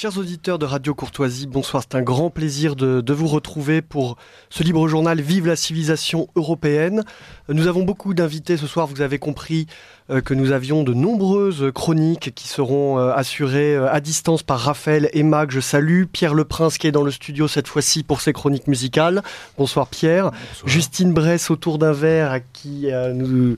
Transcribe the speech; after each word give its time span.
Chers 0.00 0.16
auditeurs 0.16 0.58
de 0.58 0.64
Radio 0.64 0.94
Courtoisie, 0.94 1.46
bonsoir. 1.46 1.82
C'est 1.82 1.94
un 1.94 2.00
grand 2.00 2.30
plaisir 2.30 2.74
de, 2.74 3.12
vous 3.12 3.26
retrouver 3.26 3.82
pour 3.82 4.16
ce 4.48 4.62
libre 4.62 4.88
journal 4.88 5.20
Vive 5.20 5.46
la 5.46 5.56
civilisation 5.56 6.26
européenne. 6.36 7.04
Nous 7.50 7.66
avons 7.66 7.82
beaucoup 7.82 8.14
d'invités 8.14 8.56
ce 8.56 8.66
soir. 8.66 8.86
Vous 8.86 9.02
avez 9.02 9.18
compris 9.18 9.66
euh, 10.08 10.22
que 10.22 10.32
nous 10.32 10.52
avions 10.52 10.84
de 10.84 10.94
nombreuses 10.94 11.70
chroniques 11.74 12.34
qui 12.34 12.48
seront 12.48 12.98
euh, 12.98 13.12
assurées 13.12 13.76
euh, 13.76 13.92
à 13.92 14.00
distance 14.00 14.42
par 14.42 14.60
Raphaël 14.60 15.10
et 15.12 15.22
Mac. 15.22 15.50
Je 15.50 15.60
salue 15.60 16.04
Pierre 16.10 16.32
Le 16.32 16.46
Prince 16.46 16.78
qui 16.78 16.86
est 16.86 16.92
dans 16.92 17.02
le 17.02 17.10
studio 17.10 17.46
cette 17.46 17.68
fois-ci 17.68 18.02
pour 18.02 18.22
ses 18.22 18.32
chroniques 18.32 18.68
musicales. 18.68 19.22
Bonsoir 19.58 19.86
Pierre. 19.86 20.30
Justine 20.64 21.12
Bress 21.12 21.50
autour 21.50 21.76
d'un 21.76 21.92
verre 21.92 22.32
à 22.32 22.40
qui 22.40 22.88
nous 23.12 23.56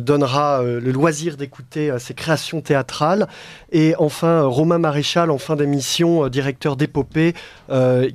donnera 0.00 0.62
euh, 0.62 0.80
le 0.80 0.90
loisir 0.92 1.36
d'écouter 1.36 1.90
euh, 1.90 1.98
ses 1.98 2.14
créations 2.14 2.60
théâtrales. 2.60 3.28
Et 3.70 3.94
enfin, 3.98 4.42
Romain 4.42 4.78
Maréchal, 4.78 5.30
en 5.30 5.38
fin 5.38 5.56
d'émission, 5.56 6.28
directeur 6.28 6.76
d'épopée, 6.76 7.34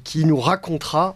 qui 0.03 0.25
nous 0.25 0.39
racontera 0.39 1.15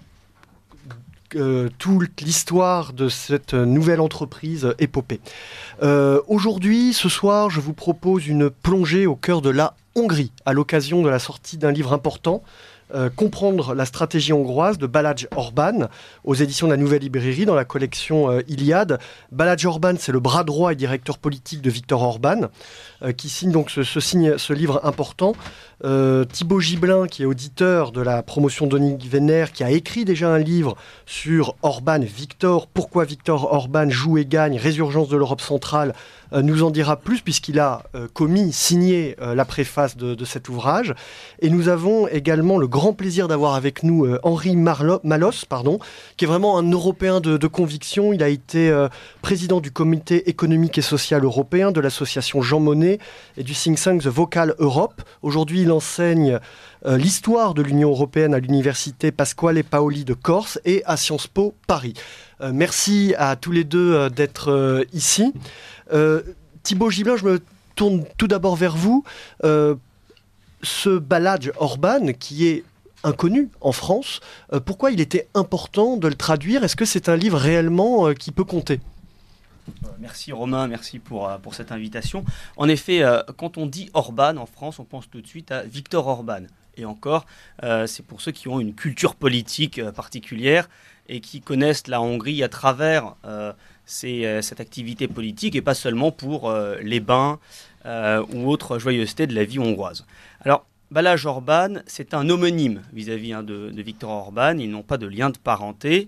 toute 1.78 2.22
l'histoire 2.22 2.94
de 2.94 3.08
cette 3.08 3.54
nouvelle 3.54 4.02
entreprise 4.02 4.74
épopée. 4.80 5.22
Aujourd'hui, 6.28 6.94
ce 6.94 7.08
soir, 7.08 7.50
je 7.50 7.60
vous 7.60 7.74
propose 7.74 8.28
une 8.28 8.50
plongée 8.50 9.08
au 9.08 9.16
cœur 9.16 9.42
de 9.42 9.50
la 9.50 9.76
Hongrie, 9.96 10.32
à 10.46 10.54
l'occasion 10.54 11.02
de 11.02 11.10
la 11.10 11.20
sortie 11.20 11.58
d'un 11.58 11.72
livre 11.72 11.94
important 11.94 12.44
euh, 12.94 13.10
comprendre 13.10 13.74
la 13.74 13.86
stratégie 13.86 14.34
hongroise 14.34 14.78
de 14.78 14.88
Balázs 14.88 15.28
Orban 15.36 15.88
aux 16.24 16.36
éditions 16.36 16.68
de 16.68 16.72
la 16.72 16.78
Nouvelle 16.78 17.02
Librairie 17.02 17.46
dans 17.46 17.56
la 17.56 17.66
collection 17.66 18.30
euh, 18.30 18.42
Iliade. 18.48 19.00
Balázs 19.32 19.66
Orban, 19.66 19.94
c'est 19.98 20.12
le 20.12 20.20
bras 20.20 20.44
droit 20.44 20.74
et 20.74 20.76
directeur 20.76 21.18
politique 21.18 21.62
de 21.62 21.70
Viktor 21.70 22.02
Orban, 22.02 22.50
euh, 23.04 23.12
qui 23.12 23.30
signe 23.30 23.52
donc 23.52 23.70
ce, 23.70 23.84
signe, 24.00 24.38
ce 24.38 24.54
livre 24.54 24.82
important. 24.84 25.34
Thibaut 25.84 26.60
Gibelin, 26.60 27.08
qui 27.08 27.24
est 27.24 27.26
auditeur 27.26 27.92
de 27.92 28.02
la 28.02 28.24
promotion 28.24 28.68
Denis 28.68 28.98
Venner, 29.08 29.46
qui 29.54 29.64
a 29.64 29.72
écrit 29.72 30.06
déjà 30.06 30.30
un 30.30 30.38
livre 30.38 30.76
sur 31.06 31.56
Orban, 31.64 32.00
Victor, 32.00 32.68
pourquoi 32.68 33.06
Victor 33.06 33.52
Orban 33.52 33.90
joue 33.90 34.18
et 34.18 34.26
gagne, 34.26 34.58
résurgence 34.58 35.10
de 35.10 35.18
l'Europe 35.18 35.42
centrale, 35.42 35.94
euh, 36.34 36.42
nous 36.42 36.64
en 36.64 36.72
dira 36.72 36.96
plus 36.96 37.22
puisqu'il 37.22 37.60
a 37.60 37.84
euh, 37.96 38.08
commis, 38.14 38.54
signé 38.54 39.16
euh, 39.22 39.36
la 39.36 39.46
préface 39.46 39.98
de, 39.98 40.26
cet 40.26 40.50
ouvrage. 40.50 40.94
Et 41.42 41.50
nous 41.50 41.68
avons 41.68 42.08
également 42.08 42.58
le 42.58 42.68
grand 42.68 42.94
plaisir 42.94 43.28
d'avoir 43.28 43.56
avec 43.56 43.84
nous 43.84 44.08
Henri 44.24 44.56
Malos, 44.56 45.46
pardon, 45.50 45.80
qui 46.16 46.26
est 46.26 46.28
vraiment 46.28 46.58
un 46.58 46.70
Européen 46.70 47.20
de, 47.20 47.48
conviction. 47.48 48.14
Il 48.14 48.24
a 48.24 48.30
été 48.30 48.72
président 49.22 49.60
du 49.60 49.72
Comité 49.72 50.30
économique 50.30 50.78
et 50.78 50.82
social 50.82 51.24
européen, 51.24 51.72
de 51.72 51.82
l'association 51.82 52.42
Jean 52.42 52.60
Monnet 52.60 53.00
et 53.36 53.44
du 53.44 53.54
think 53.54 53.82
tank 53.82 54.04
The 54.04 54.08
Vocal 54.08 54.54
Europe. 54.60 55.02
Aujourd'hui, 55.24 55.66
enseigne 55.72 56.40
l'histoire 56.86 57.54
de 57.54 57.62
l'Union 57.62 57.90
européenne 57.90 58.34
à 58.34 58.40
l'université 58.40 59.12
Pasquale 59.12 59.64
Paoli 59.64 60.04
de 60.04 60.14
Corse 60.14 60.60
et 60.66 60.84
à 60.86 60.98
Sciences 60.98 61.28
Po 61.28 61.54
Paris. 61.68 61.94
merci 62.54 63.14
à 63.18 63.36
tous 63.36 63.52
les 63.52 63.64
deux 63.64 64.10
d'être 64.10 64.86
ici. 64.94 65.32
Euh, 65.94 66.22
Thibaut 66.64 66.90
Gibelin, 66.90 67.18
je 67.18 67.26
me 67.26 67.42
tourne 67.76 68.06
tout 68.18 68.28
d'abord 68.28 68.56
vers 68.56 68.76
vous. 68.76 69.04
Euh, 69.44 69.76
ce 70.64 70.98
balade 70.98 71.52
Orban, 71.58 72.14
qui 72.20 72.48
est 72.48 72.64
inconnu 73.04 73.50
en 73.62 73.72
France, 73.72 74.20
euh, 74.54 74.60
pourquoi 74.60 74.92
il 74.92 75.02
était 75.02 75.28
important 75.34 75.98
de 75.98 76.08
le 76.08 76.16
traduire? 76.16 76.64
Est-ce 76.64 76.76
que 76.76 76.86
c'est 76.86 77.10
un 77.10 77.16
livre 77.16 77.38
réellement 77.38 78.14
qui 78.14 78.32
peut 78.32 78.44
compter? 78.44 78.80
Merci 80.00 80.32
Romain, 80.32 80.68
merci 80.68 81.00
pour, 81.00 81.30
pour 81.44 81.54
cette 81.56 81.72
invitation. 81.72 82.26
En 82.58 82.68
effet, 82.68 83.04
quand 83.38 83.58
on 83.58 83.66
dit 83.66 83.90
Orban 83.94 84.38
en 84.38 84.46
France, 84.46 84.80
on 84.80 84.86
pense 84.86 85.10
tout 85.10 85.22
de 85.22 85.28
suite 85.28 85.52
à 85.52 85.64
Victor 85.64 86.08
Orban. 86.08 86.42
Et 86.78 86.86
encore, 86.86 87.26
c'est 87.62 88.06
pour 88.06 88.22
ceux 88.22 88.32
qui 88.32 88.48
ont 88.48 88.60
une 88.60 88.74
culture 88.74 89.16
politique 89.16 89.84
particulière 89.92 90.68
et 91.08 91.20
qui 91.20 91.42
connaissent 91.42 91.88
la 91.88 92.02
Hongrie 92.02 92.42
à 92.42 92.50
travers 92.50 93.16
euh, 93.26 93.54
cette 94.42 94.62
activité 94.62 95.08
politique 95.10 95.56
et 95.56 95.62
pas 95.62 95.74
seulement 95.74 96.12
pour 96.12 96.50
euh, 96.50 96.78
les 96.82 97.02
bains 97.02 97.40
euh, 97.86 98.24
ou 98.34 98.50
autres 98.50 98.80
joyeusetés 98.80 99.28
de 99.28 99.36
la 99.36 99.44
vie 99.44 99.60
hongroise. 99.60 100.06
Alors, 100.40 100.66
Balázs 100.92 101.26
Orban, 101.26 101.82
c'est 101.88 102.14
un 102.14 102.30
homonyme 102.30 102.82
vis-à-vis 102.94 103.34
hein, 103.34 103.44
de, 103.44 103.70
Victor 103.82 104.10
Orban. 104.10 104.58
Ils 104.58 104.70
n'ont 104.70 104.84
pas 104.84 104.98
de 104.98 105.08
lien 105.08 105.30
de 105.30 105.38
parenté. 105.38 106.08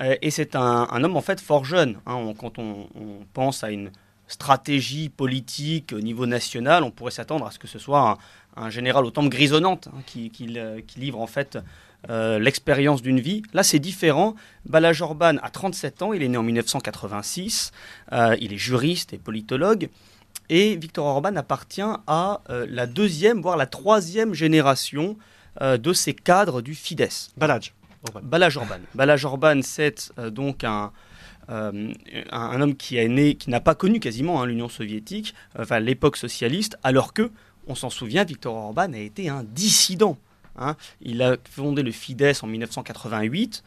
Et 0.00 0.30
c'est 0.30 0.56
un, 0.56 1.04
homme 1.04 1.16
en 1.16 1.20
fait 1.20 1.40
fort 1.40 1.64
jeune. 1.64 1.98
Hein. 2.06 2.32
quand 2.38 2.58
on, 2.58 2.88
pense 3.32 3.62
à 3.62 3.70
une 3.70 3.90
stratégie 4.26 5.08
politique 5.08 5.92
au 5.92 6.00
niveau 6.00 6.26
national, 6.26 6.82
on 6.82 6.90
pourrait 6.90 7.10
s'attendre 7.10 7.46
à 7.46 7.50
ce 7.50 7.58
que 7.58 7.66
ce 7.66 7.78
soit 7.78 8.18
un, 8.56 8.70
général 8.70 9.04
aux 9.04 9.10
tempes 9.10 9.28
grisonnantes 9.28 9.88
hein, 9.88 10.00
qui, 10.06 10.30
livre 10.96 11.20
en 11.20 11.26
fait 11.26 11.58
euh, 12.10 12.38
l'expérience 12.38 13.02
d'une 13.02 13.20
vie. 13.20 13.42
Là, 13.52 13.62
c'est 13.62 13.78
différent. 13.78 14.34
Balaj 14.66 15.00
Orban 15.00 15.36
a 15.42 15.50
37 15.50 16.02
ans, 16.02 16.12
il 16.12 16.22
est 16.22 16.28
né 16.28 16.36
en 16.36 16.42
1986, 16.42 17.72
euh, 18.12 18.36
il 18.40 18.52
est 18.52 18.58
juriste 18.58 19.12
et 19.12 19.18
politologue. 19.18 19.88
Et 20.50 20.76
Victor 20.76 21.06
Orban 21.06 21.36
appartient 21.36 21.80
à 22.06 22.42
euh, 22.50 22.66
la 22.68 22.86
deuxième, 22.86 23.40
voire 23.40 23.56
la 23.56 23.66
troisième 23.66 24.34
génération 24.34 25.16
de 25.60 25.92
ces 25.92 26.14
cadres 26.14 26.62
du 26.62 26.74
Fidesz. 26.74 27.30
Balaj 27.36 27.72
Orban. 28.04 28.20
Balaj 28.22 28.56
Orban. 28.56 28.80
Balaj 28.94 29.24
Orban, 29.24 29.60
c'est 29.62 30.12
donc 30.30 30.64
un, 30.64 30.92
un, 31.48 32.60
homme 32.60 32.76
qui 32.76 32.96
est 32.96 33.08
né, 33.08 33.34
qui 33.34 33.50
n'a 33.50 33.60
pas 33.60 33.74
connu 33.74 34.00
quasiment 34.00 34.42
hein, 34.42 34.46
l'Union 34.46 34.68
soviétique, 34.68 35.34
enfin 35.58 35.80
l'époque 35.80 36.16
socialiste, 36.16 36.78
alors 36.82 37.12
que, 37.12 37.30
on 37.66 37.74
s'en 37.74 37.90
souvient, 37.90 38.24
Victor 38.24 38.54
Orban 38.54 38.92
a 38.92 38.98
été 38.98 39.28
un 39.28 39.42
dissident 39.42 40.18
Hein. 40.56 40.76
Il 41.00 41.22
a 41.22 41.36
fondé 41.50 41.82
le 41.82 41.90
Fidesz 41.90 42.42
en 42.42 42.46
1988 42.46 43.62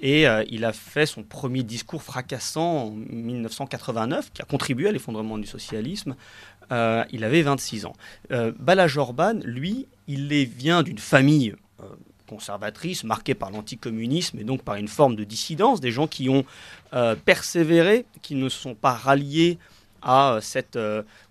et 0.00 0.26
euh, 0.26 0.44
il 0.48 0.64
a 0.64 0.72
fait 0.72 1.06
son 1.06 1.22
premier 1.22 1.62
discours 1.62 2.02
fracassant 2.02 2.86
en 2.86 2.90
1989 2.90 4.32
qui 4.32 4.42
a 4.42 4.44
contribué 4.44 4.88
à 4.88 4.92
l'effondrement 4.92 5.38
du 5.38 5.46
socialisme. 5.46 6.16
Euh, 6.72 7.04
il 7.10 7.24
avait 7.24 7.42
26 7.42 7.86
ans. 7.86 7.92
Euh, 8.32 8.52
Balaj 8.58 8.96
Orban, 8.96 9.34
lui, 9.44 9.86
il 10.08 10.28
vient 10.46 10.82
d'une 10.82 10.98
famille 10.98 11.54
conservatrice, 12.34 13.04
marquée 13.04 13.34
par 13.34 13.50
l'anticommunisme 13.50 14.38
et 14.38 14.44
donc 14.44 14.62
par 14.62 14.76
une 14.76 14.88
forme 14.88 15.16
de 15.16 15.24
dissidence, 15.24 15.80
des 15.80 15.92
gens 15.92 16.06
qui 16.06 16.28
ont 16.28 16.44
persévéré, 17.24 18.04
qui 18.22 18.34
ne 18.34 18.48
sont 18.48 18.74
pas 18.74 18.92
ralliés 18.92 19.58
à 20.02 20.38
cette, 20.40 20.78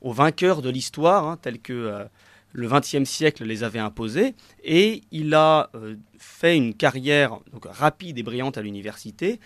aux 0.02 0.14
vainqueurs 0.14 0.62
de 0.62 0.70
l'histoire, 0.70 1.28
hein, 1.28 1.38
tels 1.42 1.60
que 1.60 2.08
le 2.54 2.68
XXe 2.68 3.10
siècle 3.10 3.46
les 3.46 3.64
avait 3.64 3.80
imposés, 3.80 4.36
et 4.64 5.02
il 5.12 5.34
a 5.34 5.70
euh, 5.76 5.96
fait 6.18 6.58
une 6.58 6.74
carrière 6.74 7.40
donc, 7.52 7.66
rapide 7.66 8.18
et 8.18 8.24
brillante 8.24 8.58
à 8.58 8.62
l'université. 8.62 9.40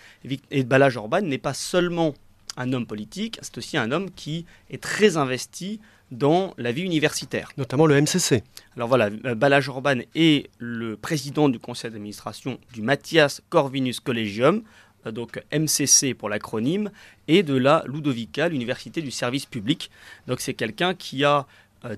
Et 0.50 0.64
Balaj 0.64 0.96
Orban 0.96 1.22
n'est 1.22 1.38
pas 1.38 1.54
seulement 1.54 2.14
un 2.56 2.72
homme 2.72 2.86
politique, 2.86 3.38
c'est 3.42 3.58
aussi 3.58 3.76
un 3.76 3.92
homme 3.92 4.10
qui 4.10 4.46
est 4.70 4.82
très 4.82 5.16
investi 5.16 5.80
dans 6.10 6.54
la 6.56 6.72
vie 6.72 6.82
universitaire. 6.82 7.50
Notamment 7.56 7.86
le 7.86 8.00
MCC. 8.00 8.42
Alors 8.76 8.88
voilà, 8.88 9.10
euh, 9.24 9.34
Balaj 9.34 9.68
Orban 9.68 9.98
est 10.14 10.50
le 10.58 10.96
président 10.96 11.48
du 11.48 11.58
conseil 11.58 11.90
d'administration 11.90 12.58
du 12.72 12.82
Matthias 12.82 13.42
Corvinus 13.48 14.00
Collegium, 14.00 14.62
euh, 15.06 15.12
donc 15.12 15.42
MCC 15.52 16.14
pour 16.14 16.28
l'acronyme, 16.28 16.90
et 17.28 17.42
de 17.42 17.56
la 17.56 17.82
Ludovica, 17.86 18.48
l'université 18.48 19.02
du 19.02 19.10
service 19.10 19.46
public. 19.46 19.90
Donc 20.26 20.40
c'est 20.40 20.54
quelqu'un 20.54 20.94
qui 20.94 21.24
a 21.24 21.46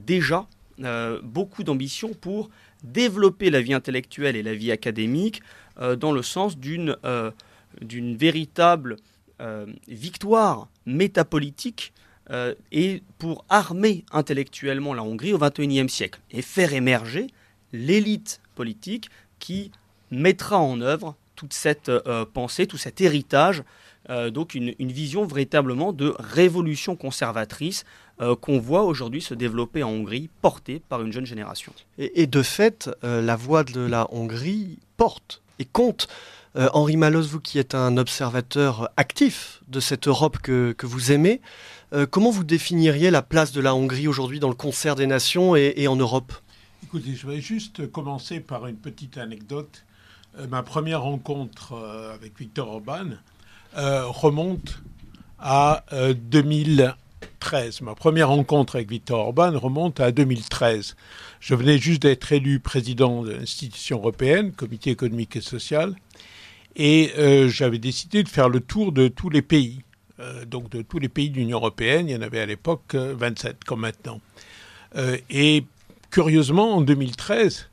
déjà 0.05 0.47
euh, 0.85 1.19
beaucoup 1.25 1.65
d'ambition 1.65 2.15
pour 2.15 2.51
développer 2.85 3.51
la 3.51 3.61
vie 3.61 3.75
intellectuelle 3.75 4.37
et 4.37 4.45
la 4.45 4.55
vie 4.55 4.71
académique 4.71 5.43
euh, 5.81 5.97
dans 5.97 6.13
le 6.13 6.23
sens 6.23 6.57
d'une 6.57 6.97
euh, 7.05 7.33
d'une 7.81 8.17
véritable 8.17 8.97
victoire 9.87 10.69
métapolitique 10.85 11.93
et 12.73 13.03
pour 13.19 13.45
armer 13.49 14.05
intellectuellement 14.13 14.93
la 14.93 15.03
Hongrie 15.03 15.33
au 15.33 15.39
XXIe 15.39 15.89
siècle 15.89 16.21
et 16.31 16.43
faire 16.43 16.75
émerger 16.75 17.29
l'élite 17.73 18.41
politique 18.55 19.09
qui 19.39 19.71
mettra 20.11 20.59
en 20.59 20.81
œuvre 20.83 21.17
toute 21.37 21.55
cette 21.55 21.91
pensée, 22.35 22.67
tout 22.67 22.77
cet 22.77 23.01
héritage, 23.01 23.63
donc 24.31 24.55
une, 24.55 24.75
vision 24.79 25.25
véritablement 25.25 25.95
de 25.95 26.15
révolution 26.19 26.97
conservatrice 26.97 27.85
euh, 28.21 28.35
qu'on 28.35 28.59
voit 28.59 28.83
aujourd'hui 28.83 29.23
se 29.23 29.33
développer 29.33 29.85
en 29.85 29.91
Hongrie, 29.91 30.29
portée 30.43 30.83
par 30.89 31.03
une 31.03 31.13
jeune 31.13 31.25
génération. 31.25 31.73
Et, 31.99 32.27
de 32.27 32.43
fait, 32.43 32.91
euh, 33.05 33.23
la 33.23 33.37
voix 33.37 33.63
de 33.63 33.81
la 33.81 34.09
Hongrie 34.13 34.81
porte 34.97 35.41
et 35.61 35.65
compte. 35.65 36.09
Euh, 36.57 36.69
Henri 36.73 36.97
Malos, 36.97 37.29
vous 37.29 37.39
qui 37.39 37.61
êtes 37.61 37.77
un 37.77 37.97
observateur 37.97 38.91
actif 38.97 39.63
de 39.69 39.79
cette 39.79 40.09
Europe 40.09 40.39
que, 40.39 40.75
vous 40.83 41.13
aimez, 41.13 41.41
comment 42.11 42.31
vous 42.31 42.45
définiriez 42.45 43.11
la 43.11 43.23
place 43.23 43.53
de 43.53 43.61
la 43.61 43.75
Hongrie 43.75 44.09
aujourd'hui 44.09 44.41
dans 44.41 44.49
le 44.49 44.55
concert 44.55 44.95
des 44.95 45.07
nations 45.07 45.57
et, 45.57 45.89
en 45.89 45.97
Europe? 45.97 46.33
Écoutez, 46.83 47.15
je 47.15 47.27
vais 47.27 47.41
juste 47.41 47.91
commencer 47.91 48.41
par 48.41 48.67
une 48.67 48.77
petite 48.77 49.19
anecdote. 49.19 49.85
ma 50.49 50.63
première 50.63 51.03
rencontre 51.03 51.75
avec 52.15 52.39
Victor 52.39 52.69
Orban 52.69 53.11
remonte 53.75 54.83
à 55.39 55.85
2000. 56.31 56.95
2013. 57.41 57.81
Ma 57.83 57.95
première 57.95 58.29
rencontre 58.29 58.77
avec 58.77 58.91
Victor 58.91 59.21
Orban 59.21 59.59
remonte 59.59 60.01
à 60.01 60.13
2013. 60.13 60.97
Je 61.41 61.55
venais 61.55 61.79
juste 61.79 62.03
d'être 62.03 62.33
élu 62.33 62.61
président 62.61 63.23
de 63.23 63.33
l'institution 63.33 63.99
européenne, 63.99 64.53
Comité 64.53 64.91
économique 64.91 65.37
et 65.37 65.41
social, 65.41 65.95
et 66.77 67.13
euh, 67.19 67.49
j'avais 67.49 67.79
décidé 67.79 68.23
de 68.23 68.29
faire 68.29 68.49
le 68.49 68.61
tour 68.61 68.93
de 68.93 69.09
tous 69.09 69.31
les 69.31 69.43
pays. 69.43 69.81
Euh, 70.21 70.45
donc 70.45 70.71
de 70.71 70.83
tous 70.83 70.99
les 70.99 71.09
pays 71.09 71.31
de 71.31 71.37
l'Union 71.37 71.59
européenne, 71.59 72.09
il 72.09 72.13
y 72.13 72.17
en 72.17 72.23
avait 72.23 72.41
à 72.41 72.47
l'époque 72.47 72.95
27 72.95 73.65
comme 73.65 73.81
maintenant. 73.81 74.21
et 75.31 75.65
curieusement, 76.11 76.77
en 76.77 76.81
2013, 76.81 77.69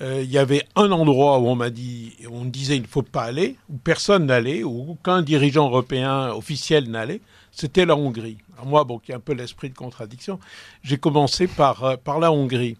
il 0.00 0.30
y 0.30 0.36
avait 0.36 0.64
un 0.74 0.90
endroit 0.90 1.38
où 1.38 1.46
on 1.46 1.54
m'a 1.54 1.70
dit, 1.70 2.16
on 2.28 2.44
disait 2.44 2.76
il 2.76 2.82
ne 2.82 2.88
faut 2.88 3.02
pas 3.02 3.22
aller, 3.22 3.56
où 3.70 3.76
personne 3.76 4.26
n'allait, 4.26 4.64
où 4.64 4.90
aucun 4.90 5.22
dirigeant 5.22 5.68
européen 5.68 6.30
officiel 6.30 6.90
n'allait, 6.90 7.20
c'était 7.52 7.84
la 7.84 7.96
Hongrie. 7.96 8.38
Alors 8.54 8.66
moi, 8.66 8.84
bon, 8.84 8.98
qui 8.98 9.12
a 9.12 9.16
un 9.16 9.20
peu 9.20 9.34
l'esprit 9.34 9.68
de 9.70 9.74
contradiction, 9.74 10.40
j'ai 10.82 10.96
commencé 10.96 11.46
par, 11.46 11.84
euh, 11.84 11.96
par 11.96 12.18
la 12.18 12.32
Hongrie. 12.32 12.76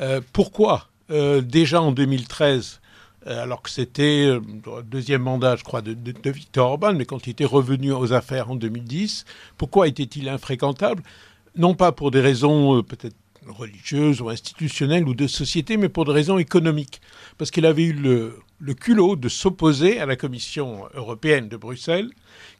Euh, 0.00 0.20
pourquoi? 0.32 0.88
Euh, 1.10 1.40
Déjà 1.40 1.82
en 1.82 1.92
2013, 1.92 2.80
alors 3.26 3.62
que 3.62 3.70
c'était 3.70 4.26
le 4.26 4.82
deuxième 4.82 5.22
mandat, 5.22 5.56
je 5.56 5.64
crois, 5.64 5.82
de, 5.82 5.96
Viktor 6.30 6.70
Orban, 6.72 6.94
mais 6.94 7.04
quand 7.04 7.26
il 7.26 7.30
était 7.30 7.44
revenu 7.44 7.92
aux 7.92 8.12
affaires 8.12 8.50
en 8.50 8.56
2010, 8.56 9.24
pourquoi 9.56 9.88
était-il 9.88 10.28
infréquentable? 10.28 11.02
Non 11.56 11.74
pas 11.74 11.92
pour 11.92 12.10
des 12.10 12.20
raisons 12.20 12.82
peut-être 12.82 13.16
religieuses 13.46 14.20
ou 14.20 14.28
institutionnelles 14.28 15.06
ou 15.06 15.14
de 15.14 15.26
société, 15.26 15.76
mais 15.76 15.88
pour 15.88 16.04
des 16.04 16.12
raisons 16.12 16.38
économiques. 16.38 17.00
Parce 17.38 17.50
qu'il 17.50 17.66
avait 17.66 17.84
eu 17.84 17.92
le, 17.92 18.74
culot 18.74 19.16
de 19.16 19.28
s'opposer 19.28 20.00
à 20.00 20.06
la 20.06 20.16
Commission 20.16 20.84
européenne 20.94 21.48
de 21.48 21.56
Bruxelles, 21.56 22.10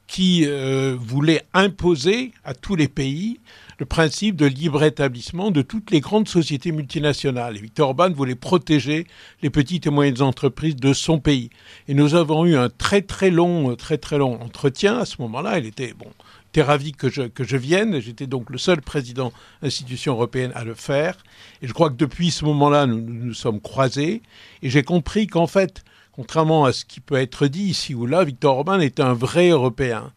qui 0.06 0.44
euh, 0.46 0.96
voulait 0.98 1.42
imposer 1.54 2.32
à 2.44 2.54
tous 2.54 2.76
les 2.76 2.88
pays 2.88 3.38
le 3.78 3.86
principe 3.86 4.36
de 4.36 4.46
libre 4.46 4.82
établissement 4.82 5.50
de 5.50 5.62
toutes 5.62 5.90
les 5.90 6.00
grandes 6.00 6.28
sociétés 6.28 6.72
multinationales. 6.72 7.56
Et 7.56 7.60
Victor 7.60 7.88
Orban 7.88 8.10
voulait 8.10 8.34
protéger 8.34 9.06
les 9.42 9.50
petites 9.50 9.86
et 9.86 9.90
moyennes 9.90 10.22
entreprises 10.22 10.76
de 10.76 10.92
son 10.92 11.18
pays. 11.18 11.50
Et 11.88 11.94
nous 11.94 12.14
avons 12.14 12.44
eu 12.46 12.56
un 12.56 12.68
très 12.68 13.02
très 13.02 13.30
long, 13.30 13.74
très 13.76 13.98
très 13.98 14.18
long 14.18 14.40
entretien 14.40 14.98
à 14.98 15.04
ce 15.04 15.20
moment-là. 15.20 15.58
Il 15.58 15.66
était 15.66 15.94
bon, 15.94 16.10
était 16.52 16.62
ravi 16.62 16.92
que 16.92 17.08
je, 17.08 17.22
que 17.22 17.44
je 17.44 17.56
vienne. 17.56 18.00
J'étais 18.00 18.26
donc 18.26 18.50
le 18.50 18.58
seul 18.58 18.82
président 18.82 19.28
de 19.28 19.66
l'institution 19.66 20.12
européenne 20.12 20.52
à 20.54 20.64
le 20.64 20.74
faire. 20.74 21.16
Et 21.62 21.66
je 21.66 21.72
crois 21.72 21.88
que 21.88 21.96
depuis 21.96 22.30
ce 22.30 22.44
moment-là, 22.44 22.86
nous 22.86 23.00
nous 23.00 23.34
sommes 23.34 23.60
croisés. 23.60 24.22
Et 24.62 24.68
j'ai 24.68 24.82
compris 24.82 25.26
qu'en 25.26 25.46
fait, 25.46 25.82
contrairement 26.12 26.64
à 26.66 26.72
ce 26.72 26.84
qui 26.84 27.00
peut 27.00 27.16
être 27.16 27.46
dit 27.46 27.64
ici 27.64 27.94
ou 27.94 28.06
là, 28.06 28.22
Victor 28.24 28.58
Orban 28.58 28.80
est 28.80 29.00
un 29.00 29.14
vrai 29.14 29.48
Européen. 29.48 30.12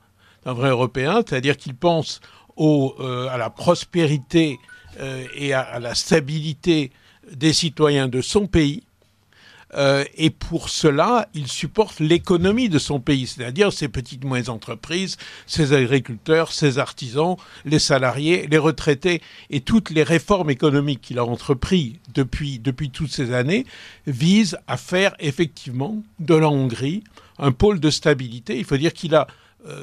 Un 0.46 0.54
vrai 0.54 0.70
Européen, 0.70 1.24
c'est-à-dire 1.28 1.58
qu'il 1.58 1.74
pense 1.74 2.20
euh, 2.58 3.28
à 3.28 3.38
la 3.38 3.50
prospérité 3.50 4.60
euh, 5.02 5.26
et 5.36 5.54
à, 5.54 5.78
la 5.80 5.94
stabilité 5.94 6.92
des 7.34 7.52
citoyens 7.52 8.08
de 8.08 8.22
son 8.22 8.48
pays, 8.48 8.84
euh, 9.74 10.06
et 10.16 10.30
pour 10.30 10.70
cela, 10.70 11.28
il 11.34 11.48
supporte 11.48 12.00
l'économie 12.00 12.70
de 12.70 12.80
son 12.80 13.02
pays, 13.02 13.28
c'est-à-dire 13.28 13.74
ses 13.74 13.90
petites 13.90 14.24
et 14.24 14.28
moyennes 14.28 14.50
entreprises, 14.50 15.18
ses 15.48 15.74
agriculteurs, 15.74 16.54
ses 16.54 16.78
artisans, 16.80 17.36
les 17.66 17.80
salariés, 17.80 18.48
les 18.50 18.58
retraités 18.58 19.22
et 19.50 19.60
toutes 19.60 19.90
les 19.90 20.04
réformes 20.04 20.50
économiques 20.50 21.02
qu'il 21.02 21.20
a 21.20 21.26
entreprises 21.26 21.96
depuis, 22.14 22.62
toutes 22.90 23.12
ces 23.12 23.34
années 23.34 23.66
visent 24.08 24.58
à 24.68 24.78
faire 24.78 25.14
effectivement 25.20 26.02
de 26.20 26.36
la 26.36 26.48
Hongrie 26.48 27.04
un 27.38 27.52
pôle 27.52 27.82
de 27.82 27.90
stabilité. 27.90 28.58
Il 28.58 28.64
faut 28.64 28.78
dire 28.78 28.94
qu'il 28.94 29.14
a, 29.14 29.28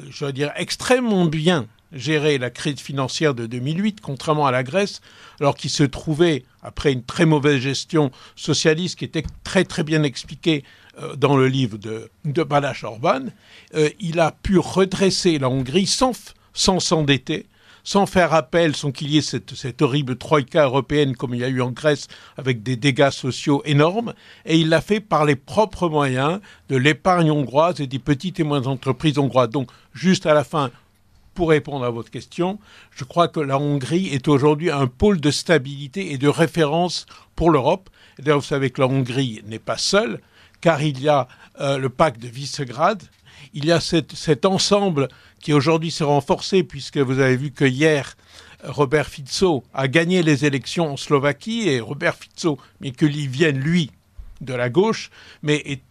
je 0.09 0.25
veux 0.25 0.33
dire, 0.33 0.51
extrêmement 0.55 1.25
bien 1.25 1.67
gérer 1.93 2.37
la 2.37 2.49
crise 2.49 2.79
financière 2.79 3.33
de 3.33 3.45
2008, 3.45 4.01
contrairement 4.01 4.45
à 4.47 4.51
la 4.51 4.63
Grèce, 4.63 5.01
alors 5.39 5.55
qu'il 5.55 5.69
se 5.69 5.83
trouvait, 5.83 6.43
après 6.61 6.91
une 6.91 7.03
très 7.03 7.25
mauvaise 7.25 7.59
gestion 7.59 8.11
socialiste 8.35 8.99
qui 8.99 9.05
était 9.05 9.23
très 9.43 9.63
très 9.63 9.83
bien 9.83 10.03
expliquée 10.03 10.63
euh, 10.99 11.15
dans 11.15 11.37
le 11.37 11.47
livre 11.47 11.77
de, 11.77 12.09
de 12.25 12.45
Orban, 12.83 13.25
euh, 13.75 13.89
il 13.99 14.19
a 14.19 14.31
pu 14.31 14.57
redresser 14.57 15.39
la 15.39 15.49
Hongrie 15.49 15.87
sans 15.87 16.33
sans 16.53 16.79
s'endetter, 16.79 17.47
sans 17.83 18.05
faire 18.05 18.33
appel, 18.33 18.75
sans 18.75 18.91
qu'il 18.91 19.09
y 19.09 19.17
ait 19.17 19.21
cette, 19.21 19.55
cette, 19.55 19.81
horrible 19.81 20.17
troïka 20.17 20.63
européenne 20.63 21.15
comme 21.15 21.33
il 21.33 21.41
y 21.41 21.43
a 21.43 21.49
eu 21.49 21.61
en 21.61 21.71
Grèce 21.71 22.07
avec 22.37 22.63
des 22.63 22.75
dégâts 22.75 23.09
sociaux 23.09 23.61
énormes, 23.65 24.13
et 24.45 24.57
il 24.57 24.69
l'a 24.69 24.81
fait 24.81 24.99
par 24.99 25.25
les 25.25 25.35
propres 25.35 25.89
moyens 25.89 26.39
de 26.69 26.77
l'épargne 26.77 27.31
hongroise 27.31 27.81
et 27.81 27.87
des 27.87 27.99
petites 27.99 28.39
et 28.39 28.43
moyennes 28.43 28.67
entreprises 28.67 29.17
hongroises. 29.17 29.49
Donc, 29.49 29.69
juste 29.93 30.25
à 30.25 30.33
la 30.33 30.43
fin, 30.43 30.71
pour 31.33 31.49
répondre 31.49 31.85
à 31.85 31.89
votre 31.89 32.11
question, 32.11 32.59
je 32.91 33.03
crois 33.03 33.27
que 33.27 33.39
la 33.39 33.57
Hongrie 33.57 34.07
est 34.07 34.27
aujourd'hui 34.27 34.71
un 34.71 34.87
pôle 34.87 35.19
de 35.19 35.31
stabilité 35.31 36.11
et 36.11 36.17
de 36.17 36.27
référence 36.27 37.05
pour 37.35 37.49
l'Europe. 37.49 37.89
D'ailleurs, 38.19 38.39
vous 38.39 38.45
savez 38.45 38.69
que 38.69 38.81
la 38.81 38.87
Hongrie 38.87 39.41
n'est 39.45 39.59
pas 39.59 39.77
seule, 39.77 40.21
car 40.61 40.81
il 40.81 41.01
y 41.01 41.09
a 41.09 41.27
euh, 41.59 41.77
le 41.77 41.89
pacte 41.89 42.21
de 42.21 42.27
Visegrad, 42.27 43.01
il 43.53 43.65
y 43.65 43.71
a 43.71 43.79
cet 43.79 44.45
ensemble 44.45 45.09
qui 45.39 45.53
aujourd'hui 45.53 45.91
s'est 45.91 46.03
renforcé, 46.03 46.63
puisque 46.63 46.97
vous 46.97 47.19
avez 47.19 47.35
vu 47.35 47.51
que 47.51 47.65
hier, 47.65 48.15
Robert 48.63 49.07
Fico 49.07 49.63
a 49.73 49.87
gagné 49.87 50.23
les 50.23 50.45
élections 50.45 50.93
en 50.93 50.97
Slovaquie, 50.97 51.67
et 51.67 51.79
Robert 51.81 52.15
Fico, 52.15 52.57
mais 52.79 52.91
qu'il 52.91 53.27
vienne, 53.27 53.59
lui, 53.59 53.91
de 54.41 54.53
la 54.53 54.69
gauche, 54.69 55.09
mais 55.41 55.61
est 55.65 55.81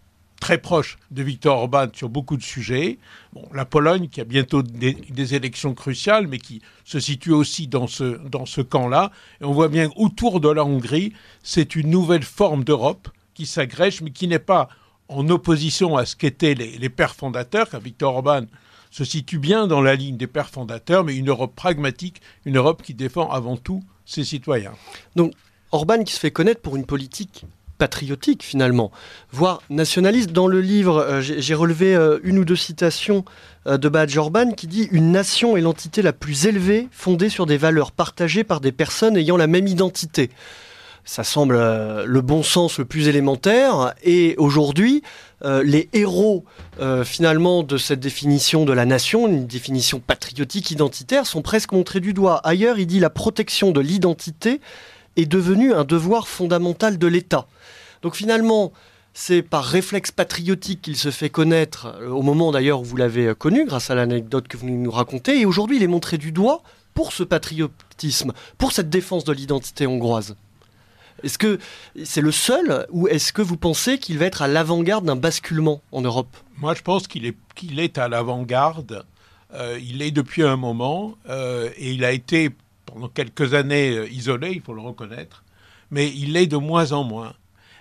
très 0.42 0.58
proche 0.58 0.98
de 1.12 1.22
Viktor 1.22 1.56
Orban 1.56 1.86
sur 1.92 2.08
beaucoup 2.08 2.36
de 2.36 2.42
sujets. 2.42 2.98
Bon, 3.32 3.48
la 3.54 3.64
Pologne, 3.64 4.08
qui 4.08 4.20
a 4.20 4.24
bientôt 4.24 4.64
des, 4.64 5.34
élections 5.36 5.72
cruciales, 5.72 6.26
mais 6.26 6.38
qui 6.38 6.60
se 6.84 6.98
situe 6.98 7.30
aussi 7.30 7.68
dans 7.68 7.86
ce, 7.86 8.18
dans 8.26 8.44
ce 8.44 8.60
camp-là. 8.60 9.12
Et 9.40 9.44
on 9.44 9.52
voit 9.52 9.68
bien 9.68 9.88
autour 9.94 10.40
de 10.40 10.48
la 10.48 10.64
Hongrie, 10.64 11.12
c'est 11.44 11.76
une 11.76 11.90
nouvelle 11.90 12.24
forme 12.24 12.64
d'Europe 12.64 13.08
qui 13.34 13.46
s'agrège, 13.46 14.02
mais 14.02 14.10
qui 14.10 14.26
n'est 14.26 14.40
pas 14.40 14.68
en 15.06 15.28
opposition 15.28 15.96
à 15.96 16.06
ce 16.06 16.16
qu'étaient 16.16 16.54
les, 16.54 16.76
les 16.76 16.88
pères 16.88 17.14
fondateurs, 17.14 17.70
car 17.70 17.80
Viktor 17.80 18.16
Orban 18.16 18.46
se 18.90 19.04
situe 19.04 19.38
bien 19.38 19.68
dans 19.68 19.80
la 19.80 19.94
ligne 19.94 20.16
des 20.16 20.26
pères 20.26 20.50
fondateurs, 20.50 21.04
mais 21.04 21.14
une 21.14 21.28
Europe 21.28 21.54
pragmatique, 21.54 22.20
une 22.46 22.56
Europe 22.56 22.82
qui 22.82 22.94
défend 22.94 23.30
avant 23.30 23.56
tout 23.56 23.84
ses 24.04 24.24
citoyens. 24.24 24.74
Donc, 25.14 25.34
Orban 25.70 26.02
qui 26.02 26.12
se 26.12 26.18
fait 26.18 26.32
connaître 26.32 26.62
pour 26.62 26.74
une 26.74 26.84
politique 26.84 27.46
patriotique 27.82 28.44
finalement, 28.44 28.92
voire 29.32 29.60
nationaliste. 29.68 30.30
Dans 30.30 30.46
le 30.46 30.60
livre, 30.60 30.98
euh, 30.98 31.20
j'ai 31.20 31.54
relevé 31.54 31.96
euh, 31.96 32.20
une 32.22 32.38
ou 32.38 32.44
deux 32.44 32.54
citations 32.54 33.24
euh, 33.66 33.76
de 33.76 33.88
Badge 33.88 34.16
Orban 34.16 34.52
qui 34.52 34.68
dit 34.68 34.88
Une 34.92 35.10
nation 35.10 35.56
est 35.56 35.60
l'entité 35.62 36.00
la 36.00 36.12
plus 36.12 36.46
élevée, 36.46 36.86
fondée 36.92 37.28
sur 37.28 37.44
des 37.44 37.56
valeurs 37.56 37.90
partagées 37.90 38.44
par 38.44 38.60
des 38.60 38.70
personnes 38.70 39.16
ayant 39.16 39.36
la 39.36 39.48
même 39.48 39.66
identité. 39.66 40.30
Ça 41.04 41.24
semble 41.24 41.56
le 41.56 42.20
bon 42.20 42.44
sens 42.44 42.78
le 42.78 42.84
plus 42.84 43.08
élémentaire. 43.08 43.92
Et 44.04 44.36
aujourd'hui, 44.38 45.02
les 45.42 45.88
héros 45.92 46.44
finalement 47.02 47.64
de 47.64 47.76
cette 47.76 47.98
définition 47.98 48.64
de 48.64 48.72
la 48.72 48.84
nation, 48.84 49.26
une 49.26 49.48
définition 49.48 49.98
patriotique 49.98 50.70
identitaire, 50.70 51.26
sont 51.26 51.42
presque 51.42 51.72
montrés 51.72 51.98
du 51.98 52.14
doigt. 52.14 52.40
Ailleurs, 52.44 52.78
il 52.78 52.86
dit 52.86 53.00
la 53.00 53.10
protection 53.10 53.72
de 53.72 53.80
l'identité 53.80 54.60
est 55.16 55.26
devenue 55.26 55.72
un 55.74 55.84
devoir 55.84 56.28
fondamental 56.28 56.98
de 56.98 57.06
l'État. 57.06 57.46
Donc 58.02 58.16
finalement, 58.16 58.72
c'est 59.14 59.42
par 59.42 59.64
réflexe 59.64 60.10
patriotique 60.10 60.82
qu'il 60.82 60.96
se 60.96 61.10
fait 61.10 61.30
connaître, 61.30 61.98
au 62.08 62.22
moment 62.22 62.52
d'ailleurs 62.52 62.80
où 62.80 62.84
vous 62.84 62.96
l'avez 62.96 63.34
connu, 63.34 63.64
grâce 63.64 63.90
à 63.90 63.94
l'anecdote 63.94 64.48
que 64.48 64.56
vous 64.56 64.68
nous 64.68 64.90
racontez, 64.90 65.40
et 65.40 65.46
aujourd'hui 65.46 65.76
il 65.76 65.82
est 65.82 65.88
montré 65.88 66.18
du 66.18 66.32
doigt 66.32 66.62
pour 66.94 67.12
ce 67.12 67.22
patriotisme, 67.22 68.32
pour 68.58 68.72
cette 68.72 68.90
défense 68.90 69.24
de 69.24 69.32
l'identité 69.32 69.86
hongroise. 69.86 70.36
Est-ce 71.22 71.38
que 71.38 71.58
c'est 72.04 72.20
le 72.20 72.32
seul 72.32 72.86
ou 72.90 73.06
est-ce 73.08 73.32
que 73.32 73.42
vous 73.42 73.56
pensez 73.56 73.98
qu'il 73.98 74.18
va 74.18 74.26
être 74.26 74.42
à 74.42 74.48
l'avant-garde 74.48 75.04
d'un 75.04 75.16
basculement 75.16 75.80
en 75.92 76.00
Europe? 76.00 76.36
Moi, 76.58 76.74
je 76.74 76.82
pense 76.82 77.06
qu'il 77.06 77.26
est, 77.26 77.98
à 77.98 78.08
l'avant-garde. 78.08 79.04
Euh, 79.54 79.78
il 79.82 80.02
est 80.02 80.10
depuis 80.10 80.42
un 80.42 80.56
moment 80.56 81.14
euh, 81.28 81.70
et 81.76 81.92
il 81.92 82.04
a 82.04 82.12
été 82.12 82.50
pendant 82.86 83.08
quelques 83.08 83.54
années 83.54 83.96
euh, 83.96 84.08
isolé, 84.08 84.52
il 84.52 84.62
faut 84.62 84.72
le 84.72 84.80
reconnaître, 84.80 85.44
mais 85.90 86.08
il 86.08 86.36
est 86.36 86.46
de 86.46 86.56
moins 86.56 86.92
en 86.92 87.04
moins. 87.04 87.34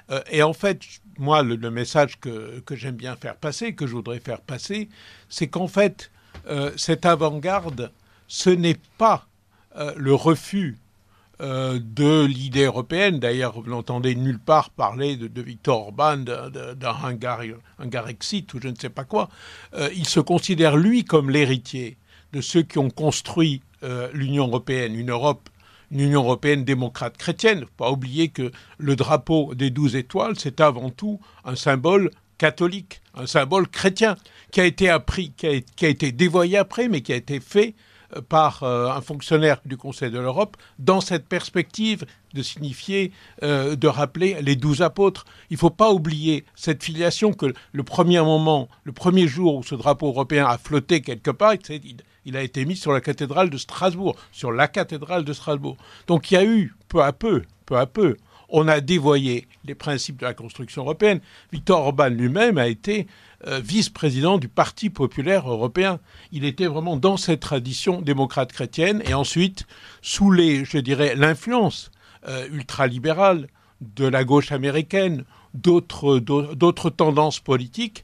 Euh, 0.10 0.22
et 0.29 0.43
en 0.43 0.53
fait, 0.53 0.81
moi, 1.17 1.43
le, 1.43 1.72
message 1.72 2.20
que, 2.20 2.60
que 2.62 2.75
j'aime 2.75 2.96
bien 2.96 3.15
faire 3.15 3.36
passer, 3.36 3.74
que 3.74 3.88
je 3.88 3.93
voudrais 3.93 4.20
faire 4.20 4.41
passer, 4.41 4.89
c'est 5.29 5.48
qu'en 5.48 5.67
fait, 5.67 6.12
euh, 6.48 6.72
cette 6.77 7.05
avant-garde, 7.05 7.91
ce 8.27 8.50
n'est 8.50 8.79
pas 8.98 9.27
euh, 9.77 9.93
le 9.98 10.13
refus 10.13 10.77
de 11.43 12.24
l'idée 12.24 12.65
européenne. 12.65 13.20
D'ailleurs, 13.20 13.60
vous 13.60 13.67
n'entendez 13.67 14.13
nulle 14.13 14.38
part 14.38 14.70
parler 14.70 15.15
de, 15.15 15.27
de 15.27 15.41
Victor 15.41 15.88
Orban, 15.88 16.17
d'un 16.17 16.96
Hungarexit 17.79 18.53
ou 18.53 18.60
je 18.62 18.67
ne 18.67 18.75
sais 18.75 18.91
pas 18.91 19.05
quoi. 19.05 19.27
Il 19.96 20.08
se 20.08 20.20
considère, 20.20 20.77
lui, 20.77 21.03
comme 21.03 21.31
l'héritier 21.31 21.98
de 22.31 22.41
ceux 22.41 22.62
qui 22.62 22.77
ont 22.77 22.91
construit 22.91 23.63
l'Union 24.13 24.50
européenne, 24.50 24.93
une 24.93 25.10
Europe 25.10 25.50
une 25.91 26.00
Union 26.00 26.24
européenne 26.24 26.63
démocrate 26.63 27.17
chrétienne. 27.17 27.60
Il 27.60 27.62
ne 27.62 27.65
faut 27.65 27.71
pas 27.77 27.91
oublier 27.91 28.29
que 28.29 28.51
le 28.77 28.95
drapeau 28.95 29.53
des 29.53 29.69
douze 29.69 29.95
étoiles, 29.95 30.36
c'est 30.38 30.62
avant 30.62 30.89
tout 30.89 31.19
un 31.45 31.55
symbole 31.55 32.10
catholique, 32.38 33.01
un 33.13 33.27
symbole 33.27 33.67
chrétien, 33.67 34.15
qui 34.51 34.62
a 34.62 34.65
été 34.65 34.89
appris, 34.89 35.31
qui 35.36 35.45
a, 35.48 35.88
été 35.88 36.12
dévoyé 36.12 36.57
après, 36.57 36.88
mais 36.88 37.01
qui 37.01 37.13
a 37.13 37.15
été 37.15 37.39
fait 37.39 37.75
par 38.27 38.63
un 38.63 39.00
fonctionnaire 39.00 39.62
du 39.63 39.77
Conseil 39.77 40.12
de 40.12 40.19
l'Europe 40.19 40.57
dans 40.79 41.00
cette 41.00 41.27
perspective 41.27 42.05
de 42.33 42.41
signifier, 42.41 43.12
de 43.41 43.88
rappeler 43.88 44.41
les 44.41 44.57
douze 44.57 44.81
apôtres. 44.81 45.25
Il 45.50 45.53
ne 45.53 45.60
faut 45.60 45.69
pas 45.69 45.91
oublier 45.91 46.43
cette 46.55 46.83
filiation 46.83 47.31
que 47.31 47.53
le 47.71 47.83
premier 47.83 48.19
moment, 48.19 48.67
le 48.83 48.91
premier 48.91 49.27
jour 49.27 49.55
où 49.55 49.63
ce 49.63 49.75
drapeau 49.75 50.07
européen 50.07 50.45
a 50.45 50.57
flotté 50.57 51.01
quelque 51.01 51.31
part, 51.31 51.53
il 51.53 51.95
a 52.37 52.41
été 52.41 52.65
mis 52.65 52.75
sur 52.75 52.91
la 52.91 53.01
cathédrale 53.01 53.49
de 53.49 53.57
Strasbourg, 53.57 54.15
sur 54.31 54.51
la 54.51 54.67
cathédrale 54.67 55.23
de 55.23 55.33
Strasbourg. 55.33 55.77
Donc 56.07 56.31
il 56.31 56.35
y 56.35 56.37
a 56.37 56.45
eu 56.45 56.73
peu 56.87 57.03
à 57.03 57.13
peu, 57.13 57.43
peu 57.65 57.77
à 57.77 57.85
peu, 57.85 58.17
on 58.51 58.67
a 58.67 58.81
dévoyé 58.81 59.47
les 59.65 59.75
principes 59.75 60.17
de 60.17 60.25
la 60.25 60.33
construction 60.33 60.83
européenne. 60.83 61.21
Victor 61.51 61.79
Orban 61.79 62.09
lui-même 62.09 62.57
a 62.57 62.67
été 62.67 63.07
euh, 63.47 63.59
vice-président 63.63 64.37
du 64.37 64.49
Parti 64.49 64.89
populaire 64.89 65.49
européen. 65.49 65.99
Il 66.31 66.45
était 66.45 66.67
vraiment 66.67 66.97
dans 66.97 67.17
cette 67.17 67.39
tradition 67.39 68.01
démocrate 68.01 68.51
chrétienne 68.51 69.01
et 69.05 69.13
ensuite, 69.13 69.65
sous 70.01 70.31
l'influence 70.31 71.91
euh, 72.27 72.47
ultralibérale 72.51 73.47
de 73.79 74.05
la 74.05 74.23
gauche 74.23 74.51
américaine, 74.51 75.23
d'autres 75.53 76.89
tendances 76.89 77.39
politiques, 77.39 78.03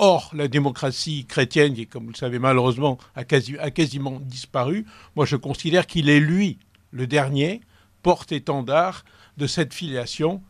Or, 0.00 0.30
la 0.32 0.46
démocratie 0.46 1.26
chrétienne, 1.26 1.74
qui, 1.74 1.88
comme 1.88 2.04
vous 2.04 2.12
le 2.12 2.16
savez, 2.16 2.38
malheureusement, 2.38 2.98
a, 3.16 3.22
a 3.22 3.70
quasiment 3.72 4.20
disparu, 4.20 4.86
moi 5.16 5.26
je 5.26 5.34
considère 5.34 5.88
qu'il 5.88 6.08
est 6.08 6.20
lui, 6.20 6.58
le 6.92 7.08
dernier, 7.08 7.62
porte-étendard 8.04 9.04
de 9.38 9.48
cette 9.48 9.74
filiation, 9.74 10.40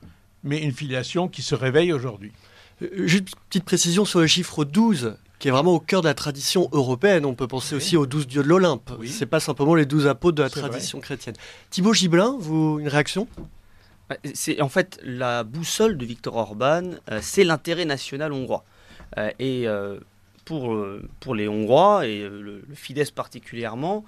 mais 0.45 0.62
une 0.62 0.73
filiation 0.73 1.28
qui 1.28 1.40
se 1.40 1.55
réveille 1.55 1.95
aujourd'hui. 1.95 2.31
Euh, 2.83 3.07
juste 3.07 3.28
une 3.28 3.49
petite 3.49 3.64
précision 3.64 4.05
sur 4.05 4.21
le 4.21 4.26
chiffre 4.26 4.67
12, 4.67 5.17
qui 5.38 5.49
est 5.49 5.50
vraiment 5.50 5.73
au 5.73 5.81
cœur 5.81 6.02
de 6.02 6.09
la 6.09 6.14
tradition 6.14 6.69
européenne. 6.73 7.25
On 7.25 7.35
peut 7.35 7.49
penser 7.49 7.75
aussi 7.75 7.97
aux 7.97 8.05
douze 8.05 8.26
dieux 8.26 8.43
de 8.43 8.49
l'Olympe. 8.49 8.90
Ce 9.00 9.07
C'est 9.07 9.25
pas 9.25 9.40
simplement 9.40 9.75
les 9.75 9.87
douze 9.87 10.07
apôtres 10.07 10.37
de 10.37 10.43
la 10.43 10.50
tradition 10.50 11.00
chrétienne. 11.00 11.37
Thibaut 11.71 11.95
Gibelin, 11.95 12.37
vous, 12.38 12.81
une 12.81 12.88
réaction? 12.88 13.26
Bah, 14.11 14.17
c'est 14.35 14.61
en 14.61 14.69
fait 14.69 15.00
la 15.02 15.43
boussole 15.45 15.97
de 15.97 16.05
Viktor 16.05 16.37
Orban, 16.37 16.83
euh, 17.11 17.21
c'est 17.23 17.45
l'intérêt 17.45 17.87
national 17.87 18.33
hongrois. 18.33 18.64
Euh, 19.17 19.31
et 19.38 19.67
euh, 19.67 19.99
pour, 20.45 20.73
euh, 20.73 21.03
pour 21.21 21.35
les 21.35 21.49
Hongrois, 21.49 22.07
et 22.07 22.21
le, 22.21 22.62
le 22.67 22.75
Fidesz 22.75 23.11
particulièrement, 23.11 24.05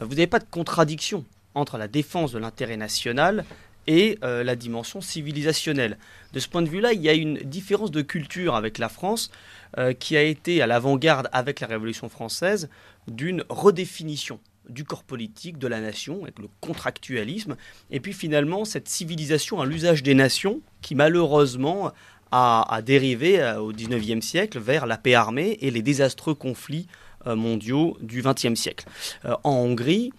vous 0.00 0.10
n'avez 0.10 0.26
pas 0.26 0.38
de 0.38 0.46
contradiction 0.50 1.24
entre 1.54 1.76
la 1.76 1.88
défense 1.88 2.32
de 2.32 2.38
l'intérêt 2.38 2.76
national 2.76 3.44
et 3.88 4.18
la 4.22 4.54
dimension 4.54 5.00
civilisationnelle. 5.00 5.96
De 6.34 6.40
ce 6.40 6.48
point 6.48 6.60
de 6.62 6.68
vue-là, 6.68 6.92
il 6.92 7.00
y 7.00 7.08
a 7.08 7.14
une 7.14 7.38
différence 7.38 7.90
de 7.90 8.02
culture 8.02 8.54
avec 8.54 8.78
la 8.78 8.90
France 8.90 9.30
qui 9.98 10.16
a 10.16 10.22
été 10.22 10.60
à 10.62 10.68
l'avant-garde 10.68 11.28
avec 11.32 11.58
la 11.58 11.66
Révolution 11.66 12.08
française 12.10 12.68
d'une 13.08 13.42
redéfinition 13.48 14.38
du 14.68 14.84
corps 14.84 15.04
politique, 15.04 15.58
de 15.58 15.66
la 15.66 15.80
nation, 15.80 16.22
avec 16.22 16.38
le 16.38 16.48
contractualisme, 16.60 17.56
et 17.90 18.00
puis 18.00 18.12
finalement 18.12 18.64
cette 18.64 18.88
civilisation 18.88 19.60
à 19.60 19.66
l'usage 19.66 20.02
des 20.02 20.14
nations 20.14 20.60
qui 20.82 20.94
malheureusement 20.94 21.92
a, 22.30 22.80
dérivé 22.82 23.40
euh, 23.40 23.60
au 23.60 23.72
XIXe 23.72 24.24
siècle 24.24 24.58
vers 24.58 24.86
la 24.86 24.96
paix 24.96 25.14
armée 25.14 25.58
et 25.60 25.70
les 25.70 25.82
désastreux 25.82 26.34
conflits 26.34 26.86
euh, 27.26 27.36
mondiaux 27.36 27.96
du 28.00 28.22
XXe 28.22 28.54
siècle. 28.54 28.86
Euh, 29.24 29.34
en 29.44 29.52
Hongrie, 29.52 30.12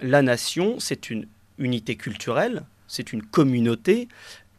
la 0.00 0.22
nation, 0.22 0.76
c'est 0.78 1.10
une 1.10 1.26
unité 1.58 1.96
culturelle, 1.96 2.62
c'est 2.88 3.12
une 3.12 3.22
communauté, 3.22 4.08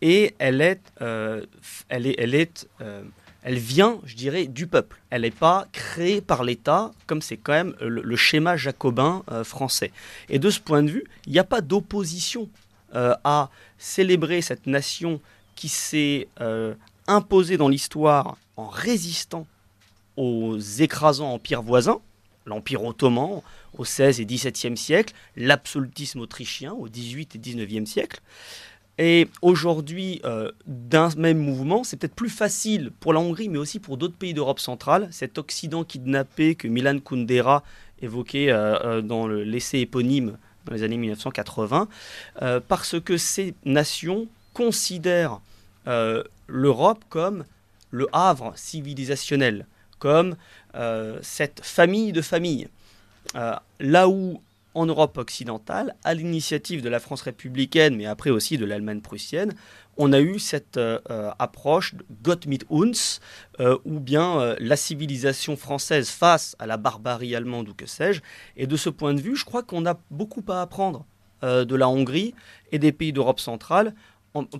et 0.03 0.33
elle 0.39 0.61
est, 0.61 0.81
elle 0.99 2.07
est, 2.07 2.15
elle 2.17 2.33
est, 2.33 2.67
elle 3.43 3.57
vient, 3.57 3.99
je 4.03 4.15
dirais, 4.15 4.47
du 4.47 4.65
peuple. 4.65 4.99
Elle 5.11 5.21
n'est 5.21 5.29
pas 5.29 5.67
créée 5.71 6.21
par 6.21 6.43
l'État, 6.43 6.91
comme 7.05 7.21
c'est 7.21 7.37
quand 7.37 7.53
même 7.53 7.75
le, 7.79 8.15
schéma 8.15 8.57
jacobin 8.57 9.23
français. 9.43 9.91
Et 10.27 10.39
de 10.39 10.49
ce 10.49 10.59
point 10.59 10.81
de 10.81 10.89
vue, 10.89 11.03
il 11.27 11.33
n'y 11.33 11.39
a 11.39 11.43
pas 11.43 11.61
d'opposition 11.61 12.49
à 12.93 13.51
célébrer 13.77 14.41
cette 14.41 14.65
nation 14.65 15.21
qui 15.55 15.69
s'est 15.69 16.27
imposé 17.07 17.57
dans 17.57 17.69
l'histoire 17.69 18.37
en 18.57 18.67
résistant 18.67 19.47
aux 20.17 20.57
écrasants 20.57 21.33
empires 21.33 21.61
voisins, 21.61 21.99
l'Empire 22.45 22.83
ottoman 22.83 23.41
au 23.77 23.83
XVIe 23.83 24.21
et 24.21 24.25
XVIIe 24.25 24.77
siècle, 24.77 25.13
l'absolutisme 25.35 26.19
autrichien 26.19 26.73
au 26.73 26.87
XVIIIe 26.87 27.27
et 27.33 27.39
XIXe 27.39 27.89
siècle. 27.89 28.21
Et 28.97 29.29
aujourd'hui, 29.41 30.21
euh, 30.25 30.51
d'un 30.67 31.09
même 31.15 31.39
mouvement, 31.39 31.83
c'est 31.83 31.97
peut-être 31.97 32.15
plus 32.15 32.29
facile 32.29 32.91
pour 32.99 33.13
la 33.13 33.19
Hongrie, 33.19 33.49
mais 33.49 33.57
aussi 33.57 33.79
pour 33.79 33.97
d'autres 33.97 34.15
pays 34.15 34.33
d'Europe 34.33 34.59
centrale, 34.59 35.07
cet 35.11 35.37
Occident 35.37 35.83
kidnappé 35.83 36.55
que 36.55 36.67
Milan 36.67 36.99
Kundera 36.99 37.63
évoquait 38.01 38.51
euh, 38.51 38.77
euh, 38.83 39.01
dans 39.01 39.27
l'essai 39.27 39.79
éponyme 39.79 40.37
dans 40.65 40.73
les 40.73 40.83
années 40.83 40.97
1980, 40.97 41.87
parce 42.67 42.99
que 42.99 43.17
ces 43.17 43.55
nations 43.65 44.27
considèrent 44.53 45.39
l'Europe 45.85 47.03
comme 47.09 47.45
le 47.91 48.07
havre 48.13 48.53
civilisationnel, 48.55 49.67
comme 49.99 50.35
euh, 50.75 51.19
cette 51.21 51.61
famille 51.63 52.11
de 52.11 52.21
familles. 52.21 52.67
Euh, 53.35 53.55
là 53.79 54.09
où 54.09 54.41
en 54.73 54.85
Europe 54.85 55.17
occidentale, 55.17 55.95
à 56.05 56.13
l'initiative 56.13 56.81
de 56.81 56.87
la 56.87 57.01
France 57.01 57.21
républicaine, 57.21 57.97
mais 57.97 58.05
après 58.05 58.29
aussi 58.29 58.57
de 58.57 58.65
l'Allemagne 58.65 59.01
prussienne, 59.01 59.53
on 59.97 60.13
a 60.13 60.21
eu 60.21 60.39
cette 60.39 60.77
euh, 60.77 60.99
approche 61.37 61.93
de 61.93 62.03
Gott 62.23 62.47
mit 62.47 62.59
uns, 62.71 63.19
ou 63.83 63.99
bien 63.99 64.55
la 64.59 64.77
civilisation 64.77 65.57
française 65.57 66.09
face 66.09 66.55
à 66.57 66.65
la 66.65 66.77
barbarie 66.77 67.35
allemande 67.35 67.69
ou 67.69 67.73
que 67.73 67.85
sais-je. 67.85 68.21
Et 68.55 68.65
de 68.65 68.77
ce 68.77 68.89
point 68.89 69.13
de 69.13 69.21
vue, 69.21 69.35
je 69.35 69.43
crois 69.43 69.61
qu'on 69.61 69.85
a 69.85 69.99
beaucoup 70.09 70.43
à 70.47 70.61
apprendre 70.61 71.05
de 71.43 71.75
la 71.75 71.89
Hongrie 71.89 72.33
et 72.71 72.79
des 72.79 72.91
pays 72.91 73.13
d'Europe 73.13 73.39
centrale 73.39 73.93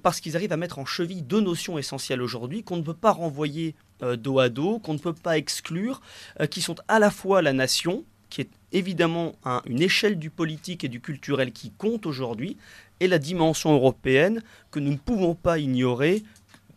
parce 0.02 0.20
qu'ils 0.20 0.36
arrivent 0.36 0.52
à 0.52 0.58
mettre 0.58 0.80
en 0.80 0.86
cheville 0.86 1.22
deux 1.22 1.42
notions 1.42 1.78
essentielles 1.78 2.22
aujourd'hui 2.22 2.64
qu'on 2.64 2.78
ne 2.78 2.82
peut 2.82 2.94
pas 2.94 3.12
renvoyer 3.12 3.76
euh, 4.04 4.16
dos 4.16 4.40
à 4.40 4.50
dos, 4.50 4.80
qu'on 4.80 4.94
ne 4.94 5.00
peut 5.00 5.14
pas 5.14 5.38
exclure, 5.38 6.02
euh, 6.40 6.48
qui 6.48 6.62
sont 6.62 6.76
à 6.88 7.00
la 7.00 7.12
fois 7.12 7.42
la 7.42 7.54
nation, 7.54 8.04
qui 8.30 8.42
est 8.42 8.50
évidemment 8.72 9.34
une 9.66 9.82
échelle 9.82 10.18
du 10.18 10.30
politique 10.30 10.84
et 10.84 10.88
du 10.88 11.02
culturel 11.02 11.52
qui 11.52 11.72
compte 11.72 12.06
aujourd'hui, 12.06 12.58
et 13.00 13.08
la 13.08 13.20
dimension 13.20 13.74
européenne 13.74 14.42
que 14.72 14.80
nous 14.80 14.92
ne 14.92 14.98
pouvons 14.98 15.36
pas 15.36 15.60
ignorer, 15.60 16.24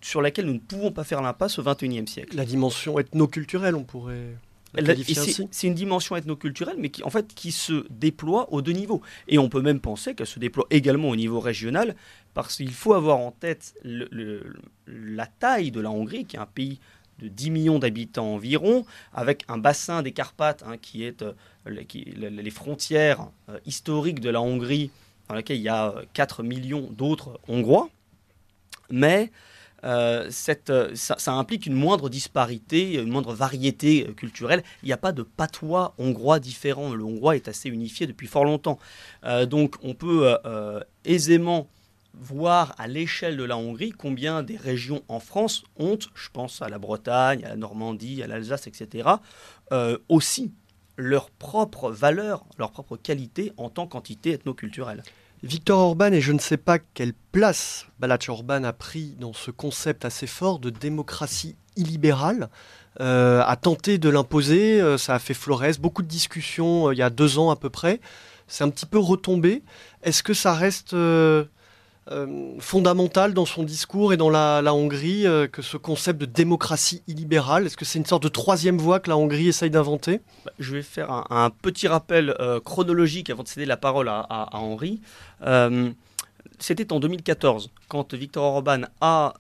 sur 0.01 0.21
laquelle 0.21 0.47
nous 0.47 0.55
ne 0.55 0.59
pouvons 0.59 0.91
pas 0.91 1.05
faire 1.05 1.23
l'impasse 1.23 1.59
au 1.59 1.63
XXIe 1.63 2.07
siècle. 2.07 2.37
La 2.37 2.45
dimension 2.45 2.99
ethno-culturelle, 2.99 3.75
on 3.75 3.85
pourrait 3.85 4.35
c'est 5.53 5.67
une 5.67 5.75
dimension 5.75 6.17
ethnoculturelle, 6.17 6.77
mais 6.79 6.89
qui, 6.89 7.03
en 7.05 7.11
fait, 7.11 7.33
qui 7.35 7.53
se 7.53 7.87
déploie 7.91 8.53
aux 8.53 8.63
deux 8.63 8.73
niveaux. 8.73 9.03
Et 9.29 9.39
on 9.39 9.49
peut 9.49 9.63
même 9.63 9.81
penser 9.81 10.15
qu'elle 10.15 10.27
se 10.27 10.39
déploie 10.39 10.67
également 10.71 11.11
au 11.11 11.17
niveau 11.17 11.41
régional, 11.41 11.95
parce 12.35 12.57
qu'il 12.57 12.73
faut 12.73 12.95
avoir 12.95 13.19
en 13.19 13.31
tête 13.31 13.75
la 13.85 15.27
taille 15.27 15.71
de 15.71 15.81
la 15.81 15.91
Hongrie, 15.91 16.27
qui 16.27 16.37
est 16.37 16.41
un 16.41 16.47
pays 16.47 16.81
de 17.21 17.29
10 17.29 17.51
millions 17.51 17.79
d'habitants 17.79 18.35
environ, 18.35 18.85
avec 19.13 19.45
un 19.49 19.57
bassin 19.57 20.03
des 20.03 20.13
Carpates 20.13 20.65
hein, 20.67 20.77
qui 20.77 21.05
est 21.05 21.23
euh, 21.23 21.33
les 21.67 22.51
frontières 22.51 23.29
euh, 23.49 23.59
historiques 23.67 24.21
de 24.21 24.31
la 24.31 24.43
Hongrie, 24.43 24.91
dans 25.29 25.35
laquelle 25.35 25.59
il 25.59 25.63
y 25.63 25.69
a 25.69 25.95
4 26.13 26.43
millions 26.43 26.89
d'autres 26.91 27.39
Hongrois. 27.49 27.89
Mais 28.91 29.31
euh, 29.85 30.31
euh, 30.71 30.95
ça, 30.95 31.33
implique 31.33 31.67
une 31.67 31.75
moindre 31.75 32.09
disparité, 32.09 32.95
une 32.95 33.11
moindre 33.11 33.35
variété 33.35 34.07
euh, 34.09 34.13
culturelle. 34.13 34.63
Il 34.83 34.87
n'y 34.87 34.93
a 34.93 34.97
pas 34.97 35.13
de 35.13 35.23
patois 35.23 35.95
hongrois 35.99 36.41
différent. 36.41 36.95
Le 36.95 37.05
hongrois 37.05 37.37
est 37.37 37.49
assez 37.49 37.69
unifié 37.69 38.07
depuis 38.07 38.27
fort 38.27 38.45
longtemps. 38.45 38.79
donc 39.47 39.77
on 39.83 39.95
peut 39.95 40.37
aisément 41.05 41.69
voir 42.21 42.75
à 42.79 42.87
l'échelle 42.87 43.37
de 43.37 43.45
la 43.45 43.57
Hongrie 43.57 43.91
combien 43.91 44.43
des 44.43 44.57
régions 44.57 45.03
en 45.09 45.21
France 45.21 45.65
ont, 45.77 45.99
je 46.15 46.29
pense 46.33 46.63
à 46.63 46.69
la 46.69 46.79
Bretagne, 46.79 47.45
à 47.45 47.51
la 47.51 47.57
Normandie, 47.57 48.23
à 48.23 48.27
l'Alsace, 48.27 48.67
etc., 48.67 49.09
aussi 50.09 50.53
leur 50.97 51.31
propre 51.31 51.91
valeur, 51.91 52.45
leur 52.59 52.71
propre 52.71 52.97
qualité 52.97 53.53
en 53.57 53.69
tant 53.69 53.87
qu'entité 53.87 54.33
ethnoculturelle. 54.33 55.03
Victor 55.45 55.79
Orban, 55.79 56.13
et 56.13 56.23
je 56.23 56.33
ne 56.33 56.39
sais 56.39 56.57
pas 56.57 56.79
quelle 56.79 57.13
place 57.33 57.87
Balach 57.99 58.29
Orban 58.29 58.65
a 58.65 58.73
pris 58.73 59.15
dans 59.21 59.35
ce 59.35 59.51
concept 59.51 60.07
assez 60.07 60.27
fort 60.27 60.59
de 60.59 60.71
démocratie 60.71 61.57
illibérale, 61.77 62.49
euh, 63.01 63.43
a 63.45 63.57
tenté 63.57 63.99
de 63.99 64.09
l'imposer, 64.09 64.81
euh, 64.81 64.97
ça 64.97 65.15
a 65.15 65.19
fait 65.19 65.35
florès, 65.35 65.79
beaucoup 65.79 66.03
de 66.03 66.09
discussions 66.09 66.89
euh, 66.89 66.95
il 66.95 66.99
y 66.99 67.03
a 67.03 67.11
deux 67.11 67.39
ans 67.39 67.51
à 67.51 67.57
peu 67.57 67.69
près, 67.69 68.01
c'est 68.47 68.65
un 68.65 68.71
petit 68.71 68.87
peu 68.87 68.99
retombé. 68.99 69.63
Est-ce 70.03 70.23
que 70.23 70.33
ça 70.33 70.55
reste 70.55 70.95
euh, 72.11 72.55
fondamental 72.59 73.33
dans 73.33 73.47
son 73.47 73.63
discours 73.63 74.13
et 74.13 74.19
dans 74.19 74.29
la, 74.29 74.63
Hongrie 74.75 75.27
euh, 75.27 75.47
que 75.47 75.63
ce 75.63 75.79
concept 75.79 76.21
de 76.21 76.27
démocratie 76.27 77.03
illibérale 77.07 77.65
Est-ce 77.65 77.79
que 77.79 77.87
c'est 77.87 77.99
une 77.99 78.05
sorte 78.05 78.23
de 78.25 78.29
troisième 78.29 78.77
voie 78.77 79.01
que 79.01 79.09
la 79.09 79.17
Hongrie 79.17 79.49
essaye 79.49 79.71
d'inventer? 79.71 80.21
Bah, 80.45 80.53
Je 80.59 80.75
vais 80.77 80.83
faire 80.83 81.11
un, 81.31 81.49
petit 81.49 81.89
rappel 81.89 82.35
euh, 82.41 82.61
chronologique 82.61 83.31
avant 83.31 83.43
de 83.43 83.49
céder 83.49 83.65
la 83.65 83.79
parole 83.79 84.09
à, 84.09 84.21
à, 84.21 84.59
Henri. 84.59 85.01
C'était 86.59 86.93
en 86.93 87.01
2014, 87.01 87.71
quand 87.89 88.13
Viktor 88.13 88.45
Orban 88.45 88.83
a 89.01 89.33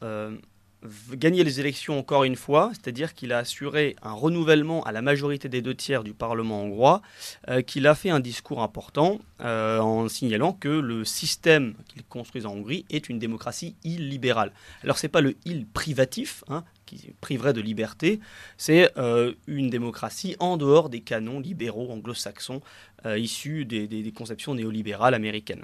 gagné 1.12 1.44
les 1.44 1.60
élections 1.60 1.98
encore 1.98 2.24
une 2.24 2.36
fois, 2.36 2.70
c'est-à-dire 2.72 3.14
qu'il 3.14 3.32
a 3.32 3.38
assuré 3.38 3.96
un 4.02 4.12
renouvellement 4.12 4.82
à 4.84 4.92
la 4.92 5.02
majorité 5.02 5.48
des 5.48 5.62
deux 5.62 5.74
tiers 5.74 6.04
du 6.04 6.12
Parlement 6.12 6.62
hongrois, 6.62 7.02
euh, 7.48 7.62
qu'il 7.62 7.86
a 7.86 7.94
fait 7.94 8.10
un 8.10 8.20
discours 8.20 8.62
important 8.62 9.20
euh, 9.40 9.78
en 9.78 10.08
signalant 10.08 10.52
que 10.52 10.68
le 10.68 11.04
système 11.04 11.74
qu'il 11.88 12.04
construit 12.04 12.46
en 12.46 12.52
Hongrie 12.52 12.84
est 12.90 13.08
une 13.08 13.18
démocratie 13.18 13.76
illibérale. 13.84 14.52
Alors 14.82 14.98
c'est 14.98 15.08
pas 15.08 15.20
le 15.20 15.36
il 15.44 15.66
privatif, 15.66 16.44
hein, 16.48 16.64
qui 16.86 17.12
priverait 17.20 17.52
de 17.52 17.60
liberté, 17.60 18.20
c'est 18.58 18.90
euh, 18.98 19.34
une 19.46 19.70
démocratie 19.70 20.36
en 20.38 20.56
dehors 20.56 20.90
des 20.90 21.00
canons 21.00 21.40
libéraux 21.40 21.90
anglo-saxons 21.90 22.60
issus 23.16 23.66
des, 23.66 24.12
conceptions 24.16 24.54
néolibérales 24.54 25.12
américaines. 25.12 25.62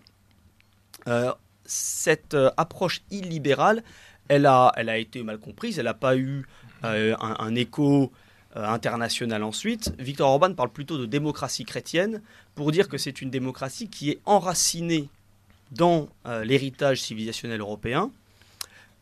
cette 1.64 2.36
approche 2.58 3.00
illibérale, 3.10 3.82
elle 4.30 4.46
a, 4.46 4.98
été 4.98 5.22
mal 5.24 5.38
comprise, 5.38 5.78
elle 5.78 5.86
n'a 5.86 5.94
pas 5.94 6.16
eu 6.16 6.46
euh, 6.84 7.16
un, 7.18 7.54
écho 7.56 8.12
euh, 8.56 8.64
international 8.64 9.42
ensuite. 9.42 9.92
Victor 9.98 10.30
Orban 10.30 10.54
parle 10.54 10.70
plutôt 10.70 10.98
de 10.98 11.06
démocratie 11.06 11.64
chrétienne 11.64 12.22
pour 12.54 12.70
dire 12.70 12.88
que 12.88 12.96
c'est 12.96 13.20
une 13.22 13.30
démocratie 13.30 13.88
qui 13.88 14.10
est 14.10 14.20
enracinée 14.26 15.08
dans 15.72 16.08
euh, 16.26 16.44
l'héritage 16.44 17.02
civilisationnel 17.02 17.60
européen 17.60 18.12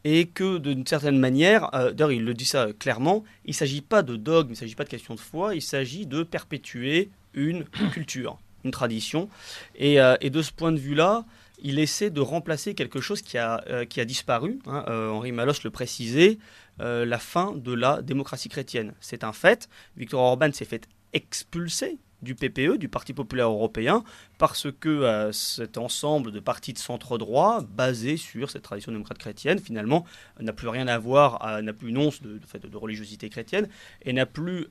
et 0.04 0.26
que 0.26 0.56
d'une 0.56 0.86
certaine 0.86 1.18
manière, 1.18 1.70
d'ailleurs 1.72 2.12
il 2.12 2.24
le 2.24 2.32
dit 2.32 2.44
ça 2.44 2.68
clairement, 2.78 3.24
il 3.44 3.50
ne 3.50 3.54
s'agit 3.54 3.82
pas 3.82 4.02
de 4.02 4.16
dogme, 4.16 4.50
il 4.50 4.52
ne 4.52 4.56
s'agit 4.56 4.76
pas 4.76 4.84
de 4.84 4.88
question 4.88 5.14
de 5.14 5.20
foi, 5.20 5.56
il 5.56 5.62
s'agit 5.62 6.06
de 6.06 6.22
perpétuer 6.22 7.10
une 7.34 7.64
culture, 7.92 8.38
une 8.64 8.70
tradition. 8.70 9.28
Et 9.74 9.96
de 9.98 10.42
ce 10.42 10.52
point 10.52 10.70
de 10.70 10.78
vue-là, 10.78 11.24
il 11.60 11.78
essaie 11.78 12.10
de 12.10 12.20
remplacer 12.20 12.74
quelque 12.74 13.00
chose 13.00 13.22
qui 13.22 13.38
a, 13.38 13.62
euh, 13.68 13.84
disparu. 14.04 14.58
Hein, 14.66 14.84
euh, 14.88 15.10
Henri 15.10 15.32
Malos 15.32 15.54
le 15.64 15.70
précisait, 15.70 16.38
euh, 16.80 17.04
la 17.04 17.18
fin 17.18 17.52
de 17.52 17.72
la 17.72 18.02
démocratie 18.02 18.48
chrétienne. 18.48 18.94
C'est 19.00 19.24
un 19.24 19.32
fait. 19.32 19.68
Victor 19.96 20.20
Orban 20.20 20.52
s'est 20.52 20.64
fait 20.64 20.88
expulser 21.12 21.98
du 22.20 22.34
PPE, 22.34 22.78
du 22.78 22.88
Parti 22.88 23.12
populaire 23.12 23.48
européen, 23.48 24.02
parce 24.38 24.66
que 24.80 25.30
cet 25.32 25.78
ensemble 25.78 26.32
de 26.32 26.40
partis 26.40 26.72
de 26.72 26.78
centre 26.78 27.16
droit, 27.16 27.62
basé 27.62 28.16
sur 28.16 28.50
cette 28.50 28.62
tradition 28.62 28.90
démocrate 28.90 29.18
chrétienne, 29.18 29.60
finalement, 29.60 30.04
n'a 30.40 30.52
plus 30.52 30.66
rien 30.66 30.88
à 30.88 30.98
voir, 30.98 31.62
n'a 31.62 31.72
plus 31.72 31.90
une 31.90 31.98
once 31.98 32.20
de, 32.20 32.40
religiosité 32.76 33.28
chrétienne, 33.28 33.68
et 34.02 34.12
n'a 34.12 34.26
plus 34.26 34.66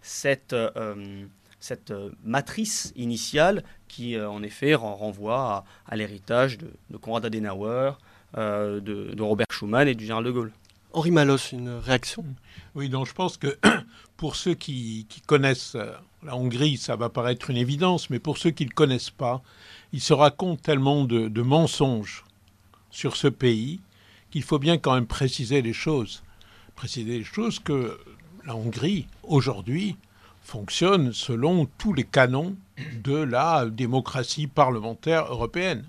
cette 0.00 0.56
cette 1.60 1.90
euh, 1.90 2.10
matrice 2.24 2.92
initiale 2.96 3.64
qui, 3.88 4.16
euh, 4.16 4.30
en 4.30 4.42
effet, 4.42 4.74
renvoie 4.74 5.64
à, 5.86 5.96
l'héritage 5.96 6.58
de, 6.58 6.70
de, 6.90 6.96
Konrad 6.96 7.24
Adenauer, 7.24 7.92
euh, 8.36 8.80
de, 8.80 9.20
Robert 9.20 9.46
Schuman 9.50 9.88
et 9.88 9.94
du 9.94 10.04
général 10.04 10.24
de 10.24 10.30
Gaulle. 10.30 10.52
Henri 10.92 11.10
Malos, 11.10 11.52
une 11.52 11.70
réaction? 11.70 12.24
Oui, 12.74 12.88
donc 12.88 13.06
je 13.06 13.12
pense 13.12 13.36
que 13.36 13.58
pour 14.16 14.36
ceux 14.36 14.54
qui, 14.54 15.06
connaissent 15.26 15.76
la 16.22 16.36
Hongrie, 16.36 16.76
ça 16.76 16.96
va 16.96 17.08
paraître 17.08 17.50
une 17.50 17.56
évidence, 17.56 18.10
mais 18.10 18.18
pour 18.18 18.38
ceux 18.38 18.50
qui 18.50 18.64
ne 18.64 18.70
le 18.70 18.74
connaissent 18.74 19.10
pas, 19.10 19.42
il 19.92 20.00
se 20.00 20.12
raconte 20.12 20.62
tellement 20.62 21.04
de, 21.04 21.28
de 21.28 21.42
mensonges 21.42 22.24
sur 22.90 23.16
ce 23.16 23.28
pays 23.28 23.80
qu'il 24.30 24.42
faut 24.42 24.58
bien 24.58 24.78
quand 24.78 24.94
même 24.94 25.06
préciser 25.06 25.62
les 25.62 25.72
choses. 25.72 26.22
Préciser 26.74 27.18
les 27.18 27.24
choses 27.24 27.58
que 27.58 27.98
la 28.46 28.56
Hongrie, 28.56 29.06
aujourd'hui, 29.22 29.96
fonctionne 30.48 31.12
selon 31.12 31.66
tous 31.76 31.92
les 31.92 32.04
canons 32.04 32.56
de 33.04 33.16
la 33.16 33.66
démocratie 33.66 34.46
parlementaire 34.46 35.26
européenne. 35.30 35.84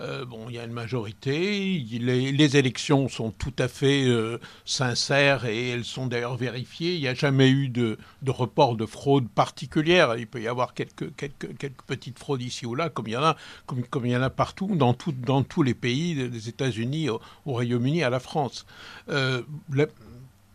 Euh, 0.00 0.24
bon, 0.24 0.46
il 0.48 0.56
y 0.56 0.58
a 0.58 0.64
une 0.64 0.72
majorité, 0.72 1.78
les, 2.00 2.56
élections 2.56 3.08
sont 3.08 3.30
tout 3.30 3.52
à 3.58 3.68
fait 3.68 4.04
euh, 4.08 4.38
sincères 4.64 5.44
et 5.44 5.68
elles 5.68 5.84
sont 5.84 6.08
d'ailleurs 6.08 6.36
vérifiées. 6.36 6.94
Il 6.94 7.02
n'y 7.02 7.08
a 7.08 7.14
jamais 7.14 7.50
eu 7.50 7.68
de, 7.68 7.98
report 8.26 8.74
de 8.74 8.86
fraude 8.86 9.28
particulière. 9.28 10.16
Il 10.16 10.26
peut 10.26 10.42
y 10.42 10.48
avoir 10.48 10.74
quelques, 10.74 11.14
quelques, 11.14 11.56
quelques, 11.56 11.82
petites 11.82 12.18
fraudes 12.18 12.42
ici 12.42 12.66
ou 12.66 12.74
là, 12.74 12.88
comme 12.88 13.06
il 13.06 13.12
y 13.12 13.16
en 13.16 13.22
a, 13.22 13.36
comme, 13.66 13.84
comme 13.84 14.06
il 14.06 14.12
y 14.12 14.16
en 14.16 14.22
a 14.22 14.30
partout, 14.30 14.74
dans, 14.74 14.94
tout, 14.94 15.12
dans 15.12 15.44
tous 15.44 15.62
les 15.62 15.74
pays, 15.74 16.16
des 16.16 16.48
États-Unis 16.48 17.10
au, 17.10 17.20
Royaume-Uni, 17.46 18.02
à 18.02 18.10
la 18.10 18.18
France. 18.18 18.66
Euh, 19.08 19.42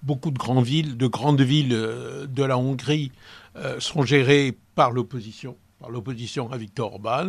beaucoup 0.08 0.32
de 0.32 0.40
grandes 0.40 0.66
villes, 0.66 0.98
de 0.98 1.06
grandes 1.06 1.42
villes 1.42 1.74
euh, 1.74 2.26
de 2.26 2.44
la 2.44 2.58
Hongrie 2.58 3.12
euh, 3.58 3.80
sont 3.80 4.04
gérées 4.04 4.58
par 4.74 4.92
l'opposition, 4.92 5.58
par 5.80 5.92
l'opposition 5.92 6.52
à 6.52 6.58
Viktor 6.58 6.94
Orban. 6.94 7.28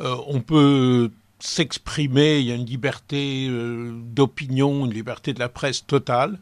Euh, 0.00 0.16
on 0.26 0.40
peut 0.40 1.10
s'exprimer, 1.38 2.40
il 2.40 2.46
y 2.46 2.52
a 2.52 2.56
une 2.56 2.66
liberté 2.66 3.48
d'opinion, 3.48 4.86
une 4.86 4.92
liberté 4.92 5.32
de 5.32 5.38
la 5.38 5.48
presse 5.48 5.86
totale. 5.86 6.40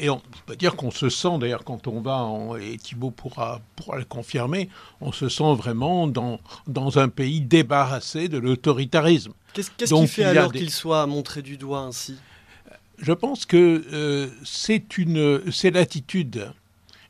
et 0.00 0.10
on 0.10 0.20
peut 0.46 0.56
dire 0.56 0.74
qu'on 0.74 0.90
se 0.90 1.08
sent, 1.08 1.38
d'ailleurs, 1.38 1.62
quand 1.62 1.86
on 1.86 2.00
va, 2.00 2.28
et 2.60 2.78
Thibault 2.78 3.12
pourra, 3.12 3.60
pourra 3.76 3.96
le 3.98 4.04
confirmer, 4.04 4.68
on 5.00 5.12
se 5.12 5.28
sent 5.28 5.54
vraiment 5.54 6.08
dans, 6.08 6.40
dans 6.66 6.98
un 6.98 7.08
pays 7.08 7.40
débarrassé 7.40 8.28
de 8.28 8.38
l'autoritarisme. 8.38 9.34
Qu'est-ce 9.54 9.94
qui 9.94 10.06
fait 10.08 10.24
alors 10.24 10.50
qu'il 10.50 10.70
soit 10.70 11.06
montré 11.06 11.42
du 11.42 11.56
doigt 11.56 11.82
ainsi? 11.82 12.16
Je 12.98 13.12
pense 13.12 13.46
que 13.46 13.84
euh, 13.92 14.28
c'est 14.44 14.98
une 14.98 15.50
c'est 15.52 15.70
l'attitude 15.70 16.52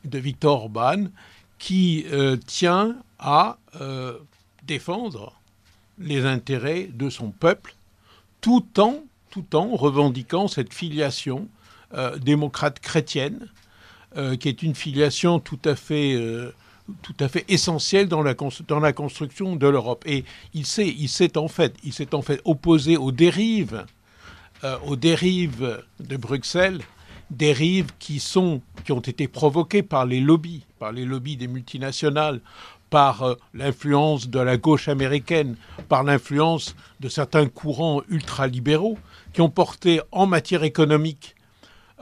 de 0.05 0.19
Victor 0.19 0.63
Orban 0.63 1.05
qui 1.59 2.05
euh, 2.11 2.37
tient 2.37 2.95
à 3.19 3.57
euh, 3.81 4.17
défendre 4.63 5.33
les 5.97 6.25
intérêts 6.25 6.89
de 6.93 7.09
son 7.09 7.31
peuple 7.31 7.75
tout 8.41 8.65
en 8.77 9.03
tout 9.31 9.55
en 9.55 9.75
revendiquant 9.75 10.47
cette 10.47 10.73
filiation 10.73 11.47
démocrate 12.19 12.79
chrétienne 12.79 13.47
qui 14.39 14.49
est 14.49 14.61
une 14.61 14.75
filiation 14.75 15.39
tout 15.39 15.59
à 15.63 15.75
fait 15.75 16.15
tout 17.01 17.15
à 17.19 17.27
fait 17.27 17.45
essentielle 17.47 18.07
dans 18.07 18.21
la, 18.21 18.33
dans 18.67 18.79
la 18.79 18.93
construction 18.93 19.55
de 19.55 19.67
l'Europe. 19.67 20.03
Et 20.05 20.25
il 20.53 20.65
s'est 20.65 20.87
il 20.87 21.09
en 21.37 21.47
fait 21.47 21.75
il 21.83 21.93
s'est 21.93 22.13
en 22.13 22.21
fait 22.21 22.41
opposé 22.45 22.97
aux 22.97 23.11
dérives 23.11 23.85
euh, 24.63 24.75
aux 24.87 24.95
dérives 24.95 25.83
de 25.99 26.17
Bruxelles, 26.17 26.81
dérives 27.29 27.91
qui, 27.99 28.19
sont, 28.19 28.61
qui 28.85 28.91
ont 28.91 29.01
été 29.01 29.27
provoquées 29.27 29.83
par 29.83 30.07
les 30.07 30.19
lobbies, 30.19 30.63
par 30.79 30.91
les 30.91 31.05
lobbies 31.05 31.37
des 31.37 31.47
multinationales, 31.47 32.41
par 32.89 33.21
euh, 33.21 33.35
l'influence 33.53 34.29
de 34.29 34.39
la 34.39 34.57
gauche 34.57 34.87
américaine, 34.87 35.57
par 35.89 36.03
l'influence 36.03 36.75
de 36.99 37.07
certains 37.07 37.47
courants 37.47 38.01
ultralibéraux 38.09 38.97
qui 39.31 39.41
ont 39.41 39.49
porté 39.51 40.01
en 40.11 40.25
matière 40.25 40.63
économique 40.63 41.35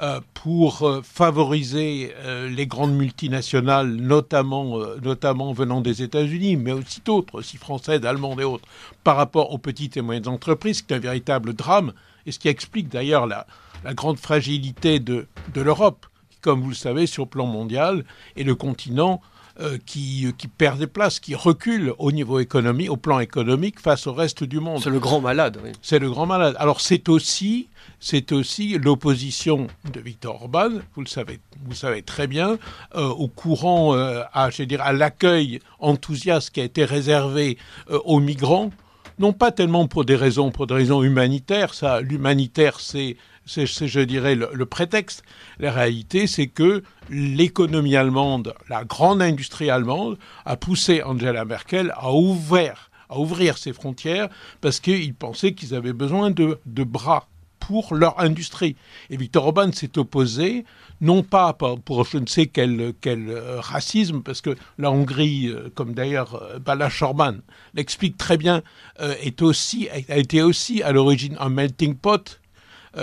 euh, 0.01 0.21
pour 0.33 0.89
favoriser 1.03 2.13
les 2.49 2.67
grandes 2.67 2.95
multinationales, 2.95 3.95
notamment, 3.95 4.77
notamment 5.03 5.51
venant 5.51 5.81
des 5.81 6.03
États-Unis, 6.03 6.55
mais 6.55 6.71
aussi 6.71 7.01
d'autres, 7.03 7.35
aussi 7.35 7.57
françaises, 7.57 8.05
allemandes 8.05 8.39
et 8.39 8.45
autres, 8.45 8.67
par 9.03 9.17
rapport 9.17 9.51
aux 9.51 9.57
petites 9.57 9.97
et 9.97 10.01
moyennes 10.01 10.29
entreprises, 10.29 10.85
c'est 10.87 10.95
un 10.95 10.99
véritable 10.99 11.53
drame 11.53 11.91
et 12.25 12.31
ce 12.31 12.39
qui 12.39 12.47
explique 12.47 12.89
d'ailleurs 12.89 13.27
la, 13.27 13.45
grande 13.93 14.17
fragilité 14.17 14.99
de, 14.99 15.27
l'Europe, 15.55 16.07
qui, 16.29 16.39
comme 16.39 16.61
vous 16.61 16.69
le 16.69 16.75
savez, 16.75 17.05
sur 17.05 17.23
le 17.23 17.29
plan 17.29 17.45
mondial, 17.45 18.03
est 18.35 18.43
le 18.43 18.55
continent 18.55 19.21
euh, 19.61 19.77
qui, 19.85 20.27
qui, 20.37 20.47
perd 20.47 20.79
des 20.79 20.87
places, 20.87 21.19
qui 21.19 21.33
recule 21.35 21.93
au 21.97 22.11
niveau 22.11 22.39
économique, 22.39 22.91
au 22.91 22.97
plan 22.97 23.19
économique 23.19 23.79
face 23.79 24.05
au 24.07 24.13
reste 24.13 24.43
du 24.43 24.59
monde. 24.59 24.81
C'est 24.83 24.89
le 24.89 24.99
grand 24.99 25.21
malade. 25.21 25.59
Oui. 25.63 25.71
C'est 25.81 25.99
le 25.99 26.09
grand 26.09 26.25
malade. 26.25 26.55
Alors 26.59 26.81
c'est 26.81 27.07
aussi, 27.07 27.69
c'est 27.99 28.31
aussi 28.33 28.77
l'opposition 28.77 29.67
de 29.93 29.99
Viktor 30.01 30.41
Orban, 30.41 30.71
vous 30.95 31.01
le 31.01 31.07
savez, 31.07 31.39
vous 31.63 31.75
savez 31.75 32.01
très 32.01 32.27
bien, 32.27 32.57
euh, 32.95 33.07
au 33.07 33.27
courant, 33.29 33.95
euh, 33.95 34.23
à, 34.33 34.49
je 34.49 34.63
dire, 34.63 34.81
à 34.81 34.91
l'accueil 34.91 35.61
enthousiaste 35.79 36.49
qui 36.49 36.59
a 36.59 36.63
été 36.65 36.83
réservé 36.83 37.57
aux 37.87 38.19
migrants 38.19 38.71
non 39.19 39.33
pas 39.33 39.51
tellement 39.51 39.87
pour 39.87 40.05
des 40.05 40.15
raisons, 40.15 40.51
pour 40.51 40.67
des 40.67 40.73
raisons 40.73 41.03
humanitaires, 41.03 41.73
ça, 41.73 42.01
l'humanitaire, 42.01 42.79
c'est, 42.79 43.17
je 43.45 43.99
dirais, 44.01 44.35
le, 44.35 44.65
prétexte. 44.65 45.23
La 45.59 45.71
réalité, 45.71 46.27
c'est 46.27 46.47
que 46.47 46.83
l'économie 47.09 47.95
allemande, 47.95 48.53
la 48.69 48.83
grande 48.83 49.21
industrie 49.21 49.69
allemande, 49.69 50.17
a 50.45 50.57
poussé 50.57 51.03
Angela 51.03 51.45
Merkel 51.45 51.93
à 51.95 52.11
ouvrir, 52.13 52.89
à 53.09 53.19
ouvrir 53.19 53.57
ses 53.57 53.73
frontières 53.73 54.29
parce 54.61 54.79
qu'ils 54.79 55.13
pensaient 55.13 55.53
qu'ils 55.53 55.75
avaient 55.75 55.93
besoin 55.93 56.31
de, 56.31 56.59
de 56.65 56.83
bras 56.83 57.27
pour 57.67 57.95
leur 57.95 58.19
industrie. 58.19 58.75
Et 59.09 59.17
Viktor 59.17 59.45
Orban 59.45 59.71
s'est 59.71 59.97
opposé, 59.97 60.65
non 61.01 61.23
pas 61.23 61.53
pour 61.53 62.05
je 62.05 62.17
ne 62.17 62.27
sais 62.27 62.45
quel, 62.47 62.93
quel 63.01 63.29
euh, 63.29 63.59
racisme, 63.59 64.21
parce 64.21 64.41
que 64.41 64.55
la 64.77 64.91
Hongrie, 64.91 65.47
euh, 65.47 65.69
comme 65.73 65.93
d'ailleurs 65.93 66.35
euh, 66.35 66.59
Bala 66.59 66.89
Shorman 66.89 67.41
l'explique 67.73 68.17
très 68.17 68.37
bien, 68.37 68.61
est 68.99 69.41
aussi, 69.41 69.89
a 69.89 70.17
été 70.17 70.41
aussi 70.41 70.81
à 70.81 70.91
l'origine 70.91 71.35
un 71.39 71.49
melting 71.49 71.95
pot 71.95 72.39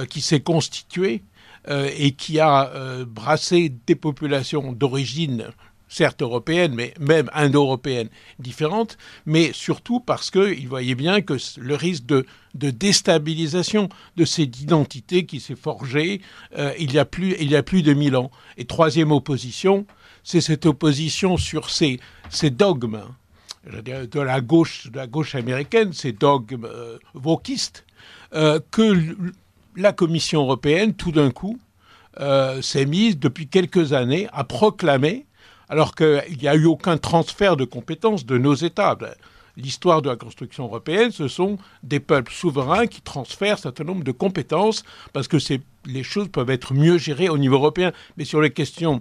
qui 0.08 0.22
s'est 0.22 0.40
constitué 0.40 1.22
et 1.68 2.12
qui 2.12 2.40
a 2.40 3.04
brassé 3.06 3.70
des 3.86 3.94
populations 3.94 4.72
d'origine 4.72 5.48
certes 5.92 6.22
européennes, 6.22 6.74
mais 6.74 6.94
même 6.98 7.28
indo-européennes 7.34 8.08
différentes, 8.38 8.96
mais 9.26 9.52
surtout 9.52 10.00
parce 10.00 10.30
qu'il 10.30 10.66
voyait 10.68 10.94
bien 10.94 11.20
que 11.20 11.34
le 11.58 11.74
risque 11.74 12.06
de, 12.06 12.24
déstabilisation 12.54 13.88
de 14.16 14.24
cette 14.24 14.60
identité 14.60 15.26
qui 15.26 15.38
s'est 15.38 15.56
forgée 15.56 16.22
euh, 16.56 16.72
il, 16.78 16.92
y 16.92 16.98
a 16.98 17.04
plus, 17.04 17.82
de 17.82 17.92
mille 17.92 18.16
ans. 18.16 18.30
Et 18.56 18.64
troisième 18.64 19.12
opposition, 19.12 19.86
c'est 20.24 20.40
cette 20.40 20.64
opposition 20.64 21.36
sur 21.36 21.68
ces, 21.68 22.00
dogmes 22.50 23.02
de 23.66 24.20
la 24.20 24.40
gauche, 24.40 24.90
de 24.90 24.96
la 24.96 25.06
gauche 25.06 25.34
américaine, 25.34 25.92
ces 25.92 26.12
dogmes 26.12 26.64
euh, 26.64 26.98
euh, 28.34 28.60
que 28.70 29.16
la 29.76 29.92
Commission 29.92 30.42
européenne, 30.42 30.94
tout 30.94 31.12
d'un 31.12 31.30
coup, 31.30 31.58
euh, 32.20 32.60
s'est 32.60 32.86
mise 32.86 33.18
depuis 33.18 33.46
quelques 33.46 33.92
années 33.92 34.28
à 34.32 34.44
proclamer, 34.44 35.26
alors 35.72 35.94
qu'il 35.94 36.36
n'y 36.38 36.48
a 36.48 36.54
eu 36.54 36.66
aucun 36.66 36.98
transfert 36.98 37.56
de 37.56 37.64
compétences 37.64 38.26
de 38.26 38.36
nos 38.36 38.52
États. 38.52 38.94
L'histoire 39.56 40.02
de 40.02 40.10
la 40.10 40.16
construction 40.16 40.64
européenne, 40.64 41.10
ce 41.10 41.28
sont 41.28 41.56
des 41.82 41.98
peuples 41.98 42.30
souverains 42.30 42.86
qui 42.86 43.00
transfèrent 43.00 43.54
un 43.54 43.56
certain 43.56 43.84
nombre 43.84 44.04
de 44.04 44.12
compétences 44.12 44.84
parce 45.14 45.28
que 45.28 45.38
les 45.86 46.02
choses 46.02 46.28
peuvent 46.28 46.50
être 46.50 46.74
mieux 46.74 46.98
gérées 46.98 47.30
au 47.30 47.38
niveau 47.38 47.54
européen. 47.54 47.92
Mais 48.18 48.26
sur 48.26 48.42
les 48.42 48.50
questions 48.50 49.00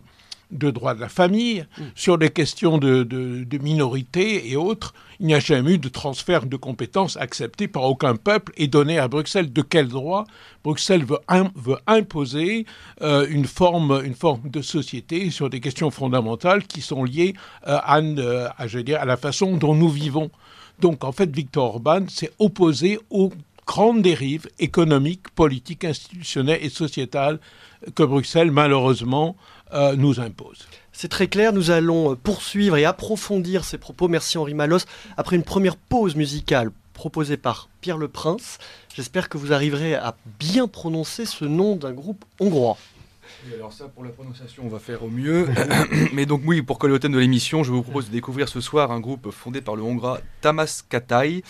de 0.52 0.70
droit 0.70 0.94
de 0.94 1.02
la 1.02 1.10
famille, 1.10 1.66
mm. 1.78 1.84
sur 1.96 2.18
les 2.18 2.30
questions 2.30 2.78
de, 2.78 3.04
de, 3.04 3.58
minorités 3.58 4.52
et 4.52 4.56
autres. 4.56 4.94
Il 5.20 5.28
n'y 5.28 5.34
a 5.34 5.40
jamais 5.40 5.74
eu 5.74 5.78
de 5.78 5.90
transfert 5.90 6.46
de 6.46 6.58
compétences 6.58 7.16
accepté 7.18 7.68
par 7.68 7.84
aucun 7.84 8.16
peuple 8.16 8.54
et 8.58 8.68
donné 8.68 8.98
à 8.98 9.08
Bruxelles. 9.08 9.54
De 9.54 9.62
quel 9.62 9.88
droit? 9.88 10.26
Bruxelles 10.64 11.06
veut, 11.06 11.20
veut 11.56 11.78
imposer 11.88 12.66
euh, 13.02 13.28
une, 13.30 13.46
forme, 13.46 14.02
une 14.04 14.16
forme 14.16 14.50
de 14.50 14.62
société 14.62 15.30
sur 15.30 15.50
des 15.50 15.60
questions 15.60 15.92
fondamentales 15.92 16.64
qui 16.64 16.82
sont 16.82 17.04
liées 17.04 17.34
euh, 17.68 17.78
à, 17.84 18.00
euh, 18.00 18.48
à, 18.58 18.68
je 18.68 18.80
dire, 18.80 19.00
à 19.00 19.06
la 19.06 19.18
façon 19.18 19.58
dont 19.58 19.76
nous 19.76 19.90
vivons. 19.90 20.32
Donc 20.80 21.04
en 21.04 21.12
fait, 21.12 21.34
Victor 21.34 21.76
Orban 21.76 22.08
s'est 22.08 22.32
opposé 22.40 23.00
aux 23.12 23.32
grandes 23.68 24.02
dérives 24.02 24.48
économiques, 24.60 25.30
politiques, 25.36 25.86
institutionnelles 25.86 26.60
et 26.62 26.70
sociétales 26.70 27.40
que 27.96 28.04
Bruxelles, 28.04 28.52
malheureusement, 28.52 29.36
euh, 29.74 29.96
nous 29.96 30.20
impose. 30.20 30.68
C'est 30.92 31.08
très 31.08 31.28
clair, 31.28 31.54
nous 31.54 31.72
allons 31.72 32.16
poursuivre 32.16 32.78
et 32.78 32.86
approfondir 32.86 33.64
ces 33.64 33.78
propos. 33.78 34.08
Merci 34.08 34.38
Henri 34.38 34.54
Malos. 34.54 34.80
Après 35.18 35.36
une 35.36 35.44
première 35.44 35.78
pause 35.78 36.16
musicale 36.16 36.72
proposée 36.94 37.38
par 37.38 37.70
Pierre 37.82 37.98
Le 37.98 38.08
Prince, 38.08 38.60
j'espère 38.94 39.30
que 39.30 39.38
vous 39.38 39.54
arriverez 39.54 39.96
à 39.96 40.16
bien 40.40 40.68
prononcer 40.68 41.26
ce 41.26 41.46
nom 41.46 41.76
d'un 41.76 41.94
groupe 41.94 42.26
hongrois. 42.40 42.78
alors 43.52 43.74
ça, 43.74 43.86
pour 43.86 44.04
la 44.04 44.12
prononciation, 44.12 44.64
on 44.66 44.70
va 44.70 44.78
faire 44.80 45.04
au 45.04 45.10
mieux. 45.10 45.48
Mais 46.14 46.28
donc 46.28 46.42
oui, 46.46 46.62
pour 46.62 46.78
coller 46.78 46.94
au 46.94 47.00
thème 47.00 47.14
de 47.14 47.20
l'émission, 47.20 47.64
je 47.64 47.72
vous 47.72 47.82
propose 47.82 48.08
de 48.08 48.12
découvrir 48.12 48.50
ce 48.50 48.62
soir 48.62 48.92
un 48.92 49.00
groupe 49.00 49.32
fondé 49.32 49.62
par 49.62 49.76
le 49.76 49.82
Hongrois 49.82 50.22
Tamas 50.42 50.84
Katai. 50.88 51.44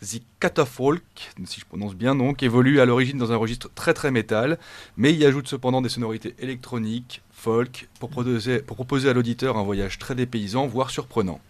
The 0.00 0.22
Catafolk, 0.40 1.02
si 1.44 1.60
je 1.60 1.66
prononce 1.66 1.94
bien 1.94 2.14
donc, 2.14 2.42
évolue 2.42 2.80
à 2.80 2.84
l'origine 2.84 3.18
dans 3.18 3.32
un 3.32 3.36
registre 3.36 3.70
très 3.74 3.94
très 3.94 4.10
métal, 4.10 4.58
mais 4.96 5.12
y 5.12 5.24
ajoute 5.24 5.48
cependant 5.48 5.80
des 5.80 5.88
sonorités 5.88 6.34
électroniques, 6.38 7.22
folk, 7.44 7.88
pour 8.00 8.08
proposer, 8.08 9.08
à 9.08 9.12
l'auditeur 9.12 9.58
un 9.58 9.62
voyage 9.62 9.98
très 9.98 10.14
dépaysant, 10.14 10.66
voire 10.66 10.88
surprenant. 10.88 11.40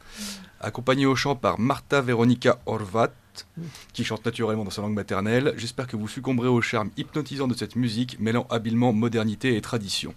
Accompagné 0.60 1.06
au 1.06 1.14
chant 1.14 1.36
par 1.36 1.60
Marta 1.60 2.00
Veronica 2.00 2.58
Horvat, 2.66 3.12
qui 3.92 4.02
chante 4.02 4.24
naturellement 4.24 4.64
dans 4.64 4.70
sa 4.70 4.82
langue 4.82 4.94
maternelle, 4.94 5.54
j'espère 5.56 5.86
que 5.86 5.96
vous 5.96 6.08
succomberez 6.08 6.48
au 6.48 6.60
charme 6.60 6.90
hypnotisant 6.96 7.46
de 7.46 7.54
cette 7.54 7.76
musique, 7.76 8.18
mêlant 8.18 8.48
habilement 8.50 8.92
modernité 8.92 9.56
et 9.56 9.60
tradition. 9.60 10.14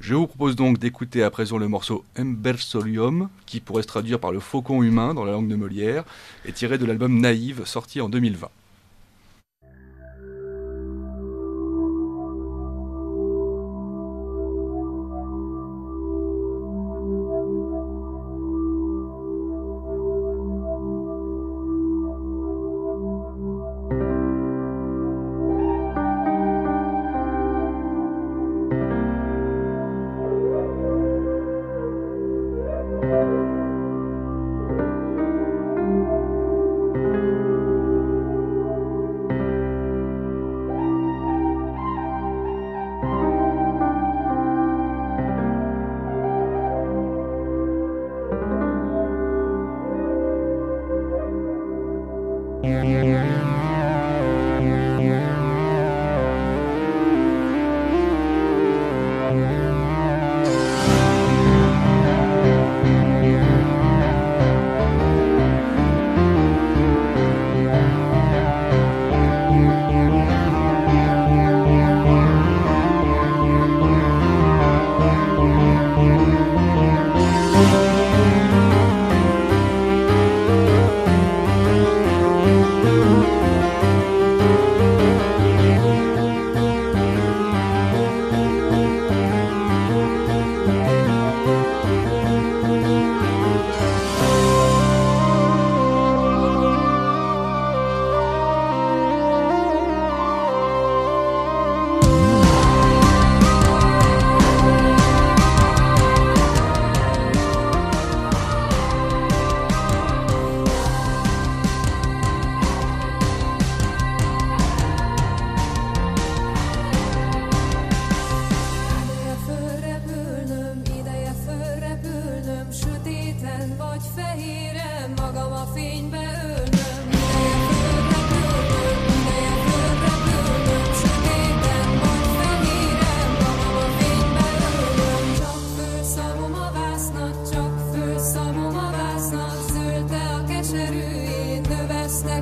Je 0.00 0.14
vous 0.14 0.26
propose 0.26 0.56
donc 0.56 0.78
d'écouter 0.78 1.22
à 1.22 1.30
présent 1.30 1.58
le 1.58 1.68
morceau 1.68 2.06
Embersolium, 2.18 3.28
qui 3.44 3.60
pourrait 3.60 3.82
se 3.82 3.88
traduire 3.88 4.20
par 4.20 4.32
le 4.32 4.40
faucon 4.40 4.82
humain 4.82 5.12
dans 5.12 5.26
la 5.26 5.32
langue 5.32 5.48
de 5.48 5.56
Molière, 5.56 6.04
et 6.46 6.52
tiré 6.52 6.78
de 6.78 6.86
l'album 6.86 7.20
Naïve, 7.20 7.66
sorti 7.66 8.00
en 8.00 8.08
2020. 8.08 8.48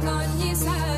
on 0.09 0.29
his 0.38 0.64
head. 0.64 0.96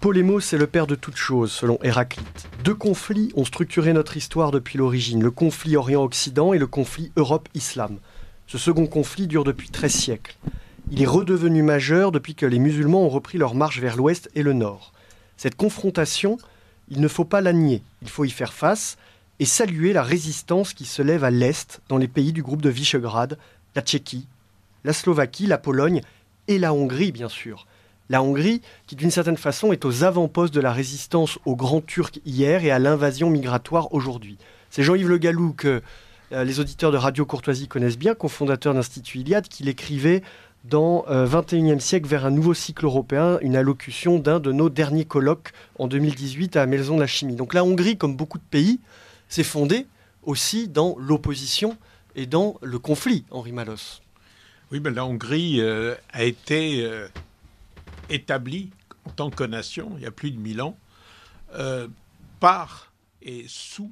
Polémos 0.00 0.54
est 0.54 0.56
le 0.56 0.66
père 0.66 0.86
de 0.86 0.94
toutes 0.94 1.18
choses, 1.18 1.52
selon 1.52 1.78
Héraclite. 1.82 2.48
Deux 2.64 2.74
conflits 2.74 3.30
ont 3.36 3.44
structuré 3.44 3.92
notre 3.92 4.16
histoire 4.16 4.52
depuis 4.52 4.78
l'origine, 4.78 5.22
le 5.22 5.30
conflit 5.30 5.76
Orient-Occident 5.76 6.54
et 6.54 6.58
le 6.58 6.66
conflit 6.66 7.12
Europe-Islam. 7.16 7.98
Ce 8.46 8.56
second 8.56 8.86
conflit 8.86 9.26
dure 9.26 9.44
depuis 9.44 9.68
13 9.68 9.92
siècles. 9.92 10.38
Il 10.90 11.02
est 11.02 11.06
redevenu 11.06 11.62
majeur 11.62 12.10
depuis 12.10 12.34
que 12.34 12.46
les 12.46 12.58
musulmans 12.58 13.04
ont 13.04 13.10
repris 13.10 13.36
leur 13.36 13.54
marche 13.54 13.80
vers 13.80 13.98
l'ouest 13.98 14.30
et 14.34 14.42
le 14.42 14.54
nord. 14.54 14.94
Cette 15.36 15.56
confrontation, 15.56 16.38
il 16.90 17.00
ne 17.00 17.08
faut 17.08 17.24
pas 17.24 17.40
la 17.40 17.52
nier, 17.52 17.82
il 18.02 18.08
faut 18.08 18.24
y 18.24 18.30
faire 18.30 18.52
face 18.52 18.96
et 19.40 19.44
saluer 19.44 19.92
la 19.92 20.02
résistance 20.02 20.74
qui 20.74 20.84
se 20.84 21.02
lève 21.02 21.24
à 21.24 21.30
l'est 21.30 21.80
dans 21.88 21.98
les 21.98 22.08
pays 22.08 22.32
du 22.32 22.42
groupe 22.42 22.62
de 22.62 22.70
Visegrad, 22.70 23.38
la 23.74 23.82
Tchéquie, 23.82 24.26
la 24.84 24.92
Slovaquie, 24.92 25.46
la 25.46 25.58
Pologne 25.58 26.00
et 26.48 26.58
la 26.58 26.72
Hongrie 26.72 27.12
bien 27.12 27.28
sûr. 27.28 27.66
La 28.10 28.22
Hongrie, 28.22 28.62
qui 28.86 28.96
d'une 28.96 29.10
certaine 29.10 29.36
façon 29.36 29.70
est 29.70 29.84
aux 29.84 30.02
avant-postes 30.02 30.54
de 30.54 30.60
la 30.60 30.72
résistance 30.72 31.38
aux 31.44 31.56
grands 31.56 31.82
Turcs 31.82 32.18
hier 32.24 32.64
et 32.64 32.70
à 32.70 32.78
l'invasion 32.78 33.28
migratoire 33.28 33.92
aujourd'hui. 33.92 34.38
C'est 34.70 34.82
Jean-Yves 34.82 35.08
Le 35.08 35.18
Gallou 35.18 35.52
que 35.52 35.82
euh, 36.32 36.44
les 36.44 36.58
auditeurs 36.58 36.90
de 36.90 36.96
Radio 36.96 37.26
Courtoisie 37.26 37.68
connaissent 37.68 37.98
bien, 37.98 38.14
cofondateur 38.14 38.72
d'Institut 38.72 39.18
Iliade, 39.18 39.48
qui 39.48 39.62
l'écrivait 39.62 40.22
dans 40.64 41.04
euh, 41.08 41.26
21e 41.26 41.80
siècle 41.80 42.06
vers 42.06 42.26
un 42.26 42.30
nouveau 42.30 42.54
cycle 42.54 42.84
européen, 42.84 43.38
une 43.42 43.56
allocution 43.56 44.18
d'un 44.18 44.40
de 44.40 44.52
nos 44.52 44.68
derniers 44.68 45.04
colloques 45.04 45.52
en 45.78 45.86
2018 45.86 46.56
à 46.56 46.66
Maison 46.66 46.96
de 46.96 47.00
la 47.00 47.06
Chimie. 47.06 47.36
Donc 47.36 47.54
la 47.54 47.64
Hongrie, 47.64 47.96
comme 47.96 48.16
beaucoup 48.16 48.38
de 48.38 48.44
pays, 48.50 48.80
s'est 49.28 49.44
fondée 49.44 49.86
aussi 50.22 50.68
dans 50.68 50.96
l'opposition 50.98 51.76
et 52.14 52.26
dans 52.26 52.58
le 52.62 52.78
conflit, 52.78 53.24
Henri 53.30 53.52
Malos. 53.52 54.00
Oui, 54.70 54.80
mais 54.80 54.90
la 54.90 55.06
Hongrie 55.06 55.60
euh, 55.60 55.94
a 56.12 56.24
été 56.24 56.84
euh, 56.84 57.08
établie 58.10 58.70
en 59.06 59.10
tant 59.10 59.30
que 59.30 59.44
nation, 59.44 59.92
il 59.96 60.02
y 60.02 60.06
a 60.06 60.10
plus 60.10 60.30
de 60.30 60.38
mille 60.38 60.60
ans, 60.60 60.76
euh, 61.54 61.88
par 62.40 62.92
et 63.22 63.46
sous, 63.48 63.90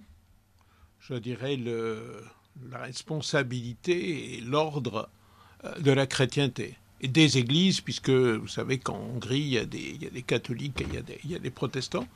je 1.00 1.14
dirais, 1.14 1.56
la 1.56 2.78
responsabilité 2.78 4.34
et 4.34 4.40
l'ordre 4.40 5.08
de 5.80 5.90
la 5.92 6.06
chrétienté. 6.06 6.76
Et 7.00 7.08
des 7.08 7.38
églises, 7.38 7.80
puisque 7.80 8.10
vous 8.10 8.48
savez 8.48 8.78
qu'en 8.78 8.98
Hongrie, 8.98 9.40
il 9.40 9.48
y, 9.48 9.58
a 9.58 9.64
des, 9.64 9.78
il 9.78 10.02
y 10.02 10.06
a 10.06 10.10
des 10.10 10.22
catholiques 10.22 10.80
et 10.80 10.86
il 10.88 10.94
y 10.94 10.98
a 10.98 11.02
des, 11.02 11.18
il 11.24 11.30
y 11.30 11.34
a 11.34 11.38
des 11.38 11.50
protestants. 11.50 12.06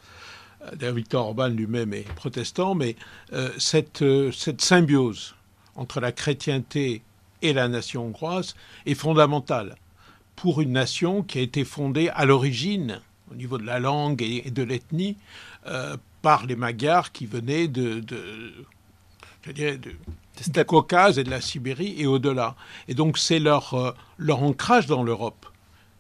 Euh, 0.63 0.75
D'ailleurs, 0.75 0.95
Victor 0.95 1.27
Orban 1.27 1.49
lui-même 1.49 1.93
est 1.93 2.11
protestant, 2.15 2.75
mais 2.75 2.97
euh, 3.33 3.51
cette, 3.59 4.03
euh, 4.03 4.33
cette 4.33 4.63
symbiose 4.63 5.35
entre 5.77 6.01
la 6.01 6.13
chrétienté 6.13 7.03
et 7.43 7.53
la 7.53 7.69
nation 7.69 8.07
hongroise 8.07 8.55
est 8.87 8.95
fondamentale 8.95 9.77
pour 10.41 10.63
une 10.63 10.73
nation 10.73 11.23
qui 11.23 11.39
a 11.39 11.43
été 11.43 11.65
fondée 11.65 12.09
à 12.09 12.25
l'origine, 12.25 13.03
au 13.31 13.35
niveau 13.35 13.59
de 13.59 13.65
la 13.65 13.79
langue 13.79 14.23
et 14.23 14.51
de 14.51 14.63
l'ethnie, 14.63 15.17
euh, 15.67 15.99
par 16.23 16.47
les 16.47 16.57
Magyars 16.57 17.13
qui 17.13 17.27
venaient 17.27 17.69
de, 17.69 18.03
du 20.49 20.65
Caucase 20.65 21.19
et 21.19 21.25
de 21.25 21.31
la 21.31 21.41
Sibérie 21.41 21.95
et 21.99 22.07
au-delà. 22.07 22.57
Et 22.89 22.95
donc 22.95 23.19
c'est 23.19 23.39
leur, 23.39 23.75
euh, 23.75 23.93
leur 24.19 24.43
ancrage 24.43 24.87
dans 24.87 25.03
l'Europe 25.03 25.47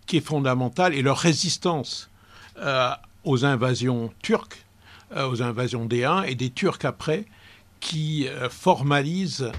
qui 0.06 0.16
est 0.16 0.26
fondamental 0.26 0.94
et 0.94 1.02
leur 1.02 1.18
résistance 1.18 2.10
euh, 2.58 2.90
aux 3.24 3.44
invasions 3.44 4.12
turques, 4.22 4.64
euh, 5.14 5.28
aux 5.28 5.42
invasions 5.42 5.84
des 5.84 6.04
Huns 6.04 6.22
et 6.22 6.34
des 6.34 6.50
Turcs 6.50 6.84
après, 6.84 7.26
qui 7.80 8.28
formalisent 8.50 9.50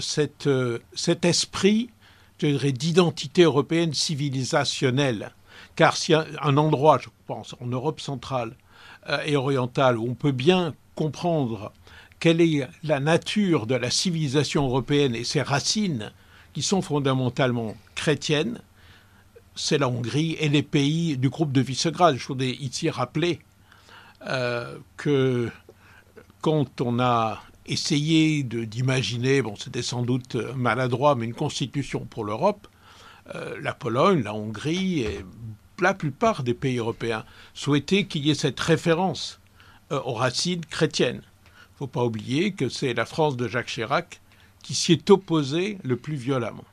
cette, 0.00 0.48
cet 0.94 1.24
esprit 1.24 1.90
je 2.38 2.68
d'identité 2.68 3.42
européenne 3.42 3.92
civilisationnelle. 3.92 5.32
Car 5.74 5.96
s'il 5.96 6.12
y 6.12 6.14
a 6.14 6.26
un 6.42 6.58
endroit, 6.58 6.98
je 7.02 7.08
pense, 7.26 7.56
en 7.60 7.66
Europe 7.66 8.00
centrale 8.00 8.54
et 9.24 9.34
orientale 9.34 9.98
où 9.98 10.08
on 10.08 10.14
peut 10.14 10.30
bien 10.30 10.74
comprendre 10.94 11.72
quelle 12.26 12.40
est 12.40 12.68
la 12.82 12.98
nature 12.98 13.68
de 13.68 13.76
la 13.76 13.88
civilisation 13.88 14.64
européenne 14.66 15.14
et 15.14 15.22
ses 15.22 15.42
racines, 15.42 16.10
qui 16.54 16.62
sont 16.62 16.82
fondamentalement 16.82 17.76
chrétiennes, 17.94 18.58
c'est 19.54 19.78
la 19.78 19.88
Hongrie 19.88 20.32
et 20.40 20.48
les 20.48 20.64
pays 20.64 21.16
du 21.18 21.28
groupe 21.28 21.52
de 21.52 21.60
Visegrad. 21.60 22.16
Je 22.16 22.26
voudrais 22.26 22.50
ici 22.50 22.90
rappeler 22.90 23.38
euh, 24.26 24.76
que 24.96 25.48
quand 26.40 26.80
on 26.80 26.98
a 26.98 27.44
essayé 27.64 28.42
d'imaginer, 28.42 29.40
bon 29.40 29.54
c'était 29.54 29.82
sans 29.82 30.02
doute 30.02 30.34
maladroit, 30.56 31.14
mais 31.14 31.26
une 31.26 31.32
constitution 31.32 32.06
pour 32.06 32.24
l'Europe, 32.24 32.66
euh, 33.36 33.56
la 33.62 33.72
Pologne, 33.72 34.24
la 34.24 34.34
Hongrie 34.34 35.02
et 35.02 35.24
la 35.80 35.94
plupart 35.94 36.42
des 36.42 36.54
pays 36.54 36.78
européens 36.78 37.24
souhaitaient 37.54 38.06
qu'il 38.06 38.26
y 38.26 38.32
ait 38.32 38.34
cette 38.34 38.58
référence 38.58 39.38
euh, 39.92 40.00
aux 40.04 40.14
racines 40.14 40.66
chrétiennes. 40.66 41.22
Il 41.78 41.82
ne 41.84 41.86
faut 41.88 41.92
pas 41.92 42.04
oublier 42.04 42.52
que 42.52 42.70
c'est 42.70 42.94
la 42.94 43.04
France 43.04 43.36
de 43.36 43.48
Jacques 43.48 43.66
Chirac 43.66 44.20
qui 44.62 44.74
s'y 44.74 44.92
est 44.92 45.10
opposée 45.10 45.76
le 45.84 45.96
plus 45.96 46.14
violemment. 46.16 46.64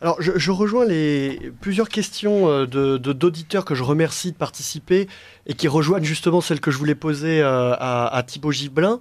Alors, 0.00 0.16
je, 0.22 0.50
rejoins 0.52 0.86
les 0.86 1.52
plusieurs 1.60 1.88
questions 1.88 2.48
euh, 2.48 2.66
de 2.66 2.96
de- 2.96 3.12
d'auditeurs 3.12 3.64
que 3.66 3.74
je 3.74 3.82
remercie 3.82 4.30
de 4.32 4.36
participer 4.36 5.08
et 5.46 5.54
qui 5.54 5.68
rejoignent 5.68 6.04
justement 6.04 6.40
celles 6.40 6.60
que 6.60 6.70
je 6.70 6.78
voulais 6.78 6.94
poser 6.94 7.42
euh, 7.42 7.74
à, 7.78 8.06
à 8.16 8.22
Thibaut 8.22 8.52
Gibelin 8.52 9.00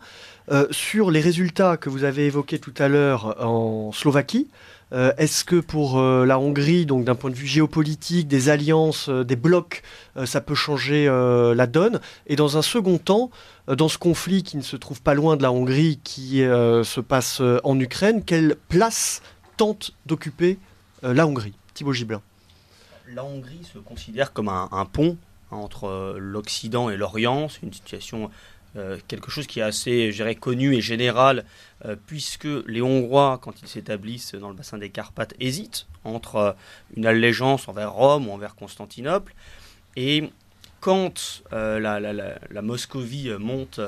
euh, 0.52 0.66
sur 0.72 1.10
les 1.12 1.22
résultats 1.22 1.78
que 1.78 1.90
vous 1.90 2.04
avez 2.04 2.26
évoqués 2.26 2.60
tout 2.60 2.74
à 2.80 2.88
l'heure 2.90 3.42
en 3.42 3.92
Slovaquie. 3.94 4.50
Euh, 4.92 5.14
Est-ce 5.18 5.44
que 5.46 5.58
pour 5.58 6.00
euh, 6.00 6.26
la 6.26 6.40
Hongrie, 6.40 6.86
donc 6.86 7.06
d'un 7.06 7.16
point 7.16 7.30
de 7.30 7.36
vue 7.36 7.46
géopolitique, 7.46 8.28
des 8.28 8.50
alliances, 8.50 9.10
euh, 9.10 9.24
des 9.24 9.36
blocs, 9.36 9.84
ça 10.26 10.42
peut 10.42 10.56
changer 10.56 11.06
la 11.08 11.68
donne? 11.68 12.02
Et 12.28 12.36
dans 12.36 12.58
un 12.58 12.62
second 12.62 12.98
temps, 12.98 13.32
dans 13.68 13.88
ce 13.88 13.98
conflit 13.98 14.44
qui 14.44 14.58
ne 14.58 14.62
se 14.62 14.76
trouve 14.76 15.02
pas 15.02 15.14
loin 15.14 15.38
de 15.38 15.44
la 15.44 15.52
Hongrie, 15.52 16.00
qui 16.04 16.40
se 16.40 17.00
passe 17.00 17.42
en 17.64 17.80
Ukraine, 17.80 18.24
quelle 18.26 18.58
place 18.68 19.22
tente 19.56 19.92
d'occuper 20.06 20.58
la 21.04 21.26
Hongrie? 21.26 21.54
Thibaut 21.74 21.94
Gibelin. 21.94 22.22
La 23.14 23.24
Hongrie 23.24 23.64
se 23.64 23.80
considère 23.80 24.34
comme 24.34 24.50
un, 24.50 24.68
un 24.72 24.86
pont 24.86 25.16
entre 25.52 26.18
l'Occident 26.20 26.90
et 26.90 26.98
l'Orient. 26.98 27.48
C'est 27.48 27.64
une 27.64 27.74
situation, 27.74 28.30
euh, 28.76 28.98
quelque 29.08 29.32
chose 29.32 29.48
qui 29.48 29.60
est 29.60 29.64
assez, 29.64 30.12
je 30.12 30.24
connu 30.34 30.76
et 30.76 30.82
général, 30.82 31.44
euh, 31.86 31.96
puisque 32.06 32.48
les 32.68 32.82
Hongrois, 32.82 33.40
quand 33.42 33.62
ils 33.64 33.68
s'établissent 33.68 34.36
dans 34.36 34.50
le 34.50 34.56
bassin 34.56 34.78
des 34.78 34.90
Carpates, 34.90 35.34
hésitent 35.40 35.88
entre 36.04 36.36
euh, 36.36 36.52
une 36.96 37.08
allégeance 37.08 37.68
envers 37.68 37.92
Rome 37.92 38.28
ou 38.28 38.32
envers 38.32 38.56
Constantinople. 38.56 39.34
Et 39.96 40.30
quand 40.82 41.42
la, 41.52 42.62
Moscovie 42.62 43.32
monte 43.38 43.82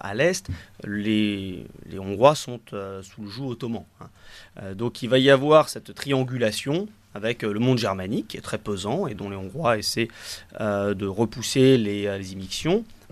à 0.00 0.14
l'est, 0.14 0.48
les, 0.84 1.64
Hongrois 1.98 2.34
sont 2.34 2.60
sous 2.68 3.22
le 3.22 3.28
joug 3.30 3.48
ottoman. 3.48 3.84
hein. 4.00 4.74
Donc 4.74 5.02
il 5.02 5.08
va 5.08 5.18
y 5.18 5.30
avoir 5.30 5.70
cette 5.70 5.94
triangulation 5.94 6.88
avec 7.14 7.40
le 7.40 7.58
monde 7.58 7.78
germanique 7.78 8.28
qui 8.28 8.36
est 8.36 8.42
très 8.42 8.58
pesant 8.58 9.06
et 9.06 9.14
dont 9.14 9.30
les 9.30 9.36
Hongrois 9.36 9.78
essaient 9.78 10.08
de 10.58 11.06
repousser 11.06 11.78
les, 11.78 12.18
les 12.18 12.34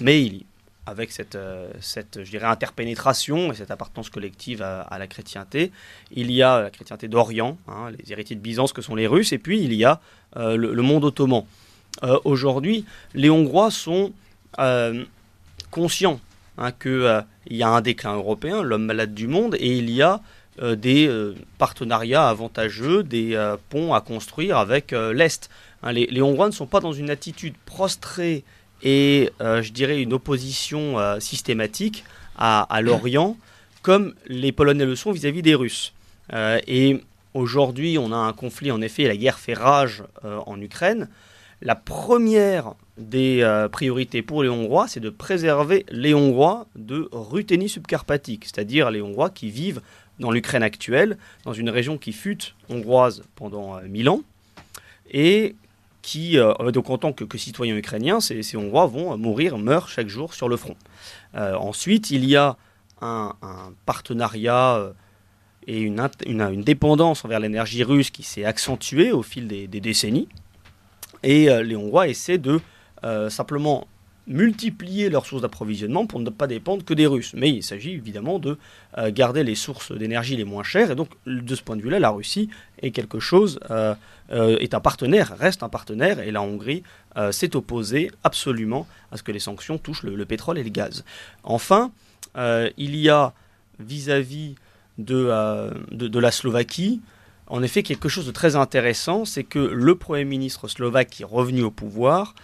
mais 0.01 0.23
il, 0.23 0.45
avec 0.89 1.13
cette, 1.13 1.35
euh, 1.35 1.71
cette, 1.81 2.25
je 2.25 2.31
dirais, 2.31 2.47
interpénétration 2.47 3.53
et 3.53 3.55
cette 3.55 3.71
appartenance 3.71 4.09
collective 4.09 4.63
à, 4.63 4.99
la 4.99 5.07
chrétienté, 5.07 5.71
il 6.11 6.31
y 6.33 6.43
a 6.43 6.63
la 6.63 6.71
chrétienté 6.71 7.09
d'Orient, 7.09 7.59
hein, 7.69 7.91
les 7.97 8.13
héritiers 8.13 8.37
de 8.37 8.41
Byzance 8.41 8.73
que 8.73 8.83
sont 8.83 8.95
les 8.95 9.07
Russes, 9.07 9.33
et 9.33 9.39
puis 9.39 9.63
il 9.63 9.75
y 9.75 9.85
a 9.85 10.01
euh, 10.37 10.57
le, 10.57 10.83
monde 10.83 11.05
ottoman. 11.05 11.45
Euh, 12.03 12.19
Aujourd'hui, 12.25 12.85
les 13.15 13.29
Hongrois 13.29 13.71
sont 13.71 14.13
euh, 14.59 15.05
conscients 15.71 16.21
hein, 16.57 16.73
qu'il 16.73 17.25
y 17.51 17.63
a 17.63 17.69
un 17.69 17.81
déclin 17.81 18.15
européen, 18.15 18.63
l'homme 18.63 18.87
malade 18.87 19.15
du 19.15 19.29
monde, 19.29 19.57
et 19.59 19.77
il 19.77 19.91
y 19.91 20.01
a 20.01 20.23
euh, 20.61 20.75
des 20.75 21.07
euh, 21.07 21.35
partenariats 21.59 22.29
avantageux, 22.29 23.05
des 23.05 23.35
euh, 23.35 23.57
ponts 23.69 23.95
à 23.95 24.01
construire 24.01 24.57
avec 24.57 24.93
euh, 24.93 25.13
l'Est. 25.13 25.51
Hein, 25.83 25.93
les, 25.93 26.07
les 26.07 26.21
Hongrois 26.21 26.49
ne 26.49 26.53
sont 26.53 26.67
pas 26.67 26.81
dans 26.81 26.93
une 26.93 27.11
attitude 27.11 27.55
prostrée 27.65 28.43
et, 28.83 29.31
euh, 29.41 29.63
je 29.63 29.73
dirais, 29.73 30.01
une 30.01 30.13
opposition 30.13 30.99
euh, 30.99 31.21
systématique 31.21 32.05
à, 32.41 32.81
l'Orient, 32.83 33.37
comme 33.83 34.15
les 34.29 34.53
Polonais 34.53 34.87
le 34.87 34.95
sont 34.95 35.11
vis-à-vis 35.11 35.43
des 35.43 35.57
Russes. 35.57 35.93
Euh, 36.33 36.61
et 36.69 37.03
aujourd'hui, 37.35 37.99
on 37.99 38.13
a 38.13 38.17
un 38.17 38.33
conflit, 38.33 38.71
en 38.71 38.81
effet, 38.81 39.09
la 39.09 39.17
guerre 39.17 39.41
fait 39.41 39.55
rage 39.55 40.05
en 40.23 40.61
Ukraine. 40.61 41.09
La 41.63 41.75
première 41.75 42.75
des 42.97 43.67
priorités 43.73 44.23
pour 44.23 44.45
les 44.45 44.49
Hongrois, 44.49 44.87
c'est 44.87 45.01
de 45.01 45.11
préserver 45.11 45.85
les 45.91 46.15
Hongrois 46.15 46.69
de 46.77 47.09
Ruthénie 47.11 47.69
subcarpatique, 47.69 48.45
c'est-à-dire 48.45 48.93
les 48.93 49.03
Hongrois 49.03 49.31
qui 49.31 49.51
vivent 49.51 49.81
dans 50.21 50.31
l'Ukraine 50.31 50.63
actuelle, 50.63 51.19
dans 51.45 51.53
une 51.53 51.71
région 51.71 51.99
qui 51.99 52.13
fut 52.13 52.55
hongroise 52.69 53.25
pendant 53.35 53.81
mille 53.83 54.09
ans, 54.09 54.23
et 55.11 55.57
qui, 56.09 56.39
donc 56.73 56.89
en 56.89 56.97
tant 56.97 57.13
que, 57.13 57.37
citoyens 57.37 57.77
ukrainiens, 57.77 58.21
ces, 58.21 58.57
Hongrois 58.57 58.87
vont 58.87 59.19
mourir, 59.19 59.59
meurent 59.59 59.89
chaque 59.89 60.09
jour 60.09 60.33
sur 60.33 60.49
le 60.49 60.57
front. 60.57 60.77
ensuite, 61.35 62.11
il 62.11 62.25
y 62.25 62.35
a 62.35 62.57
un, 63.03 63.35
partenariat 63.85 64.95
et 65.67 65.81
une, 65.81 66.09
dépendance 66.63 67.27
envers 67.27 67.41
l'énergie 67.41 67.85
russe 67.85 68.11
qui 68.11 68.23
s'est 68.23 68.45
accentuée 68.45 69.13
au 69.13 69.23
fil 69.23 69.49
des, 69.49 69.67
décennies. 69.69 70.29
Et 71.23 71.49
les 71.63 71.77
Hongrois 71.77 72.09
essaient 72.09 72.39
de 72.39 72.59
simplement 73.29 73.87
multiplier 74.29 75.09
leurs 75.09 75.27
sources 75.27 75.43
d'approvisionnement 75.43 76.07
pour 76.07 76.21
ne 76.21 76.31
pas 76.31 76.47
dépendre 76.47 76.85
que 76.85 76.95
des 76.95 77.07
Russes. 77.07 77.33
Mais 77.35 77.51
il 77.51 77.63
s'agit 77.63 77.93
évidemment 77.93 78.39
de 78.39 78.59
euh, 78.97 79.11
garder 79.11 79.43
les 79.43 79.55
sources 79.55 79.91
d'énergie 79.91 80.37
les 80.37 80.45
moins 80.45 80.63
chères. 80.63 80.91
Et 80.91 80.95
donc, 80.95 81.09
de 81.27 81.55
ce 81.55 81.63
point 81.63 81.77
de 81.77 81.83
vue-là, 81.83 81.99
la 81.99 82.11
Russie 82.11 82.51
est 82.83 82.91
quelque 82.91 83.19
chose, 83.19 83.59
euh, 83.71 83.95
euh, 84.31 84.59
est 84.59 84.75
un 84.75 84.81
partenaire, 84.81 85.35
reste 85.39 85.63
un 85.63 85.69
partenaire. 85.69 86.21
Et 86.21 86.31
la 86.31 86.43
Hongrie 86.43 86.83
s'est 87.33 87.57
opposée 87.57 88.13
absolument 88.23 88.87
à 89.11 89.17
ce 89.17 89.25
que 89.25 89.33
les 89.33 89.41
sanctions 89.41 89.77
touchent 89.77 90.05
le, 90.05 90.25
pétrole 90.25 90.57
et 90.57 90.63
le 90.63 90.71
gaz. 90.71 91.05
Enfin, 91.43 91.91
il 92.37 92.95
y 92.95 93.09
a 93.09 93.33
vis-à-vis 93.81 94.55
de, 94.99 95.73
de, 95.91 96.19
la 96.21 96.31
Slovaquie, 96.31 97.01
en 97.49 97.63
effet, 97.63 97.83
quelque 97.83 98.09
chose 98.09 98.27
de 98.27 98.31
très 98.31 98.57
intéressant, 98.57 99.25
c'est 99.25 99.43
que 99.43 99.59
le 99.59 99.95
Premier 99.97 100.25
ministre 100.25 100.69
slovaque 100.69 101.09
qui 101.09 101.23
est 101.23 101.27
revenu 101.27 101.63
au 101.63 101.71
pouvoir 101.71 102.35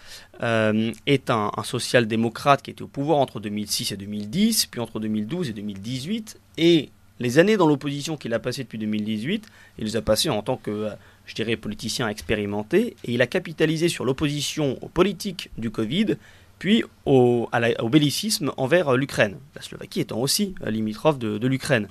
euh, 0.42 0.92
est 1.06 1.30
un, 1.30 1.50
social-démocrate 1.62 2.62
qui 2.62 2.70
était 2.70 2.82
au 2.82 2.88
pouvoir 2.88 3.18
entre 3.18 3.40
2006 3.40 3.92
et 3.92 3.96
2010, 3.96 4.66
puis 4.66 4.80
entre 4.80 5.00
2012 5.00 5.50
et 5.50 5.52
2018. 5.52 6.40
Et 6.58 6.90
les 7.20 7.38
années 7.38 7.56
dans 7.56 7.66
l'opposition 7.66 8.16
qu'il 8.16 8.34
a 8.34 8.38
passées 8.38 8.64
depuis 8.64 8.78
2018, 8.78 9.46
il 9.78 9.84
les 9.84 9.96
a 9.96 10.02
passées 10.02 10.30
en 10.30 10.42
tant 10.42 10.56
que, 10.56 10.70
euh, 10.70 10.90
je 11.26 11.34
dirais, 11.34 11.56
politicien 11.56 12.08
expérimenté. 12.08 12.96
Et 13.04 13.14
il 13.14 13.22
a 13.22 13.26
capitalisé 13.26 13.88
sur 13.88 14.04
l'opposition 14.04 14.78
aux 14.82 14.88
politiques 14.88 15.50
du 15.56 15.70
Covid, 15.70 16.16
puis 16.58 16.84
au, 17.04 17.48
bellicisme 17.90 18.52
envers 18.56 18.88
euh, 18.88 18.96
l'Ukraine. 18.96 19.36
La 19.54 19.62
Slovaquie 19.62 20.00
étant 20.00 20.18
aussi 20.18 20.54
limitrophe 20.66 21.18
de, 21.18 21.46
l'Ukraine. 21.46 21.88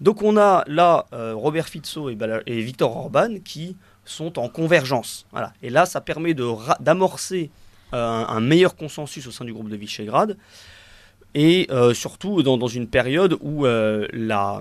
Donc 0.00 0.22
on 0.22 0.36
a 0.36 0.64
là 0.66 1.06
Robert 1.12 1.68
Fico 1.68 2.10
et, 2.10 2.60
Viktor 2.60 2.96
Orban 2.96 3.38
qui 3.44 3.76
sont 4.04 4.38
en 4.38 4.48
convergence. 4.48 5.26
Voilà. 5.32 5.52
Et 5.62 5.70
là, 5.70 5.86
ça 5.86 6.00
permet 6.00 6.34
d'amorcer 6.34 7.50
euh, 7.92 8.24
un, 8.26 8.40
meilleur 8.40 8.74
consensus 8.74 9.26
au 9.28 9.30
sein 9.30 9.44
du 9.44 9.52
groupe 9.52 9.68
de 9.68 9.76
Visegrad, 9.76 10.36
et 11.34 11.68
euh, 11.70 11.94
surtout 11.94 12.42
dans, 12.42 12.66
une 12.66 12.88
période 12.88 13.36
où 13.40 13.64
euh, 13.64 14.08
la, 14.12 14.60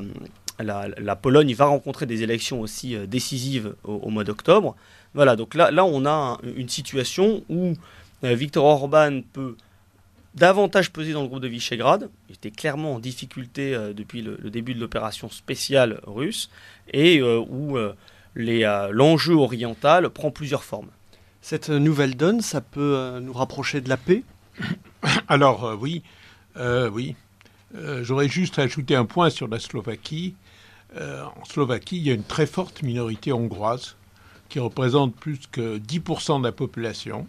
la, 0.59 1.15
Pologne 1.15 1.53
va 1.55 1.65
rencontrer 1.65 2.05
des 2.05 2.21
élections 2.21 2.61
aussi 2.61 2.95
décisives 3.07 3.73
au, 3.83 4.09
mois 4.09 4.23
d'octobre. 4.23 4.75
Voilà, 5.15 5.35
donc 5.35 5.55
là, 5.55 5.71
là 5.71 5.85
on 5.85 6.05
a 6.05 6.39
une 6.55 6.69
situation 6.69 7.43
où 7.49 7.73
Viktor 8.21 8.63
Orban 8.63 9.21
peut 9.33 9.55
davantage 10.35 10.91
peser 10.91 11.13
dans 11.13 11.23
le 11.23 11.27
groupe 11.27 11.41
de 11.41 11.47
Visegrad. 11.47 12.09
Il 12.29 12.35
était 12.35 12.51
clairement 12.51 12.95
en 12.95 12.99
difficulté 12.99 13.75
depuis 13.95 14.21
le, 14.21 14.37
début 14.51 14.75
de 14.75 14.79
l'opération 14.79 15.29
spéciale 15.29 15.99
russe 16.05 16.49
et 16.93 17.23
où 17.23 17.77
l'enjeu 18.35 19.33
oriental 19.33 20.09
prend 20.09 20.29
plusieurs 20.29 20.63
formes. 20.63 20.89
Cette 21.47 21.69
nouvelle 21.69 22.15
donne, 22.15 22.41
ça 22.41 22.59
peut 22.59 22.95
euh, 22.97 23.19
nous 23.19 23.31
rapprocher 23.31 23.79
de 23.79 23.87
la 23.87 23.97
paix? 23.97 24.23
Alors 25.27 25.63
euh, 25.65 25.75
oui, 25.75 26.01
euh, 26.57 26.89
oui. 26.89 27.15
J'aurais 28.01 28.27
juste 28.27 28.57
ajouté 28.57 28.95
un 28.95 29.05
point 29.05 29.29
sur 29.29 29.47
la 29.47 29.59
Slovaquie. 29.59 30.33
en 30.97 31.45
Slovaquie, 31.45 31.97
il 31.97 32.03
y 32.03 32.09
a 32.09 32.15
une 32.15 32.23
très 32.23 32.47
forte 32.47 32.81
minorité 32.81 33.31
hongroise 33.31 33.95
qui 34.49 34.57
représente 34.57 35.13
plus 35.13 35.41
que 35.51 35.77
10% 35.77 36.39
de 36.39 36.45
la 36.45 36.51
population. 36.51 37.27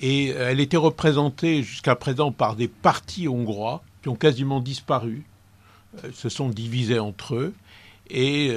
Et 0.00 0.28
elle 0.28 0.60
était 0.60 0.76
représentée 0.76 1.64
jusqu'à 1.64 1.96
présent 1.96 2.30
par 2.30 2.54
des 2.54 2.68
partis 2.68 3.26
hongrois 3.26 3.82
qui 4.02 4.10
ont 4.10 4.16
quasiment 4.16 4.60
disparu, 4.60 5.24
se 6.12 6.28
sont 6.28 6.50
divisés 6.50 7.00
entre 7.00 7.34
eux. 7.34 7.54
Et 8.16 8.50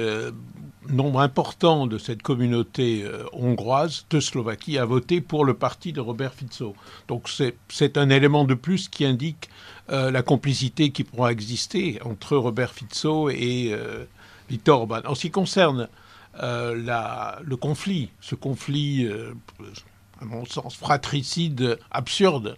nombre 0.88 1.20
important 1.20 1.86
de 1.86 1.98
cette 1.98 2.22
communauté 2.22 3.02
euh, 3.04 3.24
hongroise 3.32 4.06
de 4.10 4.20
Slovaquie 4.20 4.78
a 4.78 4.84
voté 4.84 5.20
pour 5.20 5.44
le 5.44 5.54
parti 5.54 5.92
de 5.92 6.00
Robert 6.00 6.34
Fico. 6.34 6.74
Donc 7.08 7.28
c'est 7.68 7.98
un 7.98 8.10
élément 8.10 8.44
de 8.44 8.54
plus 8.54 8.88
qui 8.88 9.04
indique 9.04 9.48
euh, 9.90 10.10
la 10.10 10.22
complicité 10.22 10.90
qui 10.90 11.04
pourra 11.04 11.32
exister 11.32 12.00
entre 12.04 12.36
Robert 12.36 12.72
Fico 12.72 13.30
et 13.30 13.70
euh, 13.72 14.04
Viktor 14.48 14.80
Orban. 14.80 15.00
En 15.04 15.14
ce 15.14 15.22
qui 15.22 15.30
concerne 15.30 15.88
la, 16.40 17.40
le 17.42 17.56
conflit, 17.56 18.10
ce 18.20 18.36
conflit, 18.36 19.10
à 20.20 20.24
mon 20.24 20.44
sens, 20.46 20.76
fratricide, 20.76 21.80
absurde, 21.90 22.56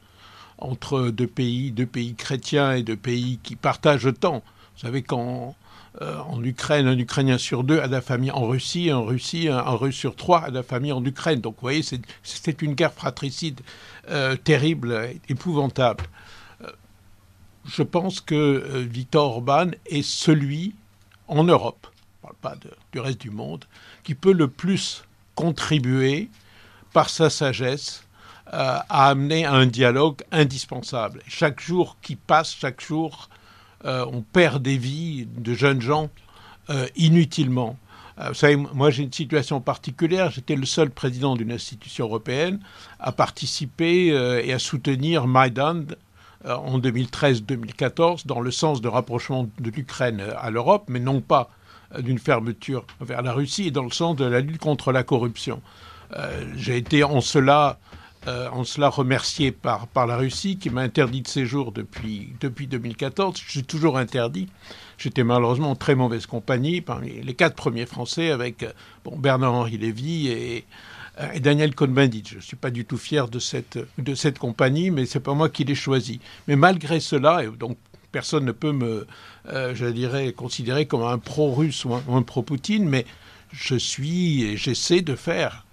entre 0.59 1.09
deux 1.09 1.27
pays, 1.27 1.71
deux 1.71 1.87
pays 1.87 2.15
chrétiens 2.15 2.73
et 2.73 2.83
deux 2.83 2.99
pays 2.99 3.41
qui 3.43 3.57
partagent 3.57 4.13
tant. 4.21 4.43
Vous 4.75 4.87
savez, 4.87 5.03
quand 5.03 5.49
euh, 5.49 5.53
en 6.01 6.43
Ukraine, 6.45 6.87
un 6.87 6.99
Ukrainien 6.99 7.37
sur 7.37 7.65
deux 7.65 7.81
a 7.81 7.89
de 7.89 7.93
la 7.93 8.01
famille 8.01 8.31
en 8.31 8.47
Russie, 8.47 8.93
en 8.93 9.05
Russie, 9.05 9.49
un, 9.49 9.61
Russe 9.63 9.97
sur 9.97 10.15
trois 10.15 10.45
a 10.45 10.51
de 10.51 10.55
la 10.55 10.63
famille 10.63 10.93
en 10.93 11.05
Ukraine. 11.05 11.41
Donc 11.41 11.57
vous 11.57 11.63
voyez, 11.63 11.83
c'est 12.23 12.63
une 12.63 12.75
guerre 12.75 12.93
fratricide 12.93 13.61
euh, 14.09 14.37
terrible, 14.37 15.11
épouvantable. 15.29 16.05
Euh, 16.63 16.71
je 17.67 17.83
pense 17.83 18.21
que 18.21 18.79
Viktor 18.89 19.33
Orban 19.33 19.71
est 19.87 20.03
celui 20.03 20.75
en 21.27 21.45
Europe, 21.45 21.89
je 22.23 22.29
ne 22.29 22.33
parle 22.33 22.37
pas 22.41 22.55
du 22.93 23.01
reste 23.01 23.21
du 23.21 23.31
monde, 23.31 23.65
qui 24.05 24.15
peut 24.15 24.33
le 24.33 24.49
plus 24.49 25.05
contribuer 25.35 26.29
par 26.93 27.09
sa 27.09 27.31
sagesse 27.31 28.05
à 28.53 29.09
amener 29.09 29.45
un 29.45 29.67
dialogue 29.67 30.23
indispensable. 30.33 31.23
Chaque 31.29 31.61
jour 31.61 31.97
qui 32.03 32.17
passe, 32.17 32.55
chaque 32.55 32.81
jour 32.81 33.29
euh, 33.85 34.05
on 34.13 34.23
perd 34.23 34.63
des 34.63 34.77
vies 34.77 35.27
de 35.27 35.55
jeunes 35.55 35.81
gens 35.81 36.11
euh, 36.69 36.87
inutilement. 36.97 37.77
Euh, 38.19 38.29
vous 38.29 38.35
savez, 38.35 38.57
moi 38.57 38.91
j'ai 38.91 39.03
une 39.03 39.13
situation 39.13 39.61
particulière. 39.61 40.31
J'étais 40.31 40.57
le 40.57 40.67
seul 40.67 40.91
président 40.91 41.35
d'une 41.35 41.53
institution 41.53 42.07
européenne 42.07 42.61
à 42.99 43.13
participer 43.13 44.09
et 44.09 44.53
à 44.53 44.59
soutenir 44.59 45.27
Maïdan 45.27 45.85
en 46.47 46.79
2013-2014 46.79 48.27
dans 48.27 48.41
le 48.41 48.51
sens 48.51 48.81
de 48.81 48.89
rapprochement 48.89 49.49
de 49.59 49.71
l'Ukraine 49.71 50.23
à 50.39 50.51
l'Europe, 50.51 50.85
mais 50.89 51.01
non 51.01 51.21
pas 51.21 51.51
d'une 51.99 52.19
fermeture 52.19 52.87
vers 53.01 53.23
la 53.23 53.33
Russie 53.33 53.69
et 53.69 53.71
dans 53.71 53.83
le 53.85 53.91
sens 53.91 54.17
de 54.17 54.25
la 54.25 54.41
lutte 54.41 54.59
contre 54.59 54.93
la 54.93 55.03
corruption. 55.03 55.61
j'ai 56.57 56.77
été 56.77 57.05
en 57.05 57.21
cela 57.21 57.79
euh, 58.27 58.51
en 58.51 58.65
cela 58.65 58.91
remercié 58.91 59.51
par, 59.51 59.87
par 59.87 60.07
la 60.07 60.19
Russie 60.19 60.59
qui 60.59 60.69
m'a 60.69 60.83
interdit 60.83 61.23
de 61.23 61.29
séjour 61.29 61.73
depuis, 61.73 62.35
depuis 62.41 62.67
2014. 62.67 63.41
Je 63.43 63.51
suis 63.51 63.65
toujours 63.65 63.97
interdit. 63.97 64.47
J'étais 64.99 65.25
malheureusement 65.25 65.71
en 65.71 65.75
très 65.75 65.95
mauvaise 65.95 66.27
compagnie 66.27 66.83
parmi 66.83 67.23
les 67.23 67.33
quatre 67.33 67.55
premiers 67.55 67.87
Français 67.87 68.31
avec 68.31 68.63
euh, 68.63 68.73
bon, 69.05 69.17
Bernard-Henri 69.17 69.79
Lévy 69.79 70.29
et, 70.29 70.67
euh, 71.19 71.39
Daniel 71.39 71.75
Cohn-Bendit. 71.75 72.25
Je 72.27 72.37
ne 72.37 72.41
suis 72.43 72.59
pas 72.59 72.71
du 72.71 72.85
tout 72.85 72.99
fier 72.99 73.27
de 73.27 73.39
cette, 73.39 73.79
de 73.97 74.15
cette 74.15 74.39
compagnie, 74.39 74.91
mais 74.91 75.07
c'est 75.07 75.21
pas 75.21 75.33
moi 75.33 75.49
qui 75.49 75.65
l'ai 75.65 75.75
choisi. 75.75 76.21
Mais 76.47 76.57
malgré 76.57 77.01
cela, 77.01 77.43
et 77.43 77.49
donc 77.49 77.79
personne 78.13 78.45
ne 78.45 78.53
peut 78.53 78.73
me, 78.73 79.07
je 79.47 79.87
dirais, 79.87 80.33
considérer 80.33 80.85
comme 80.85 81.05
un 81.05 81.19
pro-russe 81.19 81.87
ou 81.87 81.95
un, 81.95 82.23
pro-Poutine, 82.23 82.87
mais 82.87 83.07
je 83.53 83.77
suis 83.77 84.43
et 84.43 84.57
j'essaie 84.57 85.01
de 85.01 85.15
faire 85.15 85.65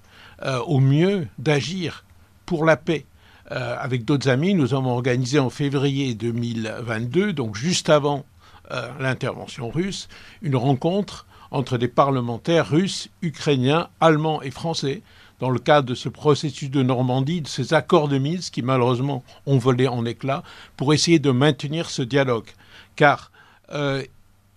au 0.67 0.79
mieux, 0.79 1.27
d'agir 1.39 2.05
pour 2.47 2.65
la 2.65 2.77
paix. 2.77 3.05
Euh, 3.51 3.75
avec 3.79 4.03
d'autres 4.03 4.29
amis, 4.29 4.55
nous 4.55 4.73
avons 4.73 4.91
organisé 4.91 5.37
en 5.37 5.51
février 5.51 6.15
2022, 6.15 7.33
donc 7.33 7.55
juste 7.55 7.89
avant 7.89 8.25
euh, 8.71 8.89
l'intervention 8.99 9.69
russe, 9.69 10.07
une 10.41 10.55
rencontre 10.55 11.27
entre 11.51 11.77
des 11.77 11.87
parlementaires 11.87 12.69
russes, 12.69 13.09
ukrainiens, 13.21 13.89
allemands 14.01 14.41
et 14.41 14.51
français 14.51 15.03
dans 15.39 15.49
le 15.49 15.59
cadre 15.59 15.87
de 15.87 15.95
ce 15.95 16.09
processus 16.09 16.69
de 16.71 16.81
Normandie, 16.81 17.41
de 17.41 17.47
ces 17.47 17.73
accords 17.73 18.07
de 18.07 18.17
mise 18.17 18.49
qui 18.49 18.63
malheureusement 18.63 19.23
ont 19.45 19.57
volé 19.57 19.87
en 19.87 20.03
éclats, 20.05 20.43
pour 20.75 20.93
essayer 20.93 21.19
de 21.19 21.31
maintenir 21.31 21.89
ce 21.89 22.01
dialogue. 22.01 22.47
Car 22.95 23.31
euh, 23.71 24.03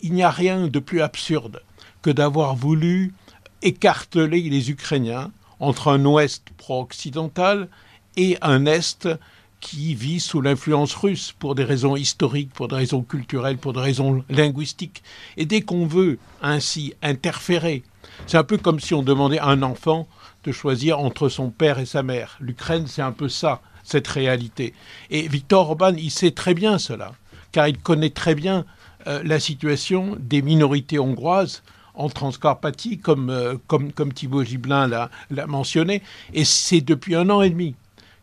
il 0.01 0.13
n'y 0.13 0.23
a 0.23 0.31
rien 0.31 0.67
de 0.67 0.79
plus 0.79 1.01
absurde 1.01 1.61
que 2.01 2.09
d'avoir 2.09 2.55
voulu 2.55 3.13
écarteler 3.61 4.41
les 4.41 4.71
Ukrainiens 4.71 5.31
entre 5.61 5.87
un 5.89 6.03
Ouest 6.03 6.47
pro-occidental 6.57 7.69
et 8.17 8.37
un 8.41 8.65
Est 8.65 9.07
qui 9.61 9.93
vit 9.93 10.19
sous 10.19 10.41
l'influence 10.41 10.95
russe 10.95 11.33
pour 11.37 11.53
des 11.53 11.63
raisons 11.63 11.95
historiques, 11.95 12.51
pour 12.51 12.67
des 12.67 12.75
raisons 12.75 13.03
culturelles, 13.03 13.59
pour 13.59 13.73
des 13.73 13.79
raisons 13.79 14.25
linguistiques. 14.27 15.03
Et 15.37 15.45
dès 15.45 15.61
qu'on 15.61 15.85
veut 15.85 16.17
ainsi 16.41 16.95
interférer, 17.03 17.83
c'est 18.25 18.39
un 18.39 18.43
peu 18.43 18.57
comme 18.57 18.79
si 18.79 18.95
on 18.95 19.03
demandait 19.03 19.37
à 19.37 19.47
un 19.47 19.61
enfant 19.61 20.07
de 20.43 20.51
choisir 20.51 20.99
entre 20.99 21.29
son 21.29 21.51
père 21.51 21.77
et 21.77 21.85
sa 21.85 22.01
mère. 22.01 22.37
L'Ukraine, 22.39 22.87
c'est 22.87 23.03
un 23.03 23.11
peu 23.11 23.29
ça, 23.29 23.61
cette 23.83 24.07
réalité. 24.07 24.73
Et 25.11 25.27
Viktor 25.27 25.69
Orban, 25.69 25.93
il 25.95 26.09
sait 26.09 26.31
très 26.31 26.55
bien 26.55 26.79
cela, 26.79 27.11
car 27.51 27.67
il 27.67 27.77
connaît 27.77 28.09
très 28.09 28.33
bien 28.33 28.65
euh, 29.05 29.21
la 29.23 29.39
situation 29.39 30.17
des 30.19 30.41
minorités 30.41 30.97
hongroises 30.97 31.61
en 31.93 32.09
Transcarpathie, 32.09 32.97
comme, 32.99 33.29
euh, 33.29 33.55
comme, 33.67 33.91
comme 33.91 34.13
Thibaut 34.13 34.43
Gibelin 34.43 34.87
l'a 34.87 35.47
mentionné. 35.47 36.01
Et 36.33 36.45
c'est 36.45 36.81
depuis 36.81 37.15
un 37.15 37.29
an 37.29 37.41
et 37.41 37.49
demi 37.49 37.75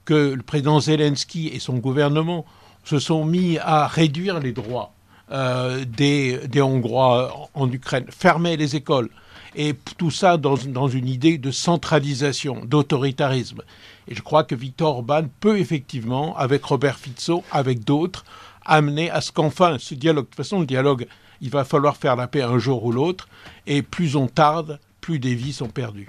que 0.04 0.34
le 0.34 0.42
président 0.42 0.80
Zelensky 0.80 1.48
et 1.48 1.58
son 1.58 1.74
gouvernement 1.74 2.46
se 2.84 2.98
sont 2.98 3.24
mis 3.24 3.58
à 3.58 3.86
réduire 3.86 4.40
les 4.40 4.52
droits 4.52 4.92
euh, 5.30 5.84
des, 5.84 6.38
des, 6.48 6.62
Hongrois 6.62 7.50
en 7.52 7.70
Ukraine, 7.70 8.06
fermer 8.08 8.56
les 8.56 8.76
écoles. 8.76 9.10
Et 9.54 9.74
tout 9.98 10.10
ça 10.10 10.38
dans, 10.38 10.56
dans 10.56 10.88
une 10.88 11.08
idée 11.08 11.36
de 11.36 11.50
centralisation, 11.50 12.62
d'autoritarisme. 12.64 13.62
Et 14.06 14.14
je 14.14 14.22
crois 14.22 14.44
que 14.44 14.54
Viktor 14.54 14.96
Orban 14.96 15.24
peut 15.40 15.58
effectivement, 15.58 16.36
avec 16.36 16.64
Robert 16.64 16.98
Fico, 16.98 17.44
avec 17.50 17.84
d'autres, 17.84 18.24
amener 18.64 19.10
à 19.10 19.20
ce 19.20 19.32
qu'enfin 19.32 19.76
ce 19.78 19.94
dialogue, 19.94 20.24
de 20.24 20.30
toute 20.30 20.36
façon 20.36 20.60
le 20.60 20.66
dialogue, 20.66 21.06
il 21.40 21.50
va 21.50 21.64
falloir 21.64 21.96
faire 21.96 22.16
la 22.16 22.26
paix 22.26 22.42
un 22.42 22.58
jour 22.58 22.84
ou 22.84 22.92
l'autre, 22.92 23.28
et 23.66 23.82
plus 23.82 24.16
on 24.16 24.26
tarde, 24.26 24.80
plus 25.00 25.18
des 25.18 25.34
vies 25.34 25.52
sont 25.52 25.68
perdues. 25.68 26.08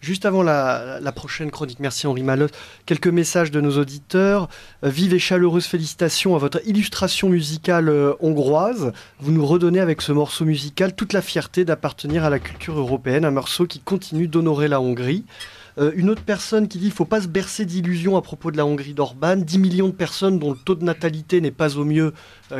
Juste 0.00 0.24
avant 0.24 0.42
la, 0.42 1.12
prochaine 1.14 1.50
chronique, 1.50 1.78
merci 1.78 2.06
Henri 2.06 2.22
Malotte. 2.22 2.54
Quelques 2.86 3.08
messages 3.08 3.50
de 3.50 3.60
nos 3.60 3.76
auditeurs. 3.78 4.48
Euh, 4.82 4.88
vive 4.88 5.12
et 5.12 5.18
chaleureuse 5.18 5.66
félicitations 5.66 6.34
à 6.34 6.38
votre 6.38 6.66
illustration 6.66 7.28
musicale 7.28 7.90
euh, 7.90 8.14
hongroise. 8.20 8.92
Vous 9.20 9.30
nous 9.30 9.44
redonnez 9.44 9.78
avec 9.78 10.00
ce 10.00 10.12
morceau 10.12 10.46
musical 10.46 10.94
toute 10.94 11.12
la 11.12 11.20
fierté 11.20 11.66
d'appartenir 11.66 12.24
à 12.24 12.30
la 12.30 12.38
culture 12.38 12.78
européenne, 12.78 13.26
un 13.26 13.30
morceau 13.30 13.66
qui 13.66 13.80
continue 13.80 14.26
d'honorer 14.26 14.68
la 14.68 14.80
Hongrie. 14.80 15.26
Euh, 15.76 15.92
une 15.94 16.08
autre 16.08 16.22
personne 16.22 16.66
qui 16.66 16.78
dit 16.78 16.86
ne 16.86 16.92
faut 16.92 17.04
pas 17.04 17.20
se 17.20 17.28
bercer 17.28 17.66
d'illusions 17.66 18.16
à 18.16 18.22
propos 18.22 18.50
de 18.50 18.56
la 18.56 18.64
Hongrie 18.64 18.94
d'Orban. 18.94 19.36
10 19.36 19.58
millions 19.58 19.88
de 19.88 19.94
personnes 19.94 20.38
dont 20.38 20.52
le 20.52 20.58
taux 20.58 20.76
de 20.76 20.84
natalité 20.84 21.42
n'est 21.42 21.50
pas 21.50 21.76
au 21.76 21.84
mieux, 21.84 22.14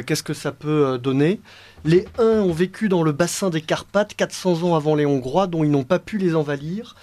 qu'est-ce 0.07 0.23
que 0.23 0.35
ça 0.35 0.53
peut 0.53 0.99
donner? 1.03 1.41
Les 1.85 2.07
Huns 2.19 2.43
ont 2.43 2.53
vécu 2.53 2.91
dans 2.91 3.03
le 3.03 3.13
bassin 3.13 3.49
des 3.49 3.63
Carpates 3.63 4.15
400 4.15 4.65
ans 4.65 4.75
avant 4.75 4.95
les 4.95 5.07
Hongrois, 5.07 5.47
dont 5.47 5.65
ils 5.65 5.71
n'ont 5.71 5.85
pas 5.85 5.99
pu 5.99 6.19
les 6.19 6.35
envahir. 6.35 6.95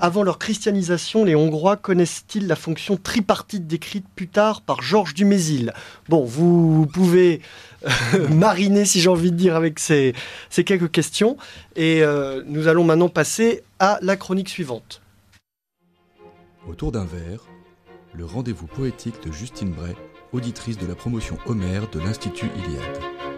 Avant 0.00 0.22
leur 0.22 0.38
christianisation, 0.38 1.24
les 1.24 1.34
Hongrois 1.34 1.76
connaissent-ils 1.76 2.46
la 2.46 2.54
fonction 2.54 2.96
tripartite 2.96 3.66
décrite 3.66 4.06
plus 4.14 4.28
tard 4.28 4.60
par 4.60 4.82
Georges 4.82 5.14
Dumézil 5.14 5.72
Bon, 6.08 6.24
vous 6.24 6.86
pouvez 6.86 7.40
euh, 7.86 8.28
mariner, 8.34 8.84
si 8.84 9.00
j'ai 9.00 9.08
envie 9.08 9.32
de 9.32 9.36
dire, 9.36 9.56
avec 9.56 9.78
ces, 9.78 10.14
quelques 10.50 10.90
questions. 10.90 11.38
Et 11.74 12.02
euh, 12.02 12.42
nous 12.46 12.68
allons 12.68 12.84
maintenant 12.84 13.08
passer 13.08 13.62
à 13.78 13.98
la 14.02 14.16
chronique 14.16 14.50
suivante. 14.50 15.00
Autour 16.68 16.92
d'un 16.92 17.06
verre, 17.06 17.46
le 18.12 18.26
rendez-vous 18.26 18.66
poétique 18.66 19.26
de 19.26 19.32
Justine 19.32 19.70
Bray, 19.70 19.94
auditrice 20.32 20.76
de 20.76 20.86
la 20.86 20.94
promotion 20.94 21.38
Homère 21.46 21.88
de 21.90 21.98
l'Institut 21.98 22.50
Iliade. 22.58 23.37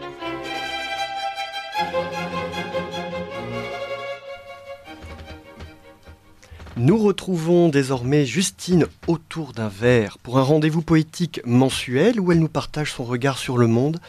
Nous 6.81 6.97
retrouvons 6.97 7.69
désormais 7.69 8.25
Justine 8.25 8.87
autour 9.07 9.53
d'un 9.53 9.69
verre 9.69 10.17
pour 10.17 10.39
un 10.39 10.43
rendez-vous 10.43 10.81
poétique 10.81 11.43
mensuel 11.45 12.19
où 12.19 12.33
elle 12.33 12.39
nous 12.39 12.49
partage 12.49 12.95
son 12.95 13.05
regard 13.05 13.37
sur 13.37 13.59
le 13.59 13.67
monde 13.67 14.01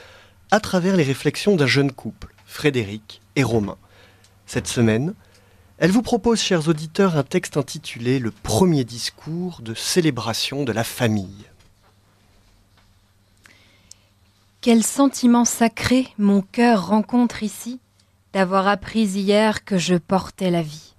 à 0.51 0.61
travers 0.61 0.95
les 0.95 1.03
réflexions 1.03 1.57
d'un 1.57 1.67
jeune 1.67 1.91
couple, 1.91 2.33
Frédéric 2.45 3.19
et 3.35 3.43
Romain. 3.43 3.75
Cette 4.45 4.69
semaine, 4.69 5.15
elle 5.79 5.91
vous 5.91 6.01
propose, 6.01 6.39
chers 6.39 6.69
auditeurs, 6.69 7.17
un 7.17 7.23
texte 7.23 7.57
intitulé 7.57 8.19
Le 8.19 8.31
premier 8.31 8.85
discours 8.85 9.59
de 9.61 9.73
célébration 9.73 10.63
de 10.63 10.71
la 10.71 10.85
famille. 10.85 11.43
Quel 14.61 14.81
sentiment 14.81 15.43
sacré 15.43 16.07
mon 16.17 16.41
cœur 16.41 16.87
rencontre 16.87 17.43
ici 17.43 17.81
d'avoir 18.31 18.69
appris 18.69 19.03
hier 19.03 19.65
que 19.65 19.77
je 19.77 19.95
portais 19.95 20.51
la 20.51 20.61
vie. 20.61 20.90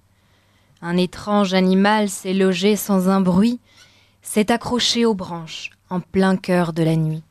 Un 0.85 0.97
étrange 0.97 1.53
animal 1.53 2.09
s'est 2.09 2.33
logé 2.33 2.75
sans 2.75 3.07
un 3.07 3.21
bruit, 3.21 3.61
s'est 4.21 4.51
accroché 4.51 5.05
aux 5.05 5.13
branches 5.13 5.69
en 5.89 6.01
plein 6.01 6.35
cœur 6.35 6.73
de 6.73 6.83
la 6.83 6.97
nuit. 6.97 7.23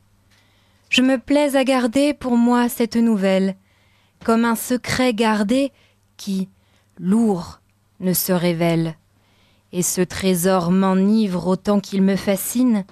Je 0.89 1.03
me 1.03 1.19
plais 1.19 1.55
à 1.55 1.63
garder 1.63 2.15
pour 2.15 2.35
moi 2.35 2.67
cette 2.67 2.95
nouvelle, 2.95 3.55
comme 4.25 4.43
un 4.43 4.55
secret 4.55 5.13
gardé 5.13 5.71
qui, 6.17 6.49
lourd, 6.97 7.59
ne 7.99 8.13
se 8.13 8.31
révèle. 8.31 8.95
Et 9.71 9.83
ce 9.83 10.01
trésor 10.01 10.71
m'enivre 10.71 11.45
autant 11.45 11.79
qu'il 11.79 12.01
me 12.01 12.15
fascine. 12.15 12.85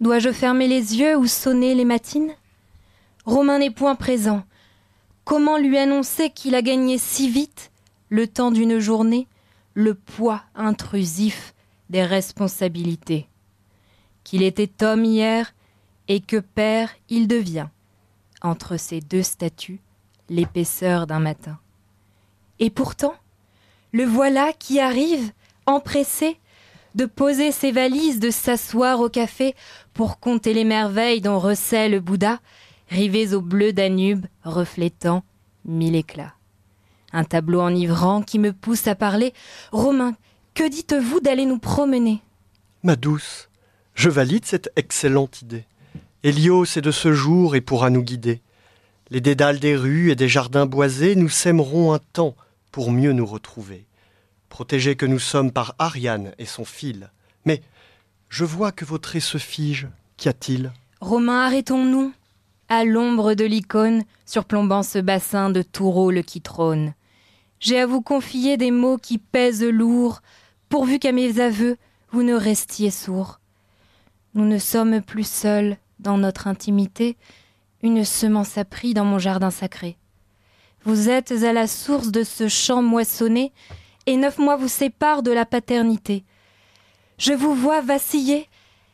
Dois-je 0.00 0.32
fermer 0.32 0.68
les 0.68 1.00
yeux 1.00 1.18
ou 1.18 1.26
sonner 1.26 1.74
les 1.74 1.84
matines? 1.84 2.32
Romain 3.26 3.58
n'est 3.58 3.70
point 3.70 3.94
présent. 3.94 4.42
Comment 5.24 5.58
lui 5.58 5.76
annoncer 5.76 6.30
qu'il 6.30 6.54
a 6.54 6.62
gagné 6.62 6.96
si 6.96 7.28
vite 7.28 7.70
le 8.08 8.26
temps 8.26 8.52
d'une 8.52 8.78
journée? 8.78 9.28
Le 9.74 9.94
poids 9.94 10.42
intrusif 10.54 11.54
des 11.90 12.04
responsabilités. 12.04 13.28
Qu'il 14.24 14.42
était 14.42 14.84
homme 14.84 15.04
hier 15.04 15.54
et 16.08 16.20
que 16.20 16.38
père 16.38 16.90
il 17.08 17.28
devient, 17.28 17.68
entre 18.40 18.76
ces 18.76 19.00
deux 19.00 19.22
statues, 19.22 19.80
l'épaisseur 20.28 21.06
d'un 21.06 21.20
matin. 21.20 21.58
Et 22.58 22.70
pourtant, 22.70 23.14
le 23.92 24.04
voilà 24.04 24.52
qui 24.52 24.80
arrive, 24.80 25.32
empressé, 25.66 26.38
de 26.94 27.06
poser 27.06 27.52
ses 27.52 27.72
valises, 27.72 28.20
de 28.20 28.30
s'asseoir 28.30 29.00
au 29.00 29.08
café 29.08 29.54
pour 29.94 30.20
compter 30.20 30.54
les 30.54 30.64
merveilles 30.64 31.20
dont 31.20 31.38
recèle 31.38 31.92
le 31.92 32.00
Bouddha, 32.00 32.40
rivés 32.90 33.34
au 33.34 33.40
bleu 33.40 33.72
Danube, 33.72 34.26
reflétant 34.44 35.24
mille 35.64 35.96
éclats 35.96 36.34
un 37.12 37.24
tableau 37.24 37.60
enivrant 37.60 38.22
qui 38.22 38.38
me 38.38 38.52
pousse 38.52 38.86
à 38.86 38.94
parler. 38.94 39.32
Romain, 39.70 40.14
que 40.54 40.68
dites-vous 40.68 41.20
d'aller 41.20 41.46
nous 41.46 41.58
promener? 41.58 42.20
Ma 42.82 42.96
douce, 42.96 43.48
je 43.94 44.10
valide 44.10 44.44
cette 44.44 44.70
excellente 44.76 45.42
idée. 45.42 45.64
Hélios 46.24 46.76
est 46.76 46.82
de 46.82 46.90
ce 46.90 47.12
jour 47.12 47.56
et 47.56 47.60
pourra 47.60 47.90
nous 47.90 48.02
guider. 48.02 48.40
Les 49.10 49.20
dédales 49.20 49.58
des 49.58 49.76
rues 49.76 50.10
et 50.10 50.14
des 50.14 50.28
jardins 50.28 50.66
boisés 50.66 51.16
nous 51.16 51.28
sèmeront 51.28 51.92
un 51.92 51.98
temps 51.98 52.34
pour 52.70 52.92
mieux 52.92 53.12
nous 53.12 53.26
retrouver. 53.26 53.86
Protégés 54.48 54.96
que 54.96 55.06
nous 55.06 55.18
sommes 55.18 55.52
par 55.52 55.74
Ariane 55.78 56.32
et 56.38 56.46
son 56.46 56.64
fil. 56.64 57.10
Mais 57.44 57.62
je 58.28 58.44
vois 58.44 58.72
que 58.72 58.84
vos 58.84 58.98
traits 58.98 59.22
se 59.22 59.38
figent. 59.38 59.88
Qu'y 60.16 60.28
a-t-il? 60.28 60.72
Romain, 61.00 61.46
arrêtons-nous. 61.46 62.12
À 62.68 62.84
l'ombre 62.84 63.34
de 63.34 63.44
l'icône, 63.44 64.04
surplombant 64.24 64.82
ce 64.82 64.98
bassin 64.98 65.50
de 65.50 65.64
rôle 65.78 66.22
qui 66.22 66.40
trône. 66.40 66.94
J'ai 67.62 67.78
à 67.78 67.86
vous 67.86 68.02
confier 68.02 68.56
des 68.56 68.72
mots 68.72 68.98
qui 68.98 69.18
pèsent 69.18 69.62
lourd, 69.62 70.20
pourvu 70.68 70.98
qu'à 70.98 71.12
mes 71.12 71.38
aveux 71.38 71.76
vous 72.10 72.24
ne 72.24 72.34
restiez 72.34 72.90
sourds. 72.90 73.38
Nous 74.34 74.44
ne 74.44 74.58
sommes 74.58 75.00
plus 75.00 75.26
seuls 75.26 75.76
dans 76.00 76.18
notre 76.18 76.48
intimité, 76.48 77.16
une 77.84 78.04
semence 78.04 78.58
a 78.58 78.64
pris 78.64 78.94
dans 78.94 79.04
mon 79.04 79.20
jardin 79.20 79.52
sacré. 79.52 79.96
Vous 80.84 81.08
êtes 81.08 81.30
à 81.30 81.52
la 81.52 81.68
source 81.68 82.08
de 82.08 82.24
ce 82.24 82.48
champ 82.48 82.82
moissonné, 82.82 83.52
et 84.06 84.16
neuf 84.16 84.38
mois 84.38 84.56
vous 84.56 84.66
séparent 84.66 85.22
de 85.22 85.30
la 85.30 85.46
paternité. 85.46 86.24
Je 87.16 87.32
vous 87.32 87.54
vois 87.54 87.80
vaciller, 87.80 88.48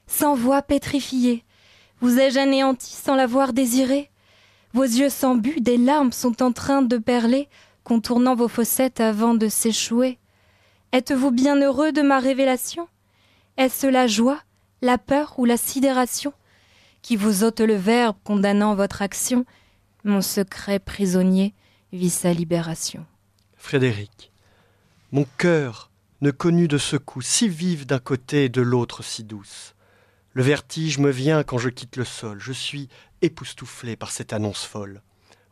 sans 0.07 0.35
voix 0.35 0.61
pétrifiée. 0.61 1.43
Vous 2.03 2.19
ai-je 2.21 2.39
anéanti 2.39 2.93
sans 2.93 3.17
l'avoir 3.17 3.55
désiré? 3.55 4.11
Vos 4.75 4.83
yeux 4.83 5.09
sans 5.09 5.37
but, 5.37 5.63
des 5.63 5.79
larmes 5.79 6.13
sont 6.13 6.43
en 6.43 6.53
train 6.53 6.83
de 6.83 6.99
perler 6.99 7.49
contournant 7.89 8.35
vos 8.35 8.49
fossettes 8.49 9.01
avant 9.01 9.33
de 9.33 9.49
s'échouer. 9.49 10.19
Êtes-vous 10.93 11.31
bien 11.31 11.59
heureux 11.59 11.91
de 11.91 12.03
ma 12.03 12.19
révélation? 12.19 12.87
Est-ce 13.57 13.87
la 13.87 14.07
joie, 14.07 14.43
la 14.83 14.99
peur 14.99 15.39
ou 15.39 15.47
la 15.47 15.57
sidération 15.57 16.35
qui 17.01 17.17
vous 17.17 17.45
ôte 17.45 17.61
le 17.61 17.77
verbe 17.77 18.17
condamnant 18.25 18.75
votre 18.75 19.01
action 19.01 19.47
Mon 20.05 20.21
secret 20.21 20.81
prisonnier 20.81 21.55
vit 21.95 22.11
sa 22.11 22.35
libération? 22.35 23.07
Frédéric, 23.57 24.33
mon 25.11 25.25
cœur 25.39 25.91
ne 26.21 26.31
connut 26.31 26.69
de 26.69 26.77
secousse 26.77 27.27
si 27.27 27.49
vive 27.49 27.87
d'un 27.87 28.01
côté 28.01 28.45
et 28.45 28.49
de 28.51 28.61
l'autre 28.61 29.03
si 29.03 29.25
douce. 29.25 29.75
Le 30.35 30.43
vertige 30.43 30.99
me 30.99 31.11
vient 31.11 31.43
quand 31.43 31.57
je 31.57 31.71
quitte 31.71 31.97
le 31.97 32.05
sol, 32.05 32.39
je 32.39 32.53
suis 32.53 32.91
époustouflé 33.23 33.97
par 33.97 34.11
cette 34.11 34.35
annonce 34.35 34.67
folle. 34.67 35.01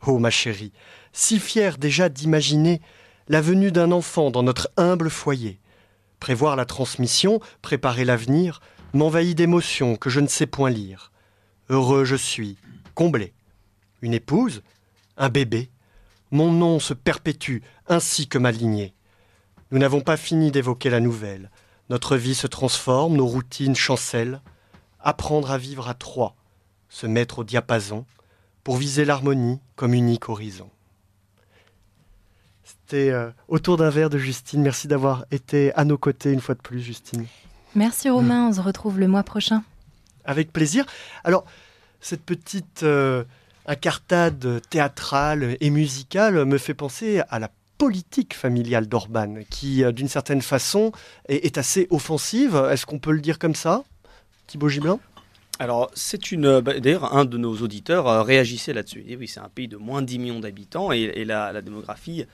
Oh 0.05 0.19
ma 0.19 0.29
chérie, 0.29 0.71
si 1.17 1.39
fière 1.39 1.79
déjà 1.79 2.09
d'imaginer 2.09 2.79
la 3.27 3.41
venue 3.41 3.71
d'un 3.71 3.91
enfant 3.91 4.29
dans 4.29 4.43
notre 4.43 4.69
humble 4.77 5.09
foyer. 5.09 5.59
Prévoir 6.19 6.55
la 6.55 6.65
transmission, 6.65 7.39
préparer 7.63 8.05
l'avenir, 8.05 8.61
m'envahit 8.93 9.35
d'émotions 9.35 9.95
que 9.95 10.11
je 10.11 10.19
ne 10.19 10.27
sais 10.27 10.45
point 10.45 10.69
lire. 10.69 11.11
Heureux 11.69 12.05
je 12.05 12.15
suis, 12.15 12.59
comblé. 12.93 13.33
Une 14.03 14.13
épouse, 14.13 14.61
un 15.17 15.29
bébé, 15.29 15.71
mon 16.29 16.51
nom 16.51 16.79
se 16.79 16.93
perpétue 16.93 17.61
ainsi 17.87 18.27
que 18.27 18.37
ma 18.37 18.51
lignée. 18.51 18.93
Nous 19.71 19.79
n'avons 19.79 20.01
pas 20.01 20.17
fini 20.17 20.51
d'évoquer 20.51 20.91
la 20.91 20.99
nouvelle. 20.99 21.49
Notre 21.89 22.15
vie 22.15 22.35
se 22.35 22.45
transforme, 22.45 23.17
nos 23.17 23.25
routines 23.25 23.75
chancellent. 23.75 24.43
Apprendre 24.99 25.49
à 25.49 25.57
vivre 25.57 25.87
à 25.87 25.95
trois, 25.95 26.35
se 26.89 27.07
mettre 27.07 27.39
au 27.39 27.43
diapason, 27.43 28.05
pour 28.63 28.77
viser 28.77 29.03
l'harmonie 29.03 29.59
comme 29.75 29.95
unique 29.95 30.29
horizon. 30.29 30.69
C'était 32.89 33.09
euh, 33.09 33.29
autour 33.49 33.75
d'un 33.75 33.89
verre 33.89 34.09
de 34.09 34.17
Justine. 34.17 34.61
Merci 34.61 34.87
d'avoir 34.87 35.25
été 35.29 35.73
à 35.73 35.83
nos 35.83 35.97
côtés 35.97 36.31
une 36.31 36.39
fois 36.39 36.55
de 36.55 36.61
plus, 36.61 36.79
Justine. 36.79 37.25
Merci 37.75 38.09
Romain, 38.09 38.47
on 38.47 38.53
se 38.53 38.61
retrouve 38.61 38.97
le 38.97 39.09
mois 39.09 39.23
prochain. 39.23 39.63
Avec 40.23 40.53
plaisir. 40.53 40.85
Alors, 41.25 41.43
cette 41.99 42.21
petite 42.21 42.83
euh, 42.83 43.25
incartade 43.65 44.61
théâtrale 44.69 45.57
et 45.59 45.69
musicale 45.69 46.45
me 46.45 46.57
fait 46.57 46.73
penser 46.73 47.21
à 47.29 47.39
la 47.39 47.49
politique 47.77 48.33
familiale 48.33 48.87
d'Orban, 48.87 49.39
qui, 49.49 49.83
euh, 49.83 49.91
d'une 49.91 50.07
certaine 50.07 50.41
façon, 50.41 50.93
est, 51.27 51.45
est 51.45 51.57
assez 51.57 51.87
offensive. 51.89 52.55
Est-ce 52.71 52.85
qu'on 52.85 52.99
peut 52.99 53.11
le 53.11 53.19
dire 53.19 53.37
comme 53.37 53.55
ça 53.55 53.83
Thibaut 54.47 54.69
Gibelin? 54.69 54.97
Alors, 55.59 55.91
c'est 55.93 56.31
une. 56.31 56.61
bah, 56.61 56.79
D'ailleurs, 56.79 57.13
un 57.13 57.25
de 57.25 57.37
nos 57.37 57.57
auditeurs 57.57 58.07
euh, 58.07 58.23
réagissait 58.23 58.71
là-dessus. 58.71 59.03
Et 59.09 59.17
oui, 59.17 59.27
c'est 59.27 59.41
un 59.41 59.49
pays 59.53 59.67
de 59.67 59.75
moins 59.75 60.01
de 60.01 60.07
10 60.07 60.19
millions 60.19 60.39
d'habitants 60.39 60.93
et, 60.93 61.01
et 61.01 61.25
la, 61.25 61.51
la 61.51 61.61
démographie 61.61 62.25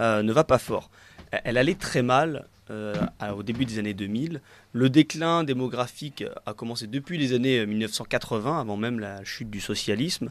euh, 0.00 0.22
ne 0.22 0.32
va 0.32 0.44
pas 0.44 0.58
fort. 0.58 0.90
Elle 1.30 1.56
allait 1.56 1.74
très 1.74 2.02
mal 2.02 2.46
euh, 2.70 2.94
au 3.34 3.42
début 3.42 3.64
des 3.64 3.78
années 3.78 3.94
2000. 3.94 4.40
Le 4.72 4.90
déclin 4.90 5.44
démographique 5.44 6.24
a 6.46 6.54
commencé 6.54 6.86
depuis 6.86 7.18
les 7.18 7.32
années 7.32 7.64
1980, 7.66 8.60
avant 8.60 8.76
même 8.76 9.00
la 9.00 9.24
chute 9.24 9.50
du 9.50 9.60
socialisme. 9.60 10.30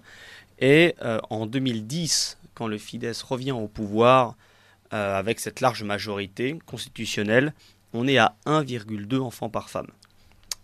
Et 0.62 0.96
euh, 1.02 1.20
en 1.30 1.48
2010, 1.48 2.38
quand 2.54 2.68
le 2.68 2.78
Fidesz 2.78 3.24
revient 3.24 3.52
au 3.52 3.68
pouvoir 3.68 4.36
euh, 4.94 5.18
avec 5.18 5.40
cette 5.40 5.60
large 5.60 5.84
majorité 5.84 6.60
constitutionnelle, 6.66 7.54
on 7.94 8.08
est 8.08 8.20
à 8.20 8.36
1,2 8.46 9.20
enfants 9.20 9.50
par 9.50 9.70
femme. 9.70 9.88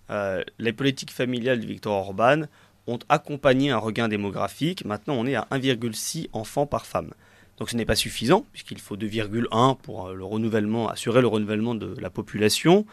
Euh, 0.09 0.43
les 0.59 0.71
politiques 0.71 1.11
familiales 1.11 1.59
de 1.59 1.65
Viktor 1.65 1.93
Orban 1.93 2.43
ont 2.85 2.99
accompagné 3.09 3.71
un 3.71 3.77
regain 3.77 4.07
démographique. 4.07 4.85
Maintenant, 4.85 5.15
on 5.15 5.25
est 5.25 5.35
à 5.35 5.47
1,6 5.51 6.29
enfants 6.31 6.67
par 6.67 6.85
femme. 6.85 7.11
Donc 7.57 7.69
ce 7.69 7.75
n'est 7.75 7.85
pas 7.85 7.95
suffisant, 7.95 8.45
puisqu'il 8.51 8.79
faut 8.79 8.95
2,1 8.95 9.77
pour 9.77 10.07
euh, 10.07 10.13
le 10.13 10.23
renouvellement, 10.23 10.89
assurer 10.89 11.21
le 11.21 11.27
renouvellement 11.27 11.75
de 11.75 11.95
la 11.99 12.09
population. 12.09 12.85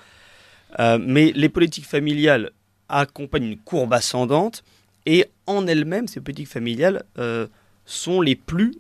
Euh, 0.81 0.99
mais 1.01 1.33
les 1.35 1.49
politiques 1.49 1.87
familiales 1.87 2.51
accompagnent 2.89 3.45
une 3.45 3.59
courbe 3.59 3.93
ascendante, 3.93 4.65
et 5.07 5.27
en 5.47 5.67
elles-mêmes, 5.67 6.09
ces 6.09 6.21
politiques 6.21 6.49
familiales 6.49 7.05
euh, 7.19 7.47
sont 7.85 8.23
les 8.23 8.37
plus 8.37 8.75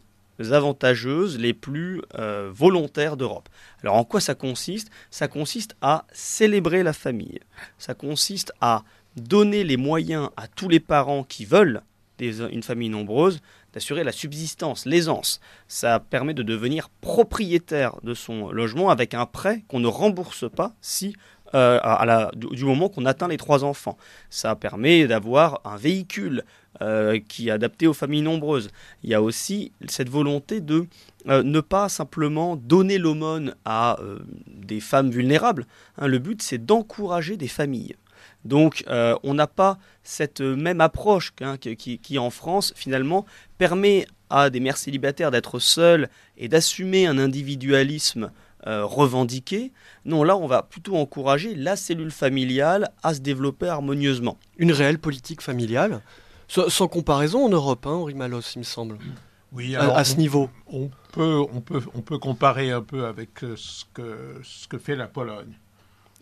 avantageuses, 0.50 1.38
les 1.38 1.54
plus 1.54 2.02
volontaires 2.50 3.16
d'Europe. 3.16 3.48
Alors 3.82 3.94
en 3.94 4.04
quoi 4.04 4.20
ça 4.20 4.34
consiste? 4.34 4.90
Ça 5.08 5.28
consiste 5.28 5.76
à 5.80 6.06
célébrer 6.12 6.82
la 6.82 6.92
famille. 6.92 7.38
Ça 7.78 7.94
consiste 7.94 8.52
à 8.60 8.82
donner 9.16 9.62
les 9.62 9.76
moyens 9.76 10.30
à 10.36 10.48
tous 10.48 10.68
les 10.68 10.80
parents 10.80 11.22
qui 11.22 11.44
veulent 11.44 11.82
une 12.18 12.64
famille 12.64 12.88
nombreuse 12.88 13.40
d'assurer 13.74 14.04
la 14.04 14.12
subsistance, 14.12 14.86
l'aisance. 14.86 15.40
Ça 15.68 15.98
permet 15.98 16.32
de 16.32 16.42
devenir 16.42 16.88
propriétaire 17.00 17.96
de 18.04 18.14
son 18.14 18.50
logement 18.50 18.88
avec 18.88 19.14
un 19.14 19.26
prêt 19.26 19.64
qu'on 19.68 19.80
ne 19.80 19.88
rembourse 19.88 20.48
pas 20.48 20.72
si 20.80 21.14
euh, 21.54 21.78
du, 22.34 22.64
moment 22.64 22.88
qu'on 22.88 23.04
atteint 23.04 23.28
les 23.28 23.36
trois 23.36 23.62
enfants. 23.62 23.96
Ça 24.30 24.56
permet 24.56 25.06
d'avoir 25.06 25.60
un 25.64 25.76
véhicule 25.76 26.42
euh, 26.82 27.20
qui 27.28 27.48
est 27.48 27.52
adapté 27.52 27.86
aux 27.86 27.92
familles 27.92 28.22
nombreuses. 28.22 28.70
Il 29.04 29.10
y 29.10 29.14
a 29.14 29.22
aussi 29.22 29.70
cette 29.88 30.08
volonté 30.08 30.60
de 30.60 30.86
euh, 31.28 31.44
ne 31.44 31.60
pas 31.60 31.88
simplement 31.88 32.56
donner 32.56 32.98
l'aumône 32.98 33.54
à 33.64 33.98
des 34.48 34.80
femmes 34.80 35.10
vulnérables. 35.10 35.66
Hein, 35.98 36.08
le 36.08 36.18
but, 36.18 36.42
c'est 36.42 36.64
d'encourager 36.64 37.36
des 37.36 37.48
familles. 37.48 37.94
Donc, 38.44 38.84
euh, 38.88 39.14
on 39.22 39.34
n'a 39.34 39.46
pas 39.46 39.78
cette 40.02 40.40
même 40.40 40.80
approche 40.80 41.32
hein, 41.40 41.56
qui, 41.56 41.76
qui- 41.76 41.98
qui, 41.98 42.18
en 42.18 42.30
France, 42.30 42.72
finalement, 42.76 43.24
permet 43.58 44.06
à 44.30 44.50
des 44.50 44.60
mères 44.60 44.76
célibataires 44.76 45.30
d'être 45.30 45.58
seules 45.58 46.08
et 46.36 46.48
d'assumer 46.48 47.06
un 47.06 47.18
individualisme 47.18 48.30
euh, 48.66 48.84
revendiqué. 48.84 49.72
Non, 50.04 50.24
là, 50.24 50.36
on 50.36 50.46
va 50.46 50.62
plutôt 50.62 50.96
encourager 50.96 51.54
la 51.54 51.76
cellule 51.76 52.10
familiale 52.10 52.90
à 53.02 53.14
se 53.14 53.20
développer 53.20 53.68
harmonieusement. 53.68 54.38
Une 54.58 54.72
réelle 54.72 54.98
politique 54.98 55.40
familiale 55.42 56.00
sans, 56.48 56.68
sans 56.68 56.88
comparaison 56.88 57.44
en 57.44 57.48
Europe, 57.48 57.86
hein, 57.86 57.92
Henri 57.92 58.14
Malos, 58.14 58.40
il 58.54 58.58
me 58.60 58.64
semble, 58.64 58.98
Oui, 59.52 59.76
à, 59.76 59.82
alors, 59.82 59.96
à 59.96 60.04
ce 60.04 60.16
niveau. 60.16 60.50
on 60.66 60.90
peut, 61.12 61.40
on, 61.52 61.60
peut, 61.60 61.80
on 61.94 62.00
peut 62.00 62.18
comparer 62.18 62.70
un 62.70 62.82
peu 62.82 63.06
avec 63.06 63.42
euh, 63.44 63.54
ce 63.56 63.84
que, 63.94 64.40
ce 64.42 64.66
que 64.68 64.78
fait 64.78 64.96
la 64.96 65.06
Pologne, 65.06 65.52